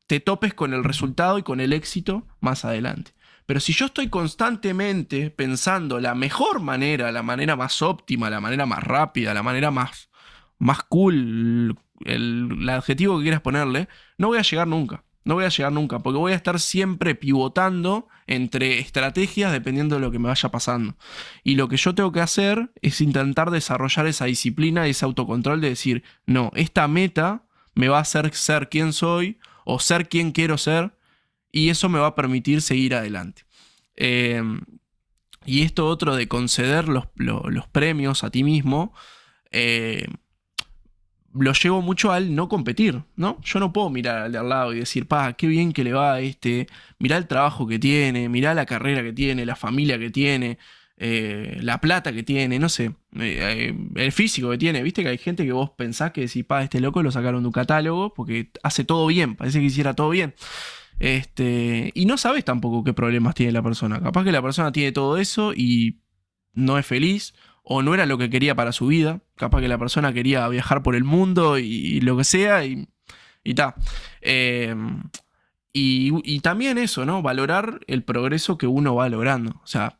te 0.06 0.18
topes 0.18 0.54
con 0.54 0.74
el 0.74 0.82
resultado 0.82 1.38
y 1.38 1.42
con 1.42 1.60
el 1.60 1.72
éxito 1.72 2.26
más 2.40 2.64
adelante. 2.64 3.12
Pero 3.46 3.60
si 3.60 3.72
yo 3.72 3.86
estoy 3.86 4.08
constantemente 4.08 5.30
pensando 5.30 6.00
la 6.00 6.14
mejor 6.14 6.60
manera, 6.60 7.12
la 7.12 7.22
manera 7.22 7.54
más 7.54 7.82
óptima, 7.82 8.30
la 8.30 8.40
manera 8.40 8.66
más 8.66 8.82
rápida, 8.82 9.34
la 9.34 9.42
manera 9.42 9.70
más, 9.70 10.10
más 10.58 10.82
cool, 10.84 11.76
el, 12.04 12.48
el 12.60 12.68
adjetivo 12.68 13.18
que 13.18 13.22
quieras 13.22 13.40
ponerle, 13.40 13.88
no 14.18 14.28
voy 14.28 14.38
a 14.38 14.42
llegar 14.42 14.66
nunca. 14.66 15.04
No 15.24 15.34
voy 15.34 15.44
a 15.44 15.48
llegar 15.48 15.72
nunca, 15.72 15.98
porque 15.98 16.18
voy 16.18 16.32
a 16.32 16.36
estar 16.36 16.58
siempre 16.60 17.14
pivotando 17.14 18.08
entre 18.26 18.78
estrategias 18.78 19.52
dependiendo 19.52 19.96
de 19.96 20.00
lo 20.00 20.10
que 20.10 20.18
me 20.18 20.28
vaya 20.28 20.50
pasando. 20.50 20.96
Y 21.44 21.56
lo 21.56 21.68
que 21.68 21.76
yo 21.76 21.94
tengo 21.94 22.12
que 22.12 22.20
hacer 22.20 22.72
es 22.80 23.00
intentar 23.00 23.50
desarrollar 23.50 24.06
esa 24.06 24.24
disciplina 24.24 24.86
y 24.86 24.90
ese 24.90 25.04
autocontrol 25.04 25.60
de 25.60 25.68
decir, 25.68 26.04
no, 26.26 26.50
esta 26.54 26.88
meta 26.88 27.44
me 27.74 27.88
va 27.88 27.98
a 27.98 28.02
hacer 28.02 28.32
ser 28.34 28.68
quien 28.68 28.92
soy 28.92 29.38
o 29.64 29.78
ser 29.78 30.08
quien 30.08 30.32
quiero 30.32 30.58
ser 30.58 30.96
y 31.52 31.68
eso 31.68 31.88
me 31.88 31.98
va 31.98 32.08
a 32.08 32.14
permitir 32.14 32.62
seguir 32.62 32.94
adelante. 32.94 33.44
Em, 33.96 34.62
y 35.44 35.62
esto 35.62 35.86
otro 35.86 36.14
de 36.16 36.28
conceder 36.28 36.88
los, 36.88 37.06
premios 37.72 38.24
a 38.24 38.30
ti 38.30 38.44
mismo, 38.44 38.94
eh, 39.50 40.06
lo 41.32 41.52
llevo 41.52 41.82
mucho 41.82 42.12
al 42.12 42.34
no 42.34 42.48
competir, 42.48 43.02
¿no? 43.16 43.40
Yo 43.42 43.60
no 43.60 43.72
puedo 43.72 43.90
mirar 43.90 44.22
al 44.22 44.32
de 44.32 44.38
al 44.38 44.48
lado 44.48 44.72
y 44.72 44.80
decir, 44.80 45.06
pa, 45.06 45.32
qué 45.34 45.46
bien 45.46 45.72
que 45.72 45.84
le 45.84 45.92
va 45.92 46.14
a 46.14 46.20
este, 46.20 46.66
mirá 46.98 47.16
el 47.16 47.26
trabajo 47.26 47.66
que 47.66 47.78
tiene, 47.78 48.28
mirá 48.28 48.54
la 48.54 48.66
carrera 48.66 49.02
que 49.02 49.12
tiene, 49.12 49.46
la 49.46 49.56
familia 49.56 49.98
que 49.98 50.10
tiene, 50.10 50.58
eh, 50.96 51.58
la 51.62 51.80
plata 51.80 52.12
que 52.12 52.22
tiene, 52.22 52.58
no 52.58 52.68
sé, 52.68 52.86
eh, 53.18 53.72
eh, 53.72 53.74
el 53.94 54.12
físico 54.12 54.50
que 54.50 54.58
tiene. 54.58 54.82
Viste 54.82 55.02
que 55.02 55.08
hay 55.08 55.18
gente 55.18 55.44
que 55.44 55.52
vos 55.52 55.70
pensás 55.70 56.12
que 56.12 56.28
si 56.28 56.42
pa, 56.42 56.62
este 56.62 56.80
loco 56.80 57.02
lo 57.02 57.12
sacaron 57.12 57.42
de 57.42 57.46
un 57.46 57.52
catálogo 57.52 58.12
porque 58.12 58.50
hace 58.62 58.84
todo 58.84 59.06
bien, 59.06 59.36
parece 59.36 59.60
que 59.60 59.66
hiciera 59.66 59.94
todo 59.94 60.10
bien. 60.10 60.34
Este, 60.98 61.92
y 61.94 62.06
no 62.06 62.18
sabes 62.18 62.44
tampoco 62.44 62.84
qué 62.84 62.92
problemas 62.92 63.34
tiene 63.34 63.52
la 63.52 63.62
persona. 63.62 64.00
Capaz 64.00 64.24
que 64.24 64.32
la 64.32 64.42
persona 64.42 64.72
tiene 64.72 64.92
todo 64.92 65.16
eso 65.16 65.54
y 65.54 66.00
no 66.52 66.78
es 66.78 66.86
feliz 66.86 67.34
o 67.62 67.82
no 67.82 67.94
era 67.94 68.06
lo 68.06 68.18
que 68.18 68.30
quería 68.30 68.54
para 68.54 68.72
su 68.72 68.86
vida. 68.86 69.20
Capaz 69.36 69.60
que 69.60 69.68
la 69.68 69.78
persona 69.78 70.12
quería 70.12 70.48
viajar 70.48 70.82
por 70.82 70.94
el 70.94 71.04
mundo 71.04 71.58
y, 71.58 72.00
lo 72.00 72.16
que 72.16 72.24
sea 72.24 72.64
y, 72.64 72.88
y 73.44 73.54
ta. 73.54 73.74
y, 74.22 74.72
y, 75.72 76.40
también 76.40 76.78
eso, 76.78 77.04
¿no? 77.06 77.22
Valorar 77.22 77.80
el 77.86 78.02
progreso 78.02 78.58
que 78.58 78.66
uno 78.66 78.94
va 78.94 79.08
logrando. 79.08 79.60
O 79.62 79.66
sea, 79.66 79.96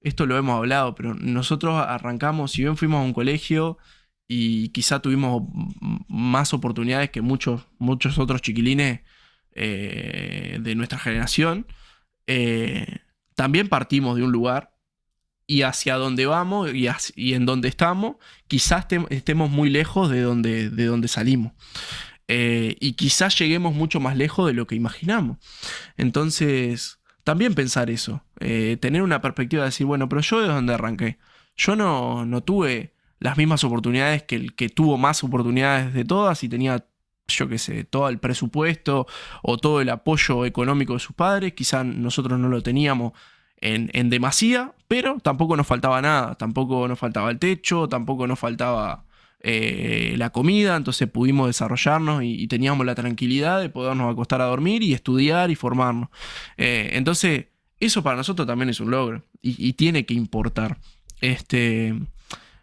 esto 0.00 0.26
lo 0.26 0.36
hemos 0.36 0.56
hablado, 0.56 0.94
pero 0.94 1.14
nosotros 1.14 1.74
arrancamos, 1.76 2.52
si 2.52 2.62
bien 2.62 2.76
fuimos 2.76 3.00
a 3.00 3.04
un 3.04 3.12
colegio 3.12 3.78
y 4.28 4.68
quizá 4.70 5.00
tuvimos 5.00 5.42
más 6.08 6.54
oportunidades 6.54 7.10
que 7.10 7.20
muchos, 7.22 7.66
muchos 7.78 8.18
otros 8.18 8.42
chiquilines 8.42 9.00
eh, 9.54 10.58
de 10.60 10.74
nuestra 10.74 10.98
generación, 10.98 11.66
eh, 12.26 12.98
también 13.34 13.68
partimos 13.68 14.16
de 14.16 14.22
un 14.22 14.32
lugar 14.32 14.77
y 15.50 15.62
hacia 15.62 15.96
donde 15.96 16.26
vamos 16.26 16.70
y, 16.74 17.34
en 17.34 17.46
donde 17.46 17.68
estamos, 17.68 18.16
quizás 18.46 18.86
estemos 19.08 19.50
muy 19.50 19.70
lejos 19.70 20.10
de 20.10 20.20
donde, 20.20 20.68
de 20.68 20.84
donde 20.84 21.08
salimos. 21.08 21.52
Eh, 22.28 22.76
y 22.80 22.92
quizás 22.92 23.36
lleguemos 23.38 23.74
mucho 23.74 23.98
más 23.98 24.14
lejos 24.16 24.46
de 24.46 24.52
lo 24.52 24.66
que 24.66 24.76
imaginamos. 24.76 25.38
Entonces, 25.96 27.00
también 27.24 27.54
pensar 27.54 27.88
eso, 27.88 28.22
eh, 28.40 28.76
tener 28.78 29.00
una 29.02 29.22
perspectiva 29.22 29.62
de 29.62 29.68
decir, 29.70 29.86
bueno, 29.86 30.06
pero 30.10 30.20
yo 30.20 30.42
de 30.42 30.48
dónde 30.48 30.74
arranqué. 30.74 31.18
Yo 31.56 31.74
no, 31.74 32.26
no 32.26 32.42
tuve 32.42 32.92
las 33.18 33.38
mismas 33.38 33.64
oportunidades 33.64 34.24
que 34.24 34.36
el 34.36 34.54
que 34.54 34.68
tuvo 34.68 34.98
más 34.98 35.24
oportunidades 35.24 35.94
de 35.94 36.04
todas 36.04 36.44
y 36.44 36.50
tenía, 36.50 36.84
yo 37.26 37.48
qué 37.48 37.56
sé, 37.56 37.84
todo 37.84 38.10
el 38.10 38.18
presupuesto 38.18 39.06
o 39.42 39.56
todo 39.56 39.80
el 39.80 39.88
apoyo 39.88 40.44
económico 40.44 40.92
de 40.92 41.00
sus 41.00 41.16
padres. 41.16 41.54
Quizá 41.54 41.84
nosotros 41.84 42.38
no 42.38 42.50
lo 42.50 42.62
teníamos 42.62 43.14
en, 43.60 44.10
demasía, 44.10 44.72
pero 44.86 45.18
tampoco 45.20 45.56
nos 45.56 45.66
faltaba 45.66 46.00
nada, 46.00 46.34
tampoco 46.36 46.86
nos 46.88 46.98
faltaba 46.98 47.30
el 47.30 47.38
techo, 47.38 47.88
tampoco 47.88 48.26
nos 48.26 48.38
faltaba 48.38 49.04
eh, 49.40 50.14
la 50.16 50.30
comida, 50.30 50.76
entonces 50.76 51.08
pudimos 51.08 51.48
desarrollarnos 51.48 52.22
y, 52.22 52.46
teníamos 52.48 52.86
la 52.86 52.94
tranquilidad 52.94 53.60
de 53.60 53.68
podernos 53.68 54.12
acostar 54.12 54.40
a 54.40 54.46
dormir 54.46 54.82
y 54.82 54.94
estudiar 54.94 55.50
y 55.50 55.54
formarnos. 55.54 56.08
Eh, 56.56 56.90
entonces, 56.92 57.46
eso 57.80 58.02
para 58.02 58.16
nosotros 58.16 58.46
también 58.46 58.70
es 58.70 58.80
un 58.80 58.90
logro 58.90 59.24
y, 59.42 59.72
tiene 59.74 60.06
que 60.06 60.14
importar. 60.14 60.78
Este, 61.20 61.94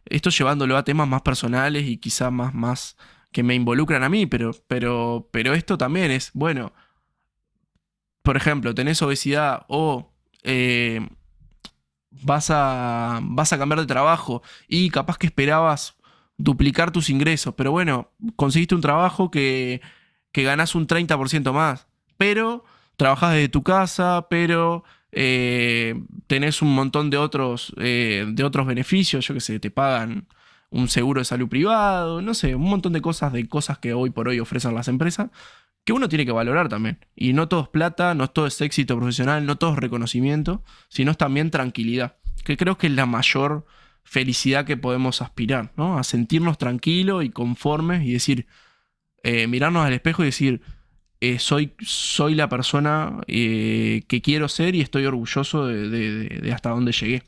esto 0.06 0.30
llevándolo 0.30 0.78
a 0.78 0.84
temas 0.84 1.08
más 1.08 1.22
personales 1.22 1.88
y 1.88 1.98
quizás 1.98 2.32
más, 2.32 2.54
más 2.54 2.98
que 3.32 3.44
me 3.44 3.56
involucran 3.56 4.04
a 4.04 4.10
mí, 4.10 4.26
pero, 4.26 4.52
pero, 4.68 5.28
pero 5.32 5.54
esto 5.54 5.78
también 5.78 6.12
es, 6.12 6.32
bueno, 6.34 6.72
por 8.22 8.38
ejemplo, 8.38 8.74
tenés 8.74 9.02
obesidad 9.02 9.66
o 9.68 10.15
eh, 10.46 11.08
vas, 12.12 12.50
a, 12.50 13.20
vas 13.22 13.52
a 13.52 13.58
cambiar 13.58 13.80
de 13.80 13.88
trabajo 13.88 14.42
y 14.68 14.90
capaz 14.90 15.18
que 15.18 15.28
esperabas 15.28 15.96
duplicar 16.38 16.92
tus 16.92 17.10
ingresos, 17.10 17.54
pero 17.56 17.72
bueno, 17.72 18.12
conseguiste 18.36 18.76
un 18.76 18.82
trabajo 18.82 19.32
que, 19.32 19.82
que 20.32 20.44
ganás 20.44 20.76
un 20.76 20.88
30% 20.88 21.52
más, 21.54 21.88
pero 22.18 22.64
trabajas 22.98 23.34
desde 23.34 23.50
tu 23.50 23.64
casa, 23.64 24.28
pero 24.30 24.84
eh, 25.12 25.96
tenés 26.28 26.62
un 26.62 26.76
montón 26.76 27.10
de 27.10 27.18
otros, 27.18 27.74
eh, 27.78 28.26
de 28.28 28.44
otros 28.44 28.68
beneficios, 28.68 29.26
yo 29.26 29.34
que 29.34 29.40
sé, 29.40 29.60
te 29.60 29.72
pagan 29.72 30.28
un 30.70 30.90
seguro 30.90 31.22
de 31.22 31.26
salud 31.26 31.48
privado, 31.48 32.22
no 32.22 32.34
sé, 32.34 32.54
un 32.54 32.70
montón 32.70 32.92
de 32.92 33.02
cosas, 33.02 33.32
de 33.32 33.48
cosas 33.48 33.78
que 33.78 33.94
hoy 33.94 34.10
por 34.10 34.28
hoy 34.28 34.42
ofrecen 34.42 34.76
las 34.76 34.90
empresas, 34.90 35.30
que 35.86 35.94
uno 35.94 36.10
tiene 36.10 36.26
que 36.26 36.32
valorar 36.32 36.68
también. 36.68 37.00
Y 37.16 37.34
no 37.34 37.48
todo 37.48 37.62
es 37.62 37.70
plata, 37.70 38.16
no 38.16 38.30
todo 38.30 38.48
es 38.48 38.60
éxito 38.60 38.98
profesional, 38.98 39.46
no 39.46 39.58
todo 39.58 39.74
es 39.74 39.80
reconocimiento, 39.80 40.64
sino 40.90 41.12
es 41.12 41.18
también 41.18 41.52
tranquilidad, 41.52 42.18
que 42.44 42.58
creo 42.58 42.78
que 42.78 42.88
es 42.88 42.94
la 42.94 43.06
mayor 43.06 43.66
felicidad 44.04 44.66
que 44.66 44.78
podemos 44.78 45.22
aspirar, 45.22 45.72
¿no? 45.78 45.98
A 45.98 46.04
sentirnos 46.04 46.58
tranquilos 46.58 47.24
y 47.24 47.30
conformes 47.30 48.04
y 48.04 48.14
decir, 48.14 48.48
eh, 49.24 49.48
mirarnos 49.48 49.86
al 49.86 49.94
espejo 49.94 50.24
y 50.24 50.28
decir, 50.28 50.62
eh, 51.22 51.40
soy, 51.40 51.76
soy 51.82 52.36
la 52.36 52.50
persona 52.50 53.22
eh, 53.28 54.04
que 54.08 54.22
quiero 54.22 54.48
ser 54.48 54.76
y 54.76 54.82
estoy 54.82 55.06
orgulloso 55.06 55.68
de, 55.68 56.52
hasta 56.54 56.72
dónde 56.72 56.92
llegué. 56.92 57.24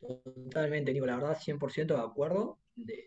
Totalmente, 0.00 0.92
Nico, 0.92 1.06
la 1.06 1.16
verdad, 1.16 1.38
100% 1.38 1.86
de 1.86 2.00
acuerdo 2.00 2.58
de, 2.74 3.04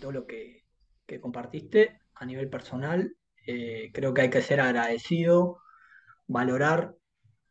todo 0.00 0.12
lo 0.12 0.26
que, 0.26 0.64
que 1.06 1.20
compartiste 1.20 1.98
a 2.18 2.26
nivel 2.26 2.48
personal. 2.48 3.14
Eh, 3.46 3.90
creo 3.94 4.14
que 4.14 4.22
hay 4.22 4.30
que 4.30 4.42
ser 4.42 4.60
agradecido, 4.60 5.58
valorar 6.26 6.94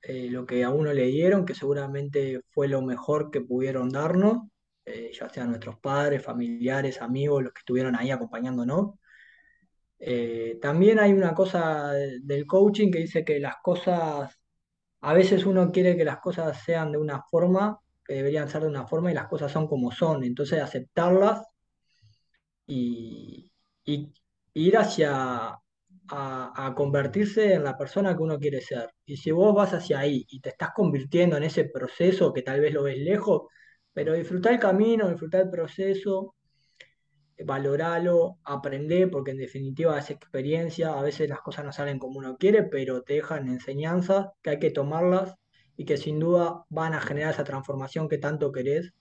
eh, 0.02 0.30
lo 0.30 0.46
que 0.46 0.64
a 0.64 0.70
uno 0.70 0.94
le 0.94 1.08
dieron, 1.08 1.46
que 1.46 1.56
seguramente 1.56 2.42
fue 2.52 2.68
lo 2.68 2.82
mejor 2.82 3.32
que 3.32 3.42
pudieron 3.42 3.90
darnos, 3.90 4.48
eh, 4.86 5.12
ya 5.14 5.30
sean 5.30 5.50
nuestros 5.50 5.80
padres, 5.80 6.24
familiares, 6.24 7.02
amigos, 7.02 7.44
los 7.44 7.54
que 7.54 7.60
estuvieron 7.60 7.96
ahí 7.96 8.12
acompañándonos. 8.12 8.96
también 10.62 11.00
hay 11.00 11.12
una 11.14 11.34
cosa 11.34 11.92
del 11.94 12.46
coaching 12.46 12.92
que 12.92 13.00
dice 13.00 13.26
que 13.26 13.40
las 13.40 13.56
cosas, 13.64 14.32
a 15.02 15.14
veces 15.14 15.46
uno 15.46 15.72
quiere 15.72 15.98
que 15.98 16.06
las 16.06 16.20
cosas 16.20 16.64
sean 16.64 16.92
de 16.92 16.98
una 17.00 17.24
forma, 17.24 17.80
que 18.06 18.16
deberían 18.16 18.50
ser 18.50 18.62
de 18.64 18.70
una 18.70 18.88
forma 18.88 19.12
y 19.12 19.16
las 19.16 19.28
cosas 19.28 19.52
son 19.52 19.68
como 19.68 19.92
son, 19.92 20.24
entonces 20.24 20.62
aceptarlas 20.62 21.42
y, 22.68 23.52
y, 23.86 24.14
ir 24.58 24.78
hacia 24.78 25.60
a, 26.10 26.74
convertirse 26.76 27.54
en 27.54 27.64
la 27.64 27.78
persona 27.78 28.16
que 28.16 28.24
uno 28.24 28.40
quiere 28.40 28.62
ser. 28.62 28.90
Y 29.06 29.18
si 29.18 29.32
vos 29.32 29.54
vas 29.54 29.74
hacia 29.74 30.00
ahí 30.00 30.26
y 30.30 30.40
te 30.42 30.50
estás 30.50 30.72
convirtiendo 30.76 31.38
en 31.38 31.44
ese 31.44 31.66
proceso 31.66 32.34
que 32.34 32.42
tal 32.42 32.62
vez 32.62 32.74
lo 32.74 32.84
ves 32.84 32.98
lejos, 32.98 33.44
pero 33.94 34.14
disfrutar 34.14 34.54
el 34.54 34.60
camino, 34.60 35.10
disfrutar 35.10 35.42
el 35.42 35.50
proceso, 35.50 36.36
valoralo, 37.46 38.40
aprender, 38.44 39.12
porque 39.12 39.32
en 39.32 39.38
definitiva 39.38 39.98
es 40.00 40.10
experiencia, 40.10 40.98
a 40.98 41.02
veces 41.04 41.30
las 41.30 41.42
cosas 41.42 41.66
no 41.66 41.72
salen 41.72 42.00
como 42.00 42.20
uno 42.20 42.38
quiere, 42.38 42.64
pero 42.64 43.04
te 43.04 43.16
dejan 43.16 43.48
enseñanzas 43.48 44.28
que 44.42 44.52
hay 44.52 44.60
que 44.60 44.72
tomarlas 44.72 45.36
y 45.76 45.86
que 45.86 45.98
sin 45.98 46.20
duda 46.20 46.66
van 46.70 46.94
a 46.94 47.02
generar 47.02 47.34
esa 47.34 47.44
transformación 47.44 48.10
que 48.10 48.18
tanto 48.18 48.52
querés 48.52 48.94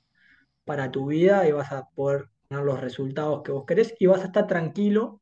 para 0.64 0.90
tu 0.90 1.06
vida 1.06 1.48
y 1.48 1.52
vas 1.52 1.72
a 1.72 1.88
poder 1.94 2.28
tener 2.48 2.64
los 2.64 2.80
resultados 2.80 3.42
que 3.42 3.52
vos 3.52 3.64
querés 3.66 3.94
y 3.98 4.06
vas 4.06 4.22
a 4.22 4.26
estar 4.26 4.46
tranquilo 4.46 5.20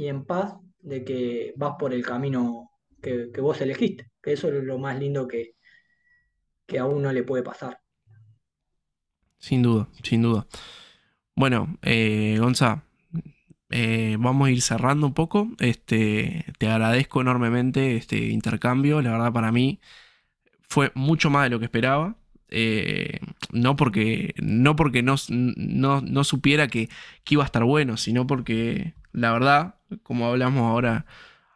y 0.00 0.08
en 0.08 0.24
paz 0.24 0.54
de 0.80 1.04
que 1.04 1.52
vas 1.56 1.74
por 1.78 1.92
el 1.92 2.02
camino 2.02 2.70
que, 3.02 3.30
vos 3.38 3.60
elegiste, 3.60 4.10
que 4.22 4.32
eso 4.32 4.48
es 4.48 4.64
lo 4.64 4.78
más 4.78 4.98
lindo 4.98 5.28
que, 5.28 5.56
que 6.64 6.78
a 6.78 6.86
uno 6.86 7.12
le 7.12 7.22
puede 7.22 7.42
pasar. 7.42 7.78
Sin 9.36 9.60
duda, 9.60 9.88
sin 10.02 10.22
duda. 10.22 10.46
Bueno, 11.34 11.76
eh, 11.82 12.38
Gonza, 12.40 12.82
eh, 13.68 14.16
vamos 14.18 14.48
a 14.48 14.50
ir 14.50 14.62
cerrando 14.62 15.06
un 15.06 15.12
poco. 15.12 15.48
Este, 15.58 16.46
te 16.56 16.68
agradezco 16.68 17.20
enormemente 17.20 17.96
este 17.96 18.16
intercambio. 18.16 19.02
La 19.02 19.12
verdad, 19.12 19.34
para 19.34 19.52
mí 19.52 19.80
fue 20.62 20.92
mucho 20.94 21.28
más 21.28 21.44
de 21.44 21.50
lo 21.50 21.58
que 21.58 21.66
esperaba. 21.66 22.16
Eh, 22.50 23.20
no 23.52 23.76
porque 23.76 24.34
no, 24.42 24.74
porque 24.76 25.02
no, 25.02 25.14
no, 25.28 26.24
supiera 26.24 26.68
que, 26.68 26.88
que, 27.24 27.34
iba 27.34 27.44
a 27.44 27.46
estar 27.46 27.64
bueno, 27.64 27.96
sino 27.96 28.26
porque 28.26 28.94
la 29.12 29.32
verdad 29.32 29.76
como 30.02 30.26
hablamos 30.26 30.62
ahora 30.62 31.06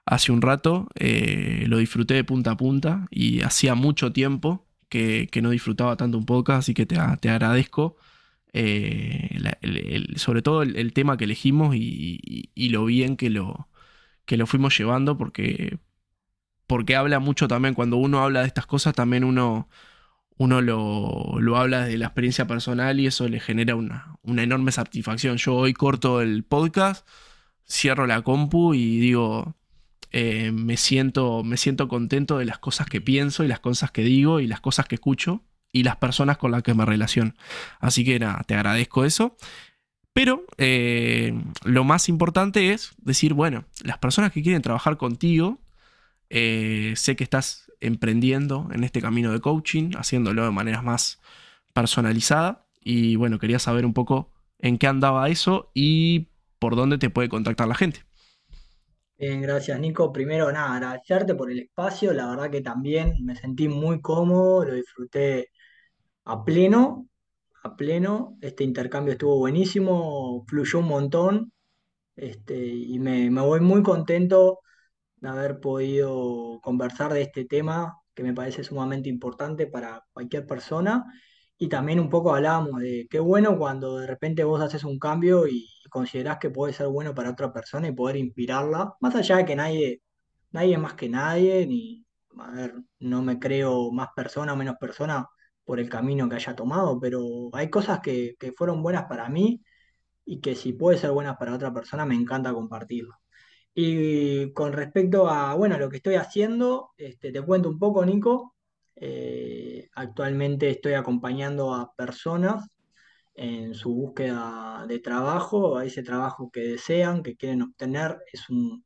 hace 0.07 0.33
un 0.33 0.43
rato, 0.43 0.89
eh, 0.97 1.65
lo 1.69 1.79
disfruté 1.79 2.15
de 2.15 2.25
punta 2.25 2.53
a 2.53 2.57
punta 2.57 3.07
y 3.11 3.43
hacía 3.43 3.75
mucho 3.75 4.13
tiempo 4.13 4.67
que, 4.89 5.29
no 5.43 5.51
disfrutaba 5.51 5.97
tanto 5.97 6.19
un 6.19 6.27
podcast, 6.27 6.61
así 6.61 6.75
que 6.75 6.87
te, 6.87 6.99
agradezco. 6.99 7.97
Eh, 8.53 9.41
sobre 10.17 10.43
todo 10.43 10.63
el, 10.63 10.93
tema 10.93 11.17
que 11.17 11.25
elegimos 11.25 11.75
y, 11.77 12.69
lo 12.71 12.85
bien 12.85 13.17
que 13.17 13.31
lo, 13.31 13.69
que 14.27 14.37
lo 14.37 14.47
fuimos 14.47 14.77
llevando, 14.79 15.17
porque, 15.19 15.79
porque 16.67 16.97
habla 16.97 17.19
mucho 17.19 17.49
también, 17.49 17.75
cuando 17.75 17.97
uno 17.97 18.23
habla 18.23 18.41
de 18.43 18.47
estas 18.47 18.67
cosas, 18.67 18.95
también 18.95 19.25
uno, 19.25 19.69
uno 20.37 20.61
lo, 20.61 21.37
lo 21.41 21.57
habla 21.57 21.87
de 21.87 21.97
la 21.97 22.07
experiencia 22.07 22.47
personal 22.47 22.99
y 23.01 23.07
eso 23.07 23.29
le 23.29 23.41
genera 23.41 23.77
una, 23.77 24.17
una 24.23 24.43
enorme 24.43 24.73
satisfacción. 24.73 25.37
Yo 25.37 25.55
hoy 25.55 25.75
corto 25.75 26.21
el 26.21 26.45
podcast 26.45 27.07
cierro 27.67 28.07
la 28.07 28.23
compu 28.23 28.75
y 28.75 28.99
digo, 28.99 29.57
eh, 30.11 30.53
me, 30.53 30.77
siento, 30.77 31.43
me 31.43 31.57
siento 31.57 31.89
contento 31.89 32.39
de 32.39 32.45
las 32.45 32.59
cosas 32.59 32.87
que 32.87 33.01
pienso 33.01 33.45
y 33.45 33.49
las 33.49 33.61
cosas 33.61 33.91
que 33.91 34.03
digo 34.03 34.41
y 34.41 34.47
las 34.47 34.61
cosas 34.61 34.87
que 34.87 34.97
escucho 34.97 35.43
y 35.73 35.83
las 35.83 35.97
personas 35.97 36.39
con 36.39 36.53
las 36.53 36.63
que 36.63 36.75
me 36.75 36.85
relaciono. 36.85 37.35
Así 37.81 38.05
que 38.05 38.19
nada, 38.19 38.43
te 38.47 38.55
agradezco 38.55 39.05
eso. 39.05 39.37
Pero 40.13 40.45
eh, 40.59 41.35
lo 41.65 41.83
más 41.83 42.09
importante 42.09 42.73
es 42.73 42.93
decir, 42.99 43.35
bueno, 43.35 43.65
las 43.83 43.99
personas 43.99 44.31
que 44.31 44.43
quieren 44.43 44.63
trabajar 44.63 44.97
contigo, 44.97 45.61
eh, 46.31 46.93
sé 46.97 47.17
que 47.17 47.25
estás 47.25 47.64
emprendiendo 47.87 48.69
en 48.73 48.85
este 48.85 49.01
camino 49.01 49.33
de 49.33 49.41
coaching, 49.41 49.93
haciéndolo 49.97 50.45
de 50.45 50.51
manera 50.51 50.83
más 50.83 51.21
personalizada. 51.73 52.67
Y 52.83 53.17
bueno, 53.17 53.39
quería 53.39 53.59
saber 53.59 53.87
un 53.87 53.95
poco 53.95 54.31
en 54.59 54.79
qué 54.79 54.87
andaba 54.87 55.29
eso 55.29 55.71
y 55.75 56.29
por 56.59 56.77
dónde 56.77 56.99
te 56.99 57.11
puede 57.11 57.29
contactar 57.29 57.69
la 57.69 57.75
gente. 57.75 58.03
Bien, 59.17 59.41
gracias 59.43 59.79
Nico. 59.81 60.13
Primero, 60.13 60.51
nada, 60.53 60.75
agradecerte 60.75 61.35
por 61.35 61.51
el 61.51 61.61
espacio. 61.61 62.13
La 62.13 62.27
verdad 62.29 62.51
que 62.51 62.61
también 62.61 63.15
me 63.25 63.37
sentí 63.37 63.69
muy 63.69 64.01
cómodo, 64.01 64.65
lo 64.65 64.75
disfruté 64.75 65.51
a 66.25 66.45
pleno, 66.45 67.09
a 67.65 67.77
pleno. 67.77 68.39
Este 68.43 68.65
intercambio 68.65 69.13
estuvo 69.15 69.39
buenísimo, 69.39 70.45
fluyó 70.49 70.81
un 70.81 70.89
montón. 70.89 71.53
Este, 72.17 72.57
y 72.67 72.99
me, 73.01 73.31
me 73.31 73.41
voy 73.43 73.61
muy 73.61 73.83
contento 73.83 74.61
de 75.33 75.39
haber 75.39 75.61
podido 75.61 76.61
conversar 76.63 77.13
de 77.13 77.23
este 77.23 77.45
tema 77.45 77.99
que 78.15 78.23
me 78.23 78.33
parece 78.35 78.65
sumamente 78.65 79.09
importante 79.09 79.67
para 79.67 80.05
cualquier 80.13 80.47
persona. 80.47 81.05
Y 81.59 81.69
también 81.69 82.01
un 82.01 82.11
poco 82.11 82.35
hablábamos 82.35 82.81
de 82.81 83.07
qué 83.11 83.21
bueno 83.21 83.59
cuando 83.59 83.99
de 83.99 84.07
repente 84.07 84.45
vos 84.45 84.61
haces 84.61 84.85
un 84.85 84.99
cambio 84.99 85.47
y 85.47 85.69
considerás 85.91 86.39
que 86.39 86.51
puede 86.51 86.73
ser 86.73 86.89
bueno 86.89 87.15
para 87.15 87.31
otra 87.31 87.53
persona 87.53 87.89
y 87.89 87.93
poder 87.93 88.17
inspirarla, 88.17 88.95
más 89.01 89.15
allá 89.15 89.37
de 89.39 89.45
que 89.45 89.57
nadie, 89.57 90.03
nadie 90.53 90.75
es 90.75 90.81
más 90.81 90.95
que 90.95 91.09
nadie, 91.09 91.67
ni, 91.67 92.05
a 92.39 92.51
ver, 92.53 92.75
no 93.01 93.23
me 93.23 93.39
creo 93.39 93.93
más 93.93 94.09
persona 94.17 94.53
o 94.55 94.57
menos 94.57 94.77
persona 94.81 95.29
por 95.65 95.81
el 95.81 95.89
camino 95.89 96.29
que 96.29 96.37
haya 96.37 96.57
tomado, 96.57 97.01
pero 97.01 97.51
hay 97.53 97.71
cosas 97.71 98.01
que, 98.01 98.35
que 98.39 98.53
fueron 98.53 98.83
buenas 98.83 99.05
para 99.07 99.29
mí 99.29 99.63
y 100.25 100.41
que 100.41 100.55
si 100.57 100.73
puede 100.73 100.99
ser 100.99 101.13
buenas 101.13 101.37
para 101.39 101.55
otra 101.55 101.73
persona, 101.73 102.05
me 102.07 102.15
encanta 102.17 102.53
compartirlo. 102.53 103.15
Y 103.75 104.53
con 104.53 104.73
respecto 104.73 105.29
a, 105.29 105.55
bueno, 105.55 105.79
lo 105.79 105.91
que 105.91 105.97
estoy 105.99 106.15
haciendo, 106.17 106.93
este, 106.97 107.33
te 107.33 107.43
cuento 107.43 107.69
un 107.69 107.79
poco, 107.79 108.05
Nico. 108.05 108.55
Eh, 108.97 109.89
actualmente 109.95 110.71
estoy 110.71 110.95
acompañando 110.95 111.75
a 111.75 111.93
personas 111.97 112.67
en 113.35 113.75
su 113.75 113.95
búsqueda 113.95 114.87
de 114.89 115.01
trabajo, 115.01 115.77
a 115.79 115.85
ese 115.87 116.03
trabajo 116.03 116.51
que 116.51 116.61
desean, 116.61 117.23
que 117.23 117.37
quieren 117.37 117.63
obtener. 117.63 118.19
Es 118.33 118.49
un, 118.51 118.85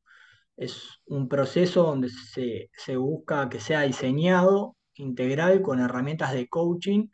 Es 0.57 1.01
un 1.07 1.29
proceso 1.29 1.85
donde 1.85 2.11
se, 2.11 2.71
se 2.77 2.97
busca 2.97 3.49
que 3.49 3.61
sea 3.61 3.83
diseñado 3.83 4.77
integral 4.95 5.63
con 5.63 5.81
herramientas 5.81 6.33
de 6.35 6.49
coaching 6.49 7.09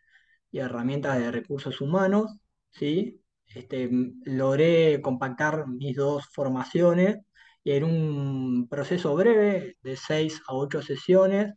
y 0.51 0.59
herramientas 0.61 1.19
de 1.19 1.31
recursos 1.31 1.81
humanos, 1.81 2.37
¿sí? 2.71 3.23
Este, 3.47 3.91
logré 4.25 5.01
compactar 5.03 5.67
mis 5.69 5.97
dos 5.97 6.27
formaciones 6.33 7.19
y 7.65 7.73
en 7.73 7.85
un 7.85 8.69
proceso 8.69 9.15
breve 9.15 9.77
de 9.83 9.97
seis 9.97 10.43
a 10.47 10.55
ocho 10.55 10.83
sesiones, 10.83 11.55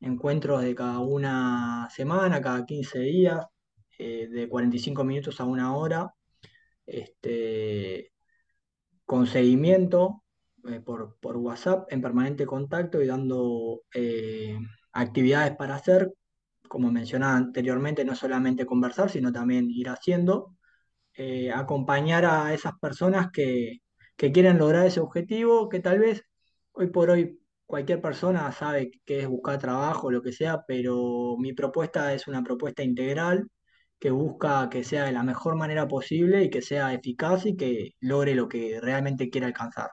encuentros 0.00 0.62
de 0.62 0.74
cada 0.74 1.00
una 1.00 1.88
semana, 1.90 2.40
cada 2.42 2.66
15 2.66 3.00
días, 3.00 3.46
eh, 3.98 4.28
de 4.30 4.48
45 4.48 5.04
minutos 5.04 5.40
a 5.40 5.44
una 5.44 5.76
hora, 5.76 6.14
este, 6.86 8.12
con 9.04 9.26
seguimiento 9.26 10.24
eh, 10.68 10.80
por, 10.80 11.18
por 11.20 11.36
WhatsApp 11.36 11.86
en 11.92 12.02
permanente 12.02 12.46
contacto 12.46 13.02
y 13.02 13.06
dando 13.06 13.82
eh, 13.94 14.58
actividades 14.92 15.56
para 15.56 15.76
hacer, 15.76 16.12
como 16.68 16.90
mencionaba 16.92 17.36
anteriormente, 17.36 18.04
no 18.04 18.14
solamente 18.16 18.66
conversar, 18.66 19.10
sino 19.10 19.32
también 19.32 19.70
ir 19.70 19.88
haciendo 19.88 20.56
eh, 21.14 21.50
acompañar 21.52 22.24
a 22.24 22.54
esas 22.54 22.72
personas 22.80 23.30
que, 23.32 23.80
que 24.20 24.32
quieren 24.32 24.58
lograr 24.58 24.86
ese 24.86 25.00
objetivo, 25.00 25.70
que 25.70 25.80
tal 25.80 25.98
vez 26.00 26.24
hoy 26.72 26.88
por 26.88 27.08
hoy 27.10 27.40
cualquier 27.66 28.02
persona 28.02 28.52
sabe 28.52 28.90
que 29.06 29.20
es 29.22 29.28
buscar 29.28 29.58
trabajo, 29.58 30.10
lo 30.10 30.20
que 30.22 30.32
sea, 30.32 30.62
pero 30.68 31.36
mi 31.38 31.54
propuesta 31.54 32.12
es 32.14 32.28
una 32.28 32.42
propuesta 32.44 32.82
integral 32.82 33.48
que 33.98 34.10
busca 34.10 34.68
que 34.70 34.84
sea 34.84 35.04
de 35.06 35.12
la 35.12 35.22
mejor 35.22 35.56
manera 35.56 35.88
posible 35.88 36.44
y 36.44 36.50
que 36.50 36.60
sea 36.62 36.92
eficaz 36.94 37.46
y 37.46 37.56
que 37.56 37.94
logre 38.00 38.34
lo 38.34 38.46
que 38.48 38.78
realmente 38.82 39.30
quiere 39.30 39.46
alcanzar. 39.46 39.90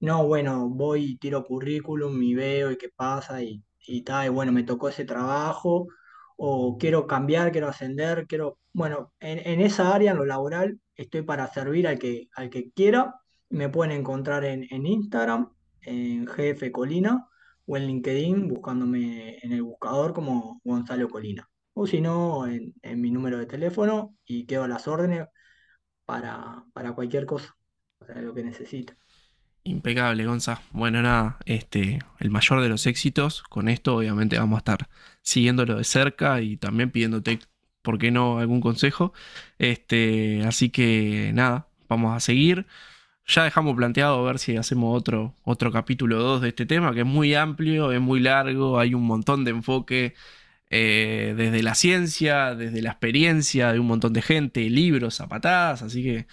No, 0.00 0.26
bueno, 0.26 0.68
voy 0.68 1.04
y 1.12 1.16
tiro 1.18 1.44
currículum 1.44 2.20
y 2.22 2.34
veo 2.34 2.72
y 2.72 2.76
qué 2.76 2.90
pasa 2.94 3.42
y, 3.42 3.62
y 3.86 4.02
tal, 4.02 4.26
y 4.26 4.30
bueno, 4.30 4.52
me 4.52 4.64
tocó 4.64 4.88
ese 4.90 5.04
trabajo 5.06 5.86
o 6.36 6.76
quiero 6.78 7.06
cambiar, 7.06 7.52
quiero 7.52 7.68
ascender, 7.68 8.26
quiero, 8.26 8.58
bueno, 8.74 9.12
en, 9.20 9.38
en 9.46 9.60
esa 9.62 9.94
área, 9.94 10.10
en 10.12 10.18
lo 10.18 10.24
laboral, 10.26 10.80
estoy 10.96 11.22
para 11.22 11.46
servir 11.48 11.86
al 11.88 11.98
que, 11.98 12.28
al 12.34 12.50
que 12.50 12.70
quiera. 12.72 13.14
Me 13.52 13.68
pueden 13.68 13.92
encontrar 13.92 14.44
en, 14.44 14.66
en 14.70 14.86
Instagram, 14.86 15.52
en 15.82 16.24
GF 16.24 16.72
Colina, 16.72 17.28
o 17.66 17.76
en 17.76 17.86
LinkedIn, 17.86 18.48
buscándome 18.48 19.38
en 19.42 19.52
el 19.52 19.62
buscador 19.62 20.14
como 20.14 20.60
Gonzalo 20.64 21.08
Colina. 21.08 21.48
O 21.74 21.86
si 21.86 22.00
no, 22.00 22.46
en, 22.46 22.74
mi 23.00 23.10
número 23.10 23.38
de 23.38 23.46
teléfono 23.46 24.16
y 24.24 24.46
quedo 24.46 24.64
a 24.64 24.68
las 24.68 24.88
órdenes 24.88 25.28
para, 26.04 26.64
para 26.72 26.92
cualquier 26.92 27.26
cosa, 27.26 27.54
para 27.98 28.22
lo 28.22 28.34
que 28.34 28.42
necesite. 28.42 28.94
Impecable, 29.64 30.24
Gonza. 30.24 30.62
Bueno, 30.72 31.02
nada, 31.02 31.38
este, 31.44 31.98
el 32.18 32.30
mayor 32.30 32.62
de 32.62 32.68
los 32.70 32.86
éxitos. 32.86 33.42
Con 33.42 33.68
esto, 33.68 33.96
obviamente, 33.96 34.38
vamos 34.38 34.56
a 34.56 34.60
estar 34.60 34.88
siguiéndolo 35.20 35.76
de 35.76 35.84
cerca 35.84 36.40
y 36.40 36.56
también 36.56 36.90
pidiéndote, 36.90 37.38
¿por 37.82 37.98
qué 37.98 38.10
no?, 38.10 38.38
algún 38.38 38.60
consejo. 38.60 39.12
Este, 39.58 40.42
así 40.44 40.70
que 40.70 41.32
nada, 41.34 41.68
vamos 41.88 42.16
a 42.16 42.20
seguir. 42.20 42.66
Ya 43.26 43.44
dejamos 43.44 43.76
planteado 43.76 44.18
a 44.18 44.22
ver 44.26 44.38
si 44.38 44.56
hacemos 44.56 44.96
otro, 44.96 45.34
otro 45.44 45.70
capítulo 45.72 46.18
2 46.20 46.42
de 46.42 46.48
este 46.48 46.66
tema, 46.66 46.92
que 46.92 47.00
es 47.00 47.06
muy 47.06 47.34
amplio, 47.34 47.92
es 47.92 48.00
muy 48.00 48.20
largo, 48.20 48.78
hay 48.78 48.94
un 48.94 49.04
montón 49.04 49.44
de 49.44 49.52
enfoque 49.52 50.14
eh, 50.70 51.34
desde 51.36 51.62
la 51.62 51.74
ciencia, 51.74 52.54
desde 52.54 52.82
la 52.82 52.90
experiencia 52.90 53.72
de 53.72 53.78
un 53.78 53.86
montón 53.86 54.12
de 54.12 54.22
gente, 54.22 54.68
libros, 54.68 55.20
a 55.20 55.28
patadas, 55.28 55.82
así 55.82 56.02
que 56.02 56.26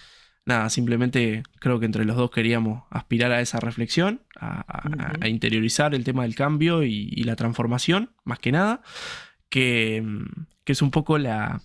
nada, 0.44 0.68
simplemente 0.68 1.42
creo 1.60 1.78
que 1.78 1.86
entre 1.86 2.04
los 2.04 2.16
dos 2.16 2.30
queríamos 2.32 2.82
aspirar 2.90 3.30
a 3.32 3.40
esa 3.40 3.60
reflexión, 3.60 4.22
a, 4.38 4.60
a- 4.66 5.12
a 5.12 5.16
Ujú. 5.18 5.26
interiorizar 5.28 5.94
el 5.94 6.04
tema 6.04 6.22
del 6.24 6.34
cambio 6.34 6.82
y, 6.82 7.08
y 7.12 7.22
la 7.24 7.36
transformación, 7.36 8.10
más 8.24 8.40
que 8.40 8.50
nada, 8.52 8.82
que, 9.48 10.04
que 10.64 10.72
es 10.72 10.82
un 10.82 10.90
poco 10.90 11.18
la, 11.18 11.62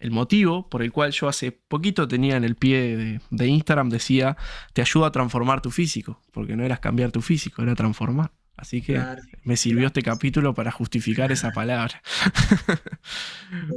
el 0.00 0.10
motivo 0.10 0.68
por 0.68 0.82
el 0.82 0.92
cual 0.92 1.12
yo 1.12 1.28
hace 1.28 1.52
poquito 1.52 2.08
tenía 2.08 2.36
en 2.36 2.44
el 2.44 2.56
pie 2.56 2.96
de, 2.96 3.20
de 3.30 3.46
Instagram, 3.48 3.90
decía, 3.90 4.36
te 4.72 4.82
ayuda 4.82 5.08
a 5.08 5.12
transformar 5.12 5.60
tu 5.62 5.70
físico, 5.70 6.20
porque 6.32 6.56
no 6.56 6.64
eras 6.64 6.80
cambiar 6.80 7.12
tu 7.12 7.20
físico, 7.22 7.62
era 7.62 7.74
transformar. 7.74 8.32
Así 8.56 8.82
que 8.82 9.08
Claro, 9.08 9.22
me 9.44 9.56
sirvió 9.56 9.86
claro. 9.86 9.88
este 9.88 10.02
capítulo 10.02 10.54
para 10.54 10.70
justificar 10.72 11.32
esa 11.32 11.52
palabra. 11.52 12.02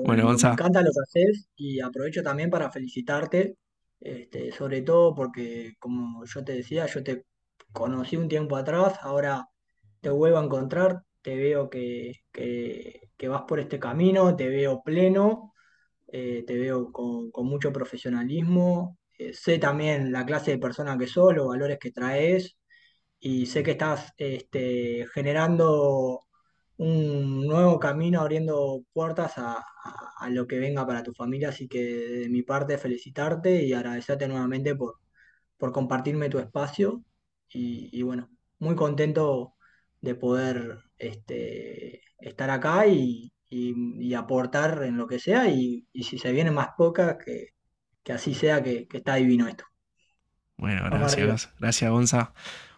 Bueno, 0.04 0.24
Bueno, 0.24 0.38
me 0.40 0.50
encanta 0.50 0.82
lo 0.82 0.92
que 0.92 1.00
haces 1.04 1.50
y 1.56 1.80
aprovecho 1.82 2.22
también 2.24 2.50
para 2.50 2.72
felicitarte, 2.72 3.58
este, 4.00 4.52
sobre 4.52 4.82
todo 4.82 5.14
porque, 5.16 5.74
como 5.80 6.24
yo 6.26 6.44
te 6.44 6.54
decía, 6.54 6.86
yo 6.88 7.04
te 7.04 7.26
conocí 7.72 8.16
un 8.18 8.28
tiempo 8.30 8.58
atrás, 8.58 9.00
ahora 9.02 9.48
te 10.02 10.10
vuelvo 10.10 10.38
a 10.40 10.44
encontrar, 10.46 11.04
te 11.22 11.36
veo 11.36 11.70
que, 11.70 12.14
que- 12.32 13.10
que 13.18 13.28
vas 13.28 13.44
por 13.48 13.60
este 13.60 13.80
camino, 13.80 14.36
te 14.36 14.48
veo 14.50 14.82
pleno, 14.84 15.54
eh, 16.12 16.44
te 16.46 16.58
veo 16.58 16.92
con, 16.92 17.32
mucho 17.46 17.72
profesionalismo, 17.74 19.00
eh, 19.18 19.34
sé 19.34 19.60
también 19.60 20.12
la 20.12 20.26
clase 20.26 20.52
de 20.52 20.58
persona 20.60 20.98
que 20.98 21.08
sos, 21.08 21.36
los 21.36 21.48
valores 21.48 21.80
que 21.80 21.92
traes 21.92 22.58
y 23.20 23.46
sé 23.48 23.64
que 23.64 23.72
estás 23.72 24.14
este, 24.18 25.08
generando 25.14 26.22
un 26.78 27.48
nuevo 27.48 27.80
camino, 27.80 28.22
abriendo 28.22 28.84
puertas 28.94 29.34
a, 29.38 29.64
lo 30.30 30.48
que 30.48 30.60
venga 30.60 30.86
para 30.88 31.04
tu 31.04 31.14
familia, 31.14 31.50
así 31.50 31.68
que 31.68 31.80
de 31.84 32.30
mi 32.30 32.44
parte 32.44 32.78
felicitarte 32.78 33.64
y 33.64 33.74
agradecerte 33.74 34.28
nuevamente 34.28 34.76
por, 34.76 35.00
compartirme 35.74 36.30
tu 36.30 36.40
espacio. 36.40 37.04
Y, 37.50 37.90
y 37.98 38.02
bueno, 38.04 38.30
muy 38.60 38.76
contento 38.76 39.56
de 40.02 40.16
poder 40.16 40.80
este, 40.98 42.02
estar 42.20 42.50
acá 42.50 42.88
y, 42.88 43.32
y- 43.52 43.76
y 44.10 44.16
aportar 44.16 44.84
en 44.86 44.98
lo 44.98 45.08
que 45.08 45.20
sea 45.20 45.50
y, 45.50 45.88
y 45.94 46.04
si 46.06 46.20
se 46.20 46.34
vienen 46.34 46.56
más 46.56 46.70
pocas, 46.78 47.18
que, 47.26 47.50
que 48.04 48.14
así 48.14 48.36
sea, 48.36 48.64
que, 48.64 48.88
que 48.88 48.98
está 49.00 49.16
divino 49.16 49.48
esto. 49.50 49.66
bueno, 50.58 50.84
Vamos 50.90 51.08
arriba. 51.14 51.36
gracias, 51.36 51.54
gracias, 51.60 51.92
Gonza. 51.92 52.34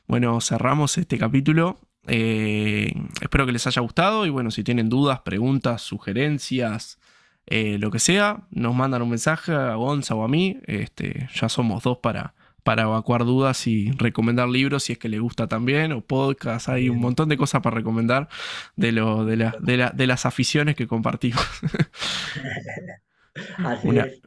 Bueno, 0.07 0.39
cerramos 0.41 0.97
este 0.97 1.17
capítulo. 1.17 1.80
Eh, 2.07 2.93
espero 3.21 3.45
que 3.45 3.51
les 3.53 3.65
haya 3.67 3.82
gustado 3.82 4.26
y 4.26 4.30
bueno, 4.30 4.51
si 4.51 4.63
tienen 4.63 4.89
dudas, 4.89 5.21
preguntas, 5.21 5.82
sugerencias, 5.82 6.99
eh, 7.45 7.78
lo 7.80 7.91
que 7.91 7.99
sea, 7.99 8.47
nos 8.51 8.76
mandan 8.76 9.01
un 9.01 9.09
mensaje 9.09 9.53
a 9.53 9.76
Gonza 9.76 10.15
o 10.15 10.24
a 10.24 10.28
mí. 10.28 10.59
Este, 10.67 11.30
ya 11.34 11.49
somos 11.49 11.84
dos 11.84 11.97
para, 11.99 12.36
para 12.64 12.84
evacuar 12.84 13.26
dudas 13.26 13.68
y 13.68 13.91
recomendar 13.91 14.47
libros 14.49 14.84
si 14.84 14.93
es 14.93 14.99
que 14.99 15.09
les 15.09 15.20
gusta 15.20 15.47
también, 15.47 15.91
o 15.91 16.01
podcast. 16.01 16.70
Hay 16.70 16.89
un 16.89 16.99
montón 16.99 17.30
de 17.30 17.38
cosas 17.38 17.61
para 17.61 17.76
recomendar 17.76 18.30
de, 18.76 18.91
lo, 18.93 19.26
de, 19.26 19.38
la- 19.38 19.55
de 19.59 19.78
la- 19.78 19.89
de 19.91 20.07
las 20.07 20.26
aficiones 20.26 20.76
que 20.76 20.88
compartimos. 20.88 21.45
Así 23.57 23.88
Una, 23.88 24.01
es. 24.03 24.14
así 24.14 24.22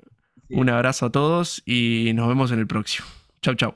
un 0.50 0.68
abrazo 0.70 1.06
a 1.06 1.10
todos 1.12 1.62
y 1.64 2.12
nos 2.14 2.28
vemos 2.28 2.50
en 2.52 2.58
el 2.58 2.66
próximo. 2.66 3.06
Chau, 3.42 3.54
chau. 3.54 3.74